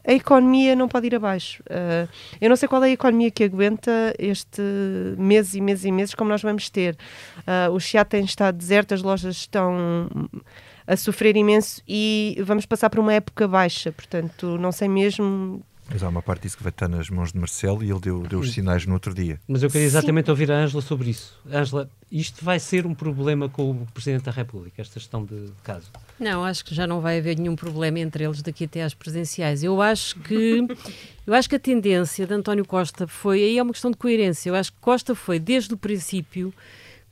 a 0.07 0.13
economia 0.13 0.77
não 0.77 0.87
pode 0.89 1.07
ir 1.09 1.15
abaixo. 1.15 1.63
Uh, 1.65 2.09
eu 2.41 2.49
não 2.49 2.57
sei 2.57 2.69
qual 2.69 2.83
é 2.85 2.89
a 2.89 2.93
economia 2.93 3.31
que 3.31 3.43
aguenta 3.45 4.15
este 4.19 4.63
meses 5.19 5.55
e 5.55 5.61
meses 5.61 5.85
e 5.85 5.91
meses 5.91 6.15
como 6.15 6.31
nós 6.31 6.43
vamos 6.43 6.71
ter. 6.71 6.97
Uh, 7.39 7.73
o 7.73 7.81
Chiado 7.81 8.09
tem 8.09 8.25
estado 8.25 8.57
deserto, 8.57 8.95
as 8.95 9.03
lojas 9.03 9.37
estão 9.37 10.09
a 10.87 10.97
sofrer 10.97 11.37
imenso 11.37 11.83
e 11.89 12.41
vamos 12.45 12.65
passar 12.65 12.89
por 12.89 13.01
uma 13.01 13.13
época 13.13 13.49
baixa. 13.49 13.91
Portanto, 13.91 14.57
não 14.59 14.71
sei 14.71 14.89
mesmo 14.89 15.61
mas 15.91 16.03
há 16.03 16.09
uma 16.09 16.23
parte 16.23 16.43
disso 16.43 16.57
que 16.57 16.63
vai 16.63 16.71
estar 16.71 16.89
nas 16.89 17.09
mãos 17.09 17.33
de 17.33 17.39
Marcelo 17.39 17.83
e 17.83 17.91
ele 17.91 18.01
deu, 18.01 18.23
deu 18.23 18.41
os 18.41 18.53
sinais 18.53 18.85
no 18.87 18.95
outro 18.95 19.15
dia. 19.15 19.41
Mas 19.47 19.63
eu 19.63 19.71
queria 19.71 19.87
exatamente 19.87 20.27
Sim. 20.27 20.31
ouvir 20.33 20.51
a 20.51 20.57
Ângela 20.57 20.83
sobre 20.83 21.11
isso. 21.11 21.39
Ângela, 21.51 21.89
isto 22.11 22.45
vai 22.45 22.59
ser 22.59 22.87
um 22.87 22.95
problema 22.95 23.49
com 23.49 23.71
o 23.71 23.87
Presidente 23.95 24.25
da 24.25 24.33
República, 24.33 24.83
esta 24.83 24.99
gestão 24.99 25.25
de, 25.25 25.47
de 25.47 25.63
caso? 25.63 25.91
Não, 26.19 26.45
acho 26.45 26.65
que 26.65 26.75
já 26.75 26.87
não 26.87 27.01
vai 27.01 27.19
haver 27.19 27.39
nenhum 27.39 27.55
problema 27.55 28.01
entre 28.01 28.25
eles 28.25 28.43
daqui 28.43 28.65
até 28.65 28.83
às 28.83 28.95
presenciais. 28.95 29.63
Eu 29.63 29.81
acho 29.81 30.19
que 30.21 30.67
eu 31.27 31.35
acho 31.35 31.49
que 31.49 31.57
a 31.57 31.61
tendência 31.61 32.27
de 32.27 32.35
António 32.35 32.65
Costa 32.65 33.07
foi, 33.07 33.43
aí 33.43 33.59
é 33.59 33.63
uma 33.63 33.73
questão 33.73 33.91
de 33.91 33.97
coerência, 33.97 34.51
eu 34.51 34.55
acho 34.55 34.73
que 34.73 34.79
Costa 34.81 35.15
foi 35.15 35.39
desde 35.39 35.73
o 35.75 35.77
princípio 35.77 36.53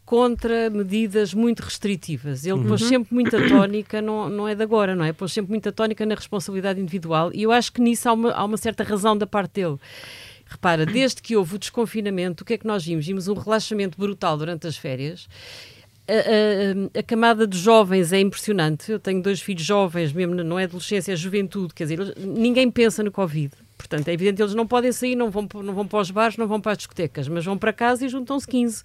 contra 0.05 0.69
medidas 0.71 1.33
muito 1.33 1.61
restritivas. 1.61 2.45
Ele 2.45 2.55
uhum. 2.55 2.67
pôs 2.67 2.83
sempre 2.83 3.15
muita 3.15 3.49
tónica, 3.49 4.03
não, 4.03 4.29
não 4.29 4.47
é 4.47 4.55
de 4.55 4.63
agora, 4.63 4.95
não 4.95 5.05
é? 5.05 5.13
Pôs 5.13 5.33
sempre 5.33 5.51
muita 5.51 5.73
tónica 5.73 6.05
na 6.05 6.15
responsabilidade 6.15 6.81
individual 6.81 7.31
e 7.33 7.43
eu 7.43 7.51
acho 7.51 7.73
que 7.73 7.81
nisso 7.81 8.09
há 8.09 8.13
uma, 8.13 8.33
há 8.33 8.45
uma 8.45 8.57
certa 8.57 8.85
razão 8.85 9.17
da 9.17 9.27
parte 9.27 9.55
dele. 9.55 9.77
Repara, 10.47 10.85
desde 10.85 11.23
que 11.23 11.37
houve 11.37 11.57
o 11.57 11.59
desconfinamento, 11.59 12.43
o 12.43 12.47
que 12.47 12.55
é 12.55 12.59
que 12.59 12.67
nós 12.67 12.85
vimos? 12.85 13.07
Vimos 13.07 13.29
um 13.29 13.35
relaxamento 13.35 13.99
brutal 13.99 14.37
durante 14.37 14.67
as 14.67 14.77
férias. 14.77 15.27
A, 16.07 16.13
a, 16.13 17.01
a, 17.01 17.03
camada 17.03 17.47
de 17.47 17.59
jovens 17.59 18.13
é 18.13 18.21
impressionante. 18.21 18.93
Eu 18.93 18.99
tenho 18.99 19.23
dois 19.23 19.41
filhos 19.41 19.65
jovens, 19.65 20.13
mesmo 20.13 20.35
não 20.35 20.59
é 20.59 20.65
adolescência, 20.65 21.13
é 21.13 21.17
juventude. 21.17 21.73
Quer 21.73 21.85
dizer, 21.85 22.15
ninguém 22.19 22.71
pensa 22.71 23.03
no 23.03 23.11
Covid 23.11 23.53
Portanto, 23.77 24.09
é 24.09 24.13
evidente 24.13 24.37
que 24.37 24.43
eles 24.43 24.55
não 24.55 24.67
podem 24.67 24.93
sair, 24.93 25.15
não 25.15 25.31
vão, 25.31 25.47
não 25.63 25.75
vão 25.75 25.87
para 25.87 25.99
os 25.99 26.11
bares, 26.11 26.37
não 26.37 26.47
vão 26.47 26.61
para 26.61 26.73
as 26.73 26.79
discotecas, 26.79 27.29
mas 27.29 27.45
vão 27.45 27.59
para 27.59 27.73
casa 27.73 28.07
e 28.07 28.09
juntam-se 28.09 28.47
15. 28.47 28.83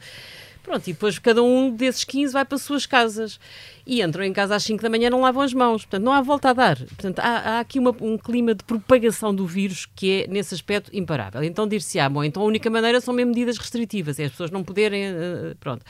Pronto, 0.70 0.88
e 0.88 0.94
depois 0.94 1.18
cada 1.18 1.42
um 1.42 1.72
desses 1.72 2.04
15 2.04 2.32
vai 2.32 2.46
para 2.46 2.56
as 2.56 2.62
suas 2.62 2.86
casas. 2.86 3.40
E 3.88 4.04
entram 4.04 4.24
em 4.24 4.32
casa 4.32 4.54
às 4.54 4.62
5 4.62 4.84
da 4.84 4.88
manhã 4.88 5.10
não 5.10 5.22
lavam 5.22 5.42
as 5.42 5.52
mãos. 5.52 5.82
Portanto, 5.82 6.04
não 6.04 6.14
há 6.14 6.22
volta 6.22 6.52
a 6.52 6.54
dar. 6.54 6.78
Portanto, 6.78 7.18
há, 7.18 7.56
há 7.56 7.60
aqui 7.60 7.80
uma, 7.80 7.90
um 8.00 8.20
clima 8.20 8.54
de 8.54 8.64
propagação 8.64 9.34
do 9.34 9.48
vírus 9.48 9.88
que 9.96 10.22
é, 10.22 10.28
nesse 10.28 10.54
aspecto, 10.54 10.96
imparável. 10.96 11.44
Então, 11.44 11.68
dir-se-á, 11.68 12.08
bom, 12.08 12.24
então 12.24 12.44
a 12.44 12.46
única 12.46 12.70
maneira 12.70 13.02
são 13.02 13.16
mesmo 13.16 13.32
medidas 13.32 13.58
restritivas, 13.58 14.20
é 14.20 14.26
as 14.26 14.32
pessoas 14.32 14.52
não 14.52 14.64
poderem. 14.64 15.06
Uh, 15.12 15.56
pronto. 15.60 15.84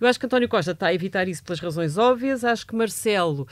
Eu 0.00 0.06
acho 0.06 0.18
que 0.18 0.26
António 0.26 0.48
Costa 0.48 0.72
está 0.72 0.88
a 0.88 0.94
evitar 0.94 1.28
isso 1.28 1.42
pelas 1.42 1.60
razões 1.60 1.98
óbvias. 1.98 2.44
Acho 2.44 2.66
que 2.66 2.74
Marcelo 2.74 3.46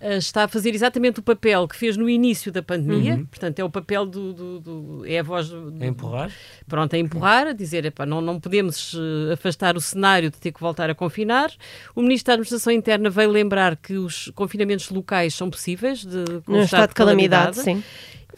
uh, 0.00 0.12
está 0.12 0.44
a 0.44 0.48
fazer 0.48 0.74
exatamente 0.74 1.20
o 1.20 1.22
papel 1.22 1.66
que 1.66 1.76
fez 1.76 1.96
no 1.96 2.08
início 2.08 2.52
da 2.52 2.62
pandemia. 2.62 3.16
Uhum. 3.16 3.26
Portanto, 3.26 3.58
é 3.58 3.64
o 3.64 3.70
papel 3.70 4.06
do. 4.06 4.32
do, 4.32 4.60
do 4.60 5.06
é 5.06 5.18
a 5.18 5.22
voz 5.22 5.48
do. 5.48 5.74
É 5.80 5.86
empurrar? 5.86 6.30
Pronto, 6.66 6.94
a 6.94 6.98
empurrar, 6.98 7.46
a 7.48 7.52
dizer, 7.52 7.84
epá, 7.84 8.06
não, 8.06 8.20
não 8.20 8.38
podemos 8.38 8.94
uh, 8.94 9.32
afastar 9.32 9.76
o 9.76 9.80
cenário 9.80 10.30
de 10.30 10.38
ter 10.38 10.52
que 10.52 10.60
voltar 10.60 10.88
a 10.88 10.94
confinar. 10.94 11.50
O 11.94 12.02
Ministro 12.02 12.28
da 12.28 12.32
Administração 12.34 12.72
Interna 12.72 13.10
veio 13.10 13.30
lembrar 13.30 13.76
que 13.76 13.94
os 13.94 14.30
confinamentos 14.34 14.88
locais 14.90 15.34
são 15.34 15.50
possíveis 15.50 16.04
de, 16.04 16.24
com 16.44 16.52
No 16.52 16.62
estado 16.62 16.90
de 16.90 16.94
calamidade, 16.94 17.58
sim. 17.58 17.82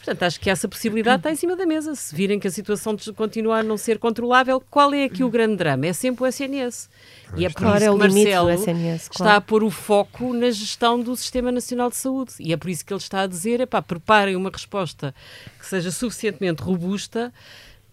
Portanto, 0.03 0.23
acho 0.23 0.39
que 0.39 0.49
essa 0.49 0.67
possibilidade 0.67 1.19
está 1.19 1.31
em 1.31 1.35
cima 1.35 1.55
da 1.55 1.63
mesa. 1.63 1.93
Se 1.93 2.15
virem 2.15 2.39
que 2.39 2.47
a 2.47 2.51
situação 2.51 2.95
de- 2.95 3.13
continua 3.13 3.59
a 3.59 3.63
não 3.63 3.77
ser 3.77 3.99
controlável, 3.99 4.59
qual 4.69 4.91
é 4.95 5.03
aqui 5.03 5.23
o 5.23 5.29
grande 5.29 5.57
drama? 5.57 5.85
É 5.85 5.93
sempre 5.93 6.23
o 6.23 6.27
SNS. 6.27 6.89
E 7.37 7.45
é 7.45 7.49
por 7.49 7.59
Claro, 7.59 7.75
isso 7.77 7.85
é 7.85 7.91
o 7.91 7.99
que 7.99 8.07
do 8.07 8.13
Marcelo 8.13 8.49
SNS, 8.49 9.01
está 9.03 9.13
claro. 9.23 9.37
a 9.37 9.41
pôr 9.41 9.63
o 9.63 9.69
foco 9.69 10.33
na 10.33 10.49
gestão 10.49 10.99
do 10.99 11.15
Sistema 11.15 11.51
Nacional 11.51 11.89
de 11.91 11.97
Saúde. 11.97 12.33
E 12.39 12.51
é 12.51 12.57
por 12.57 12.69
isso 12.71 12.83
que 12.83 12.91
ele 12.91 12.99
está 12.99 13.21
a 13.21 13.27
dizer, 13.27 13.61
epá, 13.61 13.79
preparem 13.81 14.35
uma 14.35 14.49
resposta 14.49 15.13
que 15.59 15.65
seja 15.67 15.91
suficientemente 15.91 16.63
robusta 16.63 17.31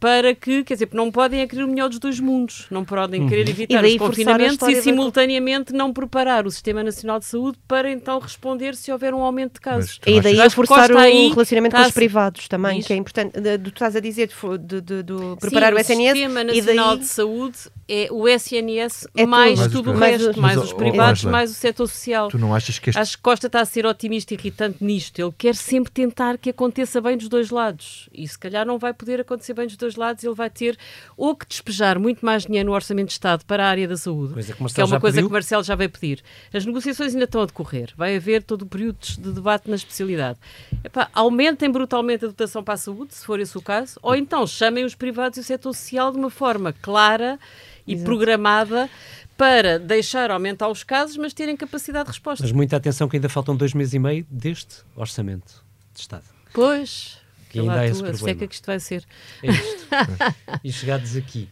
para 0.01 0.35
que, 0.35 0.63
quer 0.65 0.75
dizer, 0.75 0.89
não 0.93 1.11
podem 1.11 1.41
é 1.41 1.47
querer 1.47 1.65
o 1.65 1.69
melhor 1.69 1.89
dos 1.89 1.99
dois 1.99 2.21
mundos, 2.21 2.67
não 2.71 2.85
podem 2.85 3.29
querer 3.29 3.49
evitar 3.49 3.79
E 3.79 3.83
daí 3.83 3.93
os 3.97 3.99
confinamentos 3.99 4.69
e 4.69 4.75
da- 4.77 4.83
simultaneamente 4.83 5.73
não 5.73 5.93
preparar 5.93 6.47
o 6.47 6.51
Sistema 6.51 6.83
Nacional 6.85 7.19
de 7.19 7.25
Saúde 7.25 7.59
para 7.67 7.91
então 7.91 8.19
responder 8.19 8.75
se 8.77 8.93
houver 8.93 9.13
um 9.15 9.23
aumento 9.23 9.55
de 9.55 9.61
casos. 9.61 9.99
Mas 10.07 10.17
E 10.17 10.21
daí 10.21 10.41
a 10.41 10.49
forçar 10.51 10.91
o 10.93 10.99
aí 10.99 11.29
relacionamento 11.29 11.77
com 11.77 11.83
os 11.83 11.91
privados 11.93 12.49
também, 12.49 12.79
Diz? 12.79 12.87
que 12.87 12.93
é 12.93 12.97
importante. 12.97 13.33
Tu 13.63 13.69
estás 13.71 13.97
a 13.97 14.01
dizer 14.01 14.29
de, 14.29 14.81
de, 14.81 14.81
de- 14.81 15.03
de 15.03 15.37
preparar 15.41 15.73
Sim, 15.73 15.79
o 15.79 15.81
SNS 15.81 16.13
Sistema 16.19 16.41
e 16.41 16.45
Nacional 16.45 16.89
daí 16.97 16.99
de 16.99 17.07
Saúde 17.07 17.59
é 17.89 18.09
o 18.11 18.29
SNS 18.29 19.09
É 19.17 19.27
mais 19.27 19.59
tudo. 19.61 19.73
tudo 19.73 19.91
o 19.93 19.95
resto, 19.99 20.27
mas, 20.27 20.37
mais 20.37 20.59
os 20.59 20.73
oh, 20.73 20.77
privados, 20.77 21.25
mais 21.25 21.51
o 21.51 21.55
setor 21.55 21.87
social. 21.89 22.29
Tu 22.29 22.39
não 22.39 22.55
achas 22.55 22.79
que 22.79 22.91
este 22.91 22.99
Acho 23.01 23.17
que 23.17 23.23
Costa 23.23 23.47
está 23.47 23.61
a 23.61 23.65
ser 23.65 23.87
otimista 23.87 24.35
e 24.35 24.37
irritante 24.37 24.77
nisto. 24.85 25.19
Ele 25.19 25.33
quer 25.37 25.55
sempre 25.55 25.91
tentar 25.91 26.37
que 26.39 26.51
aconteça 26.51 27.01
bem 27.01 27.17
dos 27.17 27.29
dois 27.29 27.51
lados. 27.51 28.09
E 28.13 28.27
se 28.29 28.39
calhar 28.39 28.67
não 28.67 28.79
vai 28.79 28.93
poder 28.93 29.21
acontecer 29.21 29.55
bem 29.55 29.67
dos 29.67 29.77
dois 29.77 29.88
lados. 29.97 30.25
Ele 30.25 30.35
vai 30.35 30.51
ter 30.51 30.77
ou 31.17 31.35
que 31.37 31.47
despejar 31.47 31.99
muito 31.99 32.25
mais 32.25 32.45
dinheiro 32.45 32.69
no 32.69 32.75
Orçamento 32.75 33.09
de 33.09 33.13
Estado 33.13 33.45
para 33.45 33.65
a 33.65 33.69
área 33.69 33.87
da 33.89 33.97
saúde, 33.97 34.35
Coisa 34.35 34.53
que 34.53 34.65
que, 34.75 34.81
é 34.81 34.85
uma 34.85 35.01
coisa 35.01 35.17
pediu. 35.17 35.29
que 35.29 35.33
Marcelo 35.33 35.63
já 35.63 35.75
vai 35.75 35.89
pedir. 35.89 36.23
As 36.53 36.65
negociações 36.65 37.13
ainda 37.13 37.25
estão 37.25 37.43
a 37.43 37.47
decorrer. 37.47 37.93
Vai 37.97 38.17
haver 38.17 38.43
todo 38.43 38.63
o 38.63 38.67
período 38.67 38.99
de 39.01 39.33
debate 39.33 39.69
na 39.69 39.77
especialidade. 39.77 40.39
Epá, 40.85 41.09
aumentem 41.13 41.71
brutalmente 41.71 42.25
a 42.25 42.29
dotação 42.29 42.63
para 42.63 42.75
a 42.75 42.79
saúde, 42.79 43.15
se 43.15 43.25
for 43.25 43.41
esse 43.41 43.57
o 43.57 43.63
caso, 43.63 43.99
ou 44.03 44.15
então 44.15 44.47
chamem 44.47 44.85
os 44.85 44.95
privados 44.95 45.39
e 45.39 45.41
o 45.41 45.45
setor 45.45 45.75
social 45.75 46.13
de 46.13 46.19
uma 46.19 46.31
forma 46.31 46.73
clara 46.73 47.39
e 47.87 47.97
programada 47.97 48.91
para 49.37 49.79
deixar 49.79 50.31
aumentar 50.31 50.69
os 50.69 50.83
casos, 50.83 51.17
mas 51.17 51.33
terem 51.33 51.57
capacidade 51.57 52.07
de 52.07 52.11
resposta. 52.11 52.43
Mas 52.43 52.53
muita 52.53 52.77
atenção 52.77 53.09
que 53.09 53.17
ainda 53.17 53.29
faltam 53.29 53.57
dois 53.57 53.73
meses 53.73 53.95
e 53.95 53.99
meio 53.99 54.27
deste 54.29 54.83
orçamento 54.97 55.65
de 55.95 56.01
Estado. 56.01 56.25
Pois, 56.53 57.19
Que 57.49 57.61
ainda 57.61 57.81
há 57.81 57.87
esse 57.87 58.03
problema. 58.03 58.19
seca 58.19 58.47
que 58.47 58.55
isto 58.55 58.67
vai 58.67 58.81
ser. 58.81 59.05
É 59.43 59.51
isto. 59.51 59.89
e 60.65 60.73
chegados 60.73 61.17
aqui, 61.17 61.49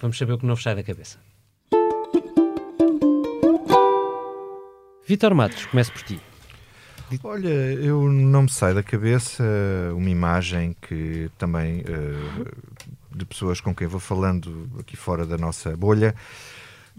vamos 0.00 0.18
saber 0.18 0.34
o 0.34 0.38
que 0.38 0.46
não 0.46 0.54
vos 0.54 0.62
sai 0.62 0.74
da 0.74 0.82
cabeça. 0.82 1.18
Vitor 5.06 5.34
Matos, 5.34 5.66
começo 5.66 5.92
por 5.92 6.02
ti. 6.02 6.20
Olha, 7.22 7.48
eu 7.48 8.10
não 8.10 8.42
me 8.42 8.50
sai 8.50 8.72
da 8.74 8.82
cabeça 8.82 9.44
uma 9.94 10.08
imagem 10.08 10.74
que 10.80 11.30
também 11.36 11.84
eh, 11.86 12.50
de 13.14 13.24
pessoas 13.24 13.60
com 13.60 13.74
quem 13.74 13.86
vou 13.86 14.00
falando 14.00 14.68
aqui 14.80 14.96
fora 14.96 15.26
da 15.26 15.36
nossa 15.36 15.76
bolha, 15.76 16.14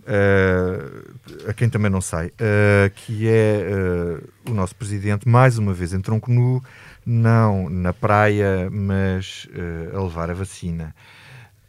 eh, 0.06 1.50
a 1.50 1.54
quem 1.54 1.70
também 1.70 1.90
não 1.90 2.02
sai, 2.02 2.32
eh, 2.40 2.92
que 2.96 3.28
é 3.28 3.62
eh, 3.70 4.50
o 4.50 4.54
nosso 4.54 4.76
presidente 4.76 5.28
mais 5.28 5.58
uma 5.58 5.74
vez 5.74 5.94
em 5.94 6.02
tronco 6.02 6.32
nu, 6.32 6.64
não 7.06 7.70
na 7.70 7.94
praia, 7.94 8.70
mas 8.72 9.48
a 9.94 10.02
levar 10.02 10.30
a 10.30 10.34
vacina. 10.34 10.94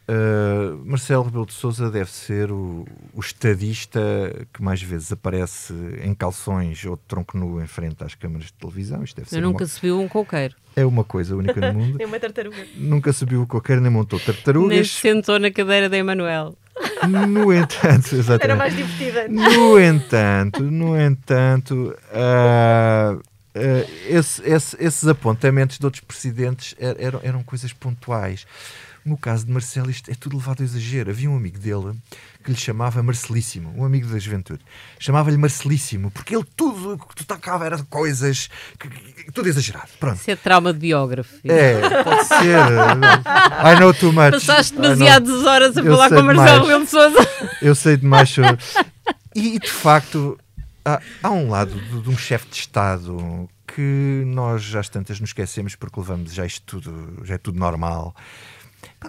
Uh, 0.08 0.78
Marcelo 0.86 1.24
Rebelo 1.24 1.46
de 1.46 1.52
Sousa 1.52 1.90
deve 1.90 2.08
ser 2.12 2.52
o, 2.52 2.86
o 3.12 3.18
estadista 3.18 3.98
que 4.54 4.62
mais 4.62 4.80
vezes 4.80 5.10
aparece 5.10 5.74
em 6.00 6.14
calções 6.14 6.84
ou 6.84 6.94
de 6.94 7.02
tronco 7.08 7.36
nu 7.36 7.60
em 7.60 7.66
frente 7.66 8.04
às 8.04 8.14
câmaras 8.14 8.46
de 8.46 8.52
televisão. 8.52 9.02
Isto 9.02 9.16
deve 9.16 9.28
ser 9.30 9.38
Eu 9.38 9.42
nunca 9.42 9.64
uma, 9.64 9.68
subiu 9.68 10.00
um 10.00 10.06
coqueiro. 10.06 10.54
é 10.76 10.84
uma 10.86 11.02
coisa 11.02 11.34
única 11.34 11.60
no 11.72 11.74
mundo. 11.80 12.00
é 12.00 12.06
uma 12.06 12.20
tartaruga. 12.20 12.56
nunca 12.76 13.12
subiu 13.12 13.42
o 13.42 13.46
qualquer 13.48 13.80
nem 13.80 13.90
montou 13.90 14.16
Nem 14.20 14.26
tartarugas. 14.26 14.90
se 14.92 15.00
sentou 15.00 15.40
na 15.40 15.50
cadeira 15.50 15.88
de 15.88 15.96
Emanuel. 15.96 16.56
No 17.08 17.52
entanto, 17.52 18.14
exatamente. 18.16 18.44
Era 18.44 18.56
mais 18.56 18.74
divertida. 18.74 19.28
No 19.28 19.78
entanto, 19.78 20.62
no 20.62 20.96
entanto, 20.96 21.96
ah, 22.12 23.16
ah, 23.56 23.90
esse- 24.08 24.42
esse- 24.42 24.76
esses 24.78 25.08
apontamentos 25.08 25.78
de 25.78 25.84
outros 25.84 26.02
presidentes 26.04 26.74
er- 26.78 26.96
eram, 26.98 27.20
eram 27.22 27.42
coisas 27.42 27.72
pontuais. 27.72 28.46
No 29.04 29.16
caso 29.16 29.46
de 29.46 29.52
Marcelo, 29.52 29.88
isto 29.88 30.10
é 30.10 30.14
tudo 30.16 30.36
levado 30.36 30.62
a 30.62 30.64
exagero. 30.64 31.10
Havia 31.10 31.30
um 31.30 31.36
amigo 31.36 31.56
dele 31.60 31.94
que 32.42 32.50
lhe 32.50 32.56
chamava 32.58 33.00
Marcelíssimo, 33.04 33.72
um 33.76 33.84
amigo 33.84 34.08
da 34.08 34.18
juventude. 34.18 34.60
Chamava-lhe 34.98 35.36
Marcelíssimo, 35.36 36.10
porque 36.10 36.34
ele 36.34 36.44
tudo 36.56 36.94
o 36.94 36.98
que 36.98 37.24
tocava 37.24 37.64
era 37.64 37.78
coisas, 37.84 38.50
que- 38.80 39.30
tudo 39.32 39.48
exagerado. 39.48 39.86
Pronto. 40.00 40.16
Isso 40.18 40.30
é 40.32 40.34
trauma 40.34 40.72
de 40.72 40.80
biógrafo. 40.80 41.36
É, 41.44 42.02
pode 42.02 42.24
ser. 42.26 42.58
I 43.64 43.78
know 43.78 43.94
too 43.94 44.12
much. 44.12 44.32
Passaste 44.32 44.74
demasiadas 44.74 45.44
horas 45.46 45.76
a 45.76 45.80
Eu 45.82 45.92
falar 45.92 46.08
com 46.08 46.16
o 46.20 46.24
Marcelo 46.24 46.34
demais. 46.46 46.62
Rebelo 46.62 46.84
de 46.84 46.90
Sousa. 46.90 47.28
Eu 47.62 47.74
sei 47.76 47.96
demais 47.96 48.28
sobre. 48.28 48.58
E, 49.36 49.58
de 49.60 49.70
facto, 49.70 50.36
há, 50.86 51.02
há 51.22 51.30
um 51.30 51.50
lado 51.50 51.74
de, 51.74 52.00
de 52.00 52.08
um 52.08 52.16
chefe 52.16 52.48
de 52.48 52.56
Estado 52.56 53.48
que 53.66 54.22
nós 54.26 54.74
às 54.74 54.88
tantas 54.88 55.18
nos 55.20 55.30
esquecemos 55.30 55.74
porque 55.74 55.98
levamos 55.98 56.32
já 56.32 56.46
isto 56.46 56.80
tudo, 56.80 57.24
já 57.24 57.34
é 57.34 57.38
tudo 57.38 57.58
normal. 57.58 58.14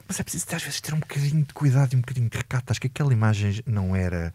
Mas 0.07 0.19
é 0.19 0.23
preciso 0.23 0.45
às 0.53 0.63
vezes 0.63 0.81
ter 0.81 0.93
um 0.93 0.99
bocadinho 0.99 1.43
de 1.43 1.53
cuidado 1.53 1.93
e 1.93 1.95
um 1.95 2.01
bocadinho 2.01 2.29
de 2.29 2.37
recato. 2.37 2.71
Acho 2.71 2.81
que 2.81 2.87
aquela 2.87 3.13
imagem 3.13 3.61
não 3.65 3.95
era. 3.95 4.33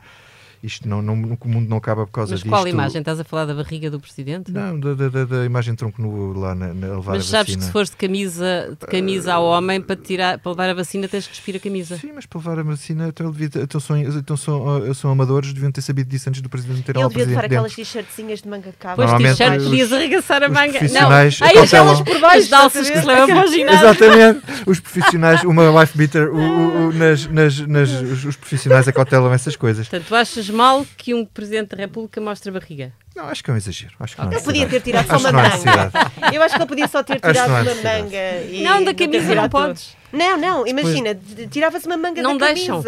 Isto 0.62 0.88
não, 0.88 1.02
não, 1.02 1.14
o 1.14 1.48
mundo 1.48 1.68
não 1.68 1.76
acaba 1.78 2.06
por 2.06 2.12
causa 2.12 2.34
Mas 2.34 2.40
disto. 2.40 2.48
qual 2.48 2.68
imagem? 2.68 3.00
Estás 3.00 3.18
a 3.18 3.24
falar 3.24 3.46
da 3.46 3.54
barriga 3.54 3.90
do 3.90 3.98
presidente? 3.98 4.52
Não, 4.52 4.78
da, 4.78 4.94
da, 4.94 5.08
da- 5.08 5.24
da 5.24 5.44
imagem 5.44 5.74
de 5.74 5.78
tronco 5.78 6.00
nu 6.00 6.32
lá 6.38 6.54
na, 6.54 6.72
na 6.72 6.86
a 6.86 6.96
levar 6.96 7.12
Mas 7.14 7.26
a 7.26 7.30
sabes 7.30 7.46
que 7.46 7.56
vacina. 7.56 7.62
se 7.66 7.72
fores 7.72 7.90
de 7.90 7.96
camisa, 7.96 8.76
de 8.80 8.86
camisa 8.86 9.34
ao 9.34 9.44
homem 9.44 9.80
para, 9.80 9.96
tirar, 9.96 10.38
para 10.38 10.52
levar 10.52 10.70
a 10.70 10.74
vacina 10.74 11.08
tens 11.08 11.26
que 11.26 11.32
despir 11.32 11.56
a 11.56 11.58
camisa. 11.58 11.96
Sim, 11.98 12.12
mas 12.14 12.26
para 12.26 12.38
levar 12.38 12.58
a 12.60 12.62
vacina, 12.62 13.08
então, 13.08 13.30
devia 13.32 13.50
então, 13.60 13.80
são, 13.80 13.98
então 13.98 14.36
são, 14.36 14.78
uh, 14.88 14.94
são 14.94 15.10
amadores, 15.10 15.52
deviam 15.52 15.72
ter 15.72 15.82
sabido 15.82 16.08
disso 16.08 16.28
antes 16.28 16.40
do 16.40 16.48
presidente 16.48 16.82
ter 16.82 16.96
Ele 16.96 17.08
devia 17.08 17.26
levar 17.26 17.44
aquelas 17.46 17.74
t-shirtzinhas 17.74 18.40
de 18.42 18.48
manga 18.48 18.72
cava. 18.78 18.94
Pois 19.04 19.12
t-shirt 19.20 19.64
podias 19.64 19.92
arregaçar 19.92 20.44
a 20.44 20.48
manga. 20.48 20.78
Não, 20.92 21.10
aí 21.10 21.58
aquelas 21.58 22.00
por 22.02 22.20
baixo, 22.20 22.46
de 22.46 22.54
alças 22.54 22.88
que 22.88 23.00
se 23.00 23.04
levam 23.06 23.26
para 23.26 23.44
o 23.48 23.52
ginásio. 23.52 23.80
Exatamente, 23.88 24.40
os 24.66 24.78
profissionais, 24.78 25.42
uma 25.42 25.70
wife 25.80 25.98
beater, 25.98 26.28
o, 26.32 26.36
o- 26.36 26.88
o- 26.88 26.92
nas, 26.92 27.26
nas, 27.26 27.58
nas, 27.66 27.90
os, 27.90 28.24
os 28.26 28.36
profissionais 28.36 28.86
acautelam 28.86 29.32
essas 29.32 29.56
coisas. 29.56 29.88
Portanto, 29.88 30.06
tu 30.08 30.14
achas 30.14 30.51
mal 30.52 30.86
que 30.96 31.14
um 31.14 31.24
Presidente 31.24 31.70
da 31.70 31.76
República 31.76 32.20
mostre 32.20 32.50
a 32.50 32.52
barriga? 32.52 32.92
Não, 33.14 33.28
acho 33.28 33.44
que 33.44 33.50
é 33.50 33.54
um 33.54 33.56
exagero. 33.56 33.92
Acho 34.00 34.14
que 34.16 34.22
não 34.22 34.28
há 34.28 34.32
Ele 34.32 34.42
podia 34.42 34.68
ter 34.68 34.80
tirado 34.80 35.06
só 35.06 35.14
Acho 35.14 35.28
uma 35.28 35.32
manga. 35.32 35.92
Eu 36.32 36.42
acho 36.42 36.54
que 36.54 36.60
ele 36.62 36.68
podia 36.68 36.88
só 36.88 37.02
ter 37.02 37.20
tirado 37.20 37.50
uma 37.50 37.62
manga. 37.74 38.42
E 38.50 38.62
Não, 38.62 38.82
da 38.82 38.94
camisa 38.94 39.34
não 39.34 39.48
podes. 39.48 39.96
Não, 40.12 40.36
não, 40.36 40.66
imagina, 40.66 41.18
tirava-se 41.50 41.86
uma 41.86 41.96
manga 41.96 42.22
Não 42.22 42.36
da 42.36 42.46
deixam. 42.46 42.82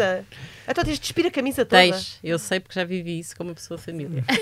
Então 0.67 0.83
tens 0.83 0.95
de 0.95 1.01
despir 1.01 1.25
a 1.27 1.31
camisa 1.31 1.65
toda. 1.65 1.81
Tens, 1.81 2.17
eu 2.23 2.39
sei 2.39 2.59
porque 2.59 2.79
já 2.79 2.85
vivi 2.85 3.19
isso 3.19 3.35
como 3.35 3.49
uma 3.49 3.55
pessoa 3.55 3.77
de 3.77 3.83
família. 3.85 4.23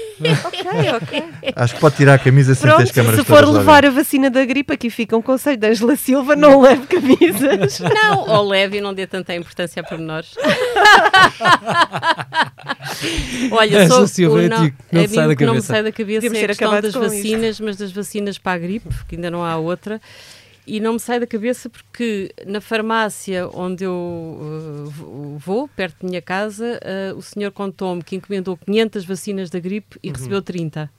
Ok, 0.45 0.61
ok. 1.01 1.24
Acho 1.55 1.74
que 1.74 1.80
pode 1.82 1.95
tirar 1.97 2.13
a 2.13 2.19
camisa 2.19 2.53
sem 2.55 2.69
ter 2.69 2.84
as 2.84 2.91
câmaras 2.91 3.19
se 3.19 3.26
for 3.26 3.45
levar 3.47 3.86
a 3.86 3.89
vacina 3.89 4.30
da 4.30 4.45
gripe, 4.45 4.71
aqui 4.71 4.89
fica 4.89 5.17
um 5.17 5.21
conselho 5.21 5.57
da 5.57 5.69
Angela 5.69 5.95
Silva, 5.95 6.36
não 6.36 6.61
leve 6.61 6.86
camisas. 6.88 7.80
Não, 7.82 8.30
ou 8.30 8.47
leve 8.47 8.78
e 8.78 8.82
não 8.82 8.93
dê 8.93 9.07
tanta 9.07 9.36
importância 9.36 9.82
a 9.82 9.86
pormenores. 9.86 10.36
Olha, 13.51 13.88
só 13.88 14.05
Silva 14.07 14.36
o 14.36 14.41
é 14.41 14.49
não, 14.49 14.65
tipo, 14.65 14.78
não 14.91 15.07
sai 15.07 15.24
mim 15.24 15.28
da 15.30 15.36
que 15.36 15.45
não 15.45 15.53
me 15.53 15.59
cabeça. 15.59 15.74
sai 15.74 15.84
da 15.84 15.91
cabeça 15.91 16.21
Devíamos 16.21 16.39
é 16.39 16.45
a 16.45 16.47
questão 16.47 16.82
das 16.82 16.93
com 16.93 17.05
isto. 17.05 17.15
vacinas, 17.15 17.59
mas 17.59 17.78
das 17.78 17.91
vacinas 17.91 18.38
para 18.38 18.53
a 18.53 18.57
gripe, 18.57 18.89
que 19.07 19.15
ainda 19.15 19.32
não 19.32 19.43
há 19.43 19.57
outra. 19.57 20.01
E 20.66 20.80
não 20.80 20.93
me 20.93 20.99
sai 20.99 21.20
da 21.20 21.28
cabeça 21.28 21.70
porque 21.70 22.34
na 22.45 22.61
farmácia 22.61 23.49
onde 23.53 23.84
eu 23.84 23.91
uh, 23.91 25.38
vou, 25.38 25.68
perto 25.68 26.01
da 26.01 26.07
minha 26.07 26.22
casa, 26.22 26.80
uh, 27.14 27.18
o 27.18 27.22
senhor 27.22 27.51
contou-me 27.51 28.01
que 28.01 28.16
encomendou 28.16 28.57
500 28.57 29.03
vacinas 29.03 29.49
da 29.49 29.59
gripe 29.59 29.99
e 30.01 30.09
recebeu 30.09 30.41
30. 30.41 30.89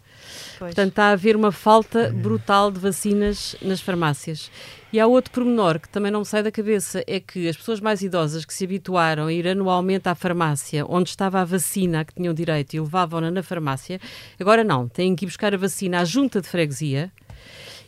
Portanto, 0.58 0.88
está 0.88 1.04
a 1.04 1.12
haver 1.12 1.36
uma 1.36 1.52
falta 1.52 2.10
brutal 2.10 2.70
de 2.70 2.78
vacinas 2.78 3.56
nas 3.60 3.80
farmácias. 3.80 4.50
E 4.92 5.00
há 5.00 5.06
outro 5.06 5.32
pormenor 5.32 5.80
que 5.80 5.88
também 5.88 6.12
não 6.12 6.20
me 6.20 6.26
sai 6.26 6.42
da 6.42 6.52
cabeça, 6.52 7.02
é 7.06 7.18
que 7.18 7.48
as 7.48 7.56
pessoas 7.56 7.80
mais 7.80 8.02
idosas 8.02 8.44
que 8.44 8.54
se 8.54 8.64
habituaram 8.64 9.26
a 9.26 9.32
ir 9.32 9.48
anualmente 9.48 10.08
à 10.08 10.14
farmácia, 10.14 10.84
onde 10.88 11.10
estava 11.10 11.40
a 11.40 11.44
vacina 11.44 12.00
a 12.00 12.04
que 12.04 12.14
tinham 12.14 12.32
direito 12.32 12.74
e 12.74 12.80
levavam-na 12.80 13.30
na 13.30 13.42
farmácia, 13.42 14.00
agora 14.38 14.62
não, 14.62 14.88
têm 14.88 15.16
que 15.16 15.24
ir 15.24 15.28
buscar 15.28 15.52
a 15.52 15.58
vacina 15.58 16.00
à 16.00 16.04
junta 16.04 16.40
de 16.40 16.48
freguesia, 16.48 17.10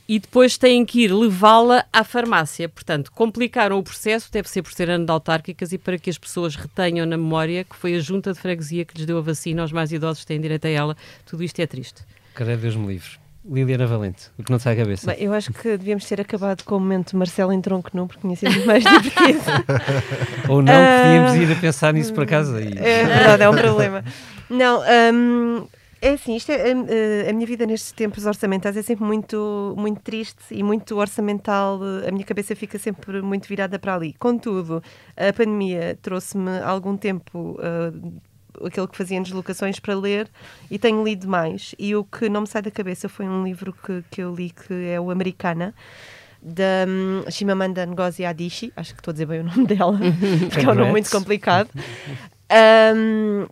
e 0.09 0.19
depois 0.19 0.57
têm 0.57 0.85
que 0.85 1.05
ir 1.05 1.13
levá-la 1.13 1.85
à 1.93 2.05
farmácia. 2.05 2.69
Portanto, 2.69 3.11
complicaram 3.13 3.79
o 3.79 3.83
processo, 3.83 4.31
deve 4.31 4.49
ser 4.49 4.63
por 4.63 4.73
ser 4.73 4.89
ano 4.91 5.05
de 5.05 5.11
autárquicas 5.11 5.73
e 5.73 5.79
para 5.79 5.99
que 5.99 6.11
as 6.11 6.19
pessoas 6.19 6.55
retenham 6.55 7.07
na 7.07 7.17
memória 7.17 7.65
que 7.65 7.77
foi 7.77 7.97
a 7.97 8.01
junta 8.01 8.33
de 8.33 8.39
freguesia 8.39 8.85
que 8.85 8.97
lhes 8.97 9.07
deu 9.07 9.19
a 9.19 9.23
vacina 9.23 9.63
aos 9.63 9.73
mais 9.73 9.93
idosos 9.93 10.21
que 10.21 10.27
têm 10.27 10.41
direito 10.41 10.67
a 10.67 10.71
ela. 10.71 10.97
Tudo 11.25 11.43
isto 11.43 11.59
é 11.61 11.67
triste. 11.67 12.03
Credo, 12.35 12.61
Deus 12.61 12.77
me 12.77 12.87
livre. 12.87 13.27
Liliana 13.49 13.87
Valente, 13.87 14.25
o 14.37 14.43
que 14.43 14.51
não 14.51 14.59
sai 14.59 14.75
à 14.75 14.77
cabeça. 14.77 15.07
Bem, 15.07 15.23
eu 15.23 15.33
acho 15.33 15.53
que 15.53 15.77
devíamos 15.77 16.05
ter 16.05 16.21
acabado 16.21 16.65
com 16.65 16.77
o 16.77 16.81
momento 16.81 17.17
Marcelo 17.17 17.53
em 17.53 17.61
tronco 17.61 17.91
nu, 17.95 18.09
porque 18.09 18.21
tinha 18.21 18.35
sido 18.35 18.67
mais 18.67 18.83
divertido. 18.85 19.41
Ou 20.49 20.63
não, 20.63 20.73
podíamos 20.75 21.35
ir 21.37 21.53
a 21.53 21.61
pensar 21.61 21.95
nisso 21.95 22.13
por 22.13 22.25
acaso. 22.25 22.59
E... 22.59 22.77
É 22.77 23.05
verdade, 23.05 23.43
é 23.45 23.49
um 23.49 23.55
problema. 23.55 24.05
Não, 24.51 24.83
hum, 25.15 25.67
é 26.07 26.13
assim, 26.13 26.37
isto 26.37 26.53
é, 26.53 26.75
hum, 26.75 26.87
a 27.29 27.33
minha 27.33 27.47
vida 27.47 27.67
nestes 27.67 27.93
tempos 27.93 28.27
orçamentais 28.27 28.77
é 28.77 28.83
sempre 28.83 29.05
muito, 29.05 29.75
muito 29.77 30.01
triste 30.01 30.43
e 30.51 30.63
muito 30.63 30.97
orçamental. 30.97 31.81
A 32.07 32.11
minha 32.13 32.25
cabeça 32.25 32.55
fica 32.55 32.79
sempre 32.79 33.21
muito 33.23 33.49
virada 33.49 33.79
para 33.79 33.95
ali. 33.95 34.13
Contudo, 34.15 34.83
a 35.17 35.33
pandemia 35.33 35.99
trouxe-me 36.01 36.61
algum 36.61 36.97
tempo 36.97 37.59
uh, 37.59 38.67
aquele 38.67 38.87
que 38.87 38.97
fazia 38.97 39.21
deslocações 39.21 39.81
para 39.81 39.95
ler 39.95 40.31
e 40.71 40.79
tenho 40.79 41.03
lido 41.05 41.27
mais. 41.29 41.75
E 41.79 41.95
o 41.95 42.05
que 42.05 42.29
não 42.29 42.43
me 42.43 42.47
sai 42.47 42.63
da 42.63 42.71
cabeça 42.71 43.09
foi 43.09 43.27
um 43.27 43.45
livro 43.45 43.73
que, 43.73 44.05
que 44.11 44.23
eu 44.23 44.35
li 44.35 44.51
que 44.51 44.89
é 44.89 45.01
o 45.01 45.11
Americana 45.11 45.75
da 46.41 46.87
um, 46.87 47.29
Shimamanda 47.29 47.85
Ngozi 47.85 48.25
Adichie, 48.25 48.73
acho 48.77 48.95
que 48.95 49.01
estou 49.01 49.11
a 49.11 49.15
dizer 49.15 49.27
bem 49.27 49.41
o 49.41 49.45
nome 49.45 49.67
dela, 49.67 49.99
porque 50.49 50.65
é 50.65 50.71
um 50.71 50.75
nome 50.75 50.91
muito 50.93 51.11
complicado. 51.11 51.69
Um, 52.49 53.49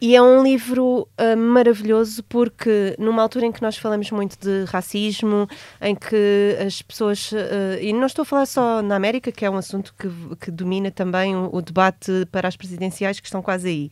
e 0.00 0.16
é 0.16 0.22
um 0.22 0.42
livro 0.42 1.06
uh, 1.20 1.36
maravilhoso 1.36 2.22
porque, 2.24 2.96
numa 2.98 3.20
altura 3.20 3.44
em 3.44 3.52
que 3.52 3.60
nós 3.60 3.76
falamos 3.76 4.10
muito 4.10 4.38
de 4.38 4.64
racismo, 4.64 5.46
em 5.80 5.94
que 5.94 6.56
as 6.66 6.80
pessoas. 6.80 7.30
Uh, 7.32 7.78
e 7.82 7.92
não 7.92 8.06
estou 8.06 8.22
a 8.22 8.24
falar 8.24 8.46
só 8.46 8.80
na 8.80 8.96
América, 8.96 9.30
que 9.30 9.44
é 9.44 9.50
um 9.50 9.56
assunto 9.56 9.94
que, 9.98 10.08
que 10.36 10.50
domina 10.50 10.90
também 10.90 11.36
o, 11.36 11.50
o, 11.52 11.60
debate 11.60 12.26
para 12.32 12.48
as 12.48 12.56
presidenciais, 12.56 13.20
que 13.20 13.26
estão 13.26 13.42
quase 13.42 13.68
aí. 13.68 13.90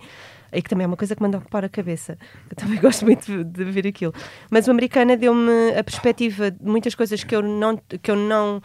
E 0.51 0.63
que 0.63 0.71
também 0.71 0.85
é 0.85 0.87
uma 0.87 0.97
coisa 0.97 1.15
que 1.15 1.21
manda 1.21 1.37
ocupar 1.37 1.63
a 1.63 1.69
cabeça. 1.69 2.17
Eu 2.49 2.57
também 2.57 2.79
gosto 2.81 3.05
muito 3.05 3.27
de, 3.27 3.45
de 3.45 3.65
ver 3.65 3.87
aquilo. 3.87 4.15
Mas 4.51 4.67
o 4.67 4.71
Americana 4.71 5.15
deu-me 5.15 5.77
a 5.79 5.85
perspectiva 5.85 6.51
de 6.51 6.65
muitas 6.65 6.95
coisas 6.95 7.23
que 7.23 7.37
eu 7.37 7.43
não. 7.43 7.77
Que 7.77 8.11
eu 8.11 8.17
não 8.17 8.63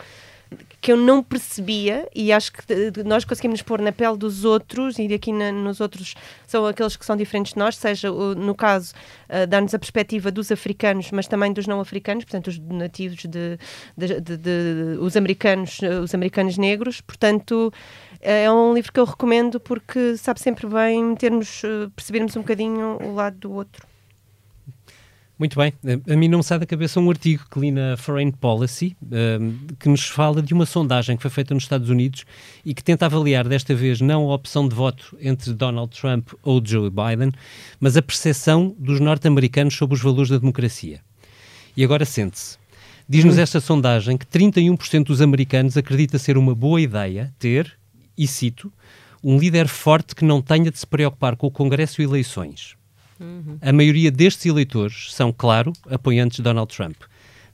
que 0.84 0.92
eu 0.92 0.98
não 0.98 1.24
percebia 1.24 2.10
e 2.14 2.34
acho 2.34 2.52
que 2.52 2.62
nós 3.06 3.24
conseguimos 3.24 3.62
pôr 3.62 3.80
na 3.80 3.94
pele 3.94 4.18
dos 4.18 4.44
outros 4.44 5.00
e 5.00 5.14
aqui 5.14 5.32
na, 5.32 5.50
nos 5.50 5.80
outros 5.80 6.14
são 6.46 6.66
aqueles 6.66 6.98
que 6.98 7.06
são 7.06 7.16
diferentes 7.16 7.54
de 7.54 7.60
nós, 7.60 7.78
seja 7.78 8.12
no 8.12 8.54
caso 8.54 8.94
uh, 9.30 9.48
dar-nos 9.48 9.74
a 9.74 9.80
perspectiva 9.80 10.30
dos 10.30 10.52
africanos, 10.52 11.10
mas 11.12 11.26
também 11.26 11.54
dos 11.54 11.68
não 11.68 11.80
africanos, 11.80 12.26
portanto 12.26 12.48
os 12.48 12.60
nativos 12.60 13.20
de, 13.20 13.58
de, 13.98 14.20
de, 14.20 14.38
de 14.38 14.98
os 15.00 15.16
americanos, 15.16 15.80
os 16.04 16.14
americanos 16.14 16.58
negros, 16.58 17.00
portanto 17.00 17.72
é 18.20 18.52
um 18.52 18.74
livro 18.74 18.92
que 18.92 19.00
eu 19.00 19.06
recomendo 19.06 19.62
porque 19.62 20.18
sabe 20.18 20.42
sempre 20.42 20.68
bem 20.68 21.16
termos, 21.16 21.62
percebermos 21.96 22.36
um 22.36 22.42
bocadinho 22.42 22.98
o 23.02 23.16
lado 23.16 23.38
do 23.38 23.54
outro. 23.54 23.93
Muito 25.44 25.58
bem. 25.60 25.74
A 26.10 26.16
mim 26.16 26.30
não 26.30 26.38
me 26.38 26.44
sai 26.46 26.58
da 26.58 26.66
cabeça 26.66 27.02
um 27.02 27.10
artigo 27.10 27.44
que 27.52 27.60
li 27.60 27.70
na 27.70 27.98
Foreign 27.98 28.32
Policy 28.32 28.96
um, 29.02 29.76
que 29.78 29.90
nos 29.90 30.08
fala 30.08 30.42
de 30.42 30.54
uma 30.54 30.66
sondagem 30.66 31.18
que 31.18 31.22
foi 31.22 31.30
feita 31.30 31.54
nos 31.54 31.64
Estados 31.64 31.90
Unidos 31.90 32.24
e 32.64 32.74
que 32.74 32.82
tenta 32.82 33.08
avaliar 33.08 33.46
desta 33.46 33.76
vez 33.76 34.00
não 34.00 34.32
a 34.32 34.36
opção 34.36 34.70
de 34.70 34.74
voto 34.74 35.18
entre 35.20 35.52
Donald 35.52 35.92
Trump 36.00 36.30
ou 36.44 36.66
Joe 36.66 36.90
Biden, 36.90 37.34
mas 37.78 37.98
a 37.98 38.02
percepção 38.02 38.74
dos 38.80 39.02
norte-americanos 39.02 39.76
sobre 39.76 39.96
os 39.96 40.02
valores 40.02 40.30
da 40.30 40.38
democracia. 40.38 41.02
E 41.76 41.84
agora 41.84 42.06
sente-se. 42.06 42.58
Diz-nos 43.10 43.38
esta 43.38 43.60
sondagem 43.60 44.16
que 44.18 44.26
31% 44.26 45.04
dos 45.04 45.20
americanos 45.20 45.76
acredita 45.76 46.18
ser 46.18 46.38
uma 46.38 46.56
boa 46.56 46.80
ideia 46.80 47.34
ter, 47.38 47.78
e 48.18 48.26
cito, 48.28 48.72
um 49.22 49.38
líder 49.38 49.68
forte 49.68 50.16
que 50.16 50.24
não 50.24 50.42
tenha 50.42 50.72
de 50.72 50.80
se 50.80 50.88
preocupar 50.88 51.36
com 51.36 51.48
o 51.48 51.52
Congresso 51.52 52.02
e 52.02 52.06
eleições. 52.06 52.82
Uhum. 53.24 53.58
A 53.62 53.72
maioria 53.72 54.12
destes 54.12 54.46
eleitores 54.46 55.14
são, 55.14 55.32
claro, 55.32 55.74
apoiantes 55.90 56.38
de 56.38 56.44
Donald 56.44 56.74
Trump. 56.76 56.96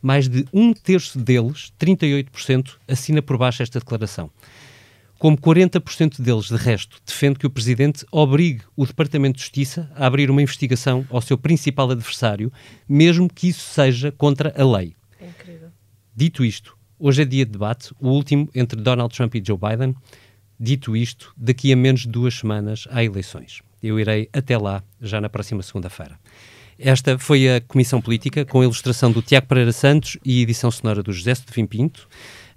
Mais 0.02 0.28
de 0.28 0.46
um 0.54 0.74
terço 0.74 1.20
deles, 1.20 1.72
38%, 1.80 2.78
assina 2.88 3.22
por 3.22 3.38
baixo 3.38 3.62
esta 3.62 3.80
declaração. 3.80 4.32
Como 5.20 5.38
40% 5.38 6.22
deles, 6.22 6.46
de 6.46 6.56
resto, 6.56 6.98
defende 7.06 7.40
que 7.40 7.46
o 7.46 7.50
Presidente 7.50 8.06
obrigue 8.10 8.62
o 8.74 8.86
Departamento 8.86 9.36
de 9.36 9.42
Justiça 9.42 9.92
a 9.94 10.06
abrir 10.06 10.32
uma 10.32 10.42
investigação 10.42 11.06
ao 11.10 11.22
seu 11.22 11.38
principal 11.38 11.92
adversário, 11.92 12.52
mesmo 12.88 13.28
que 13.28 13.50
isso 13.50 13.74
seja 13.74 14.14
contra 14.14 14.54
a 14.58 14.66
lei. 14.66 14.96
É 15.20 15.28
incrível. 15.28 15.70
Dito 16.16 16.46
isto, 16.46 16.78
hoje 16.98 17.22
é 17.24 17.26
dia 17.26 17.46
de 17.46 17.52
debate, 17.52 17.94
o 18.00 18.08
último 18.08 18.50
entre 18.56 18.80
Donald 18.80 19.14
Trump 19.14 19.36
e 19.36 19.44
Joe 19.46 19.58
Biden. 19.58 19.94
Dito 20.58 20.96
isto, 20.96 21.34
daqui 21.36 21.74
a 21.74 21.76
menos 21.76 22.02
de 22.02 22.08
duas 22.08 22.36
semanas 22.36 22.88
há 22.90 23.04
eleições. 23.04 23.62
Eu 23.82 24.00
irei 24.00 24.30
até 24.34 24.58
lá, 24.58 24.84
já 25.02 25.20
na 25.22 25.30
próxima 25.30 25.62
segunda-feira. 25.62 26.20
Esta 26.78 27.20
foi 27.20 27.50
a 27.50 27.60
Comissão 27.60 28.02
Política, 28.02 28.46
com 28.46 28.62
a 28.62 28.64
ilustração 28.64 29.12
do 29.12 29.22
Tiago 29.22 29.48
Pereira 29.48 29.74
Santos 29.74 30.18
e 30.24 30.42
edição 30.42 30.72
sonora 30.72 31.04
do 31.04 31.12
José 31.12 31.36
Sedefim 31.36 31.66
Pinto. 31.66 32.08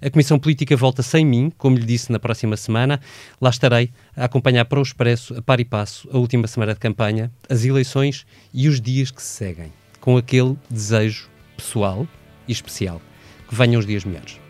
A 0.01 0.09
Comissão 0.09 0.39
Política 0.39 0.77
volta 0.77 1.03
sem 1.03 1.25
mim, 1.25 1.51
como 1.57 1.77
lhe 1.77 1.85
disse, 1.85 2.09
na 2.09 2.19
próxima 2.19 2.55
semana. 2.55 3.01
Lá 3.41 3.49
estarei 3.49 3.91
a 4.15 4.25
acompanhar 4.25 4.63
para 4.63 4.79
o 4.79 4.81
Expresso, 4.81 5.37
a 5.37 5.41
par 5.41 5.59
e 5.59 5.65
passo, 5.65 6.07
a 6.11 6.17
última 6.17 6.47
semana 6.47 6.73
de 6.73 6.79
campanha, 6.79 7.31
as 7.49 7.65
eleições 7.65 8.25
e 8.53 8.69
os 8.69 8.79
dias 8.79 9.11
que 9.11 9.21
se 9.21 9.27
seguem, 9.27 9.73
com 9.99 10.15
aquele 10.15 10.57
desejo 10.69 11.29
pessoal 11.57 12.07
e 12.47 12.51
especial. 12.53 13.01
Que 13.47 13.55
venham 13.55 13.79
os 13.79 13.85
dias 13.85 14.05
melhores. 14.05 14.42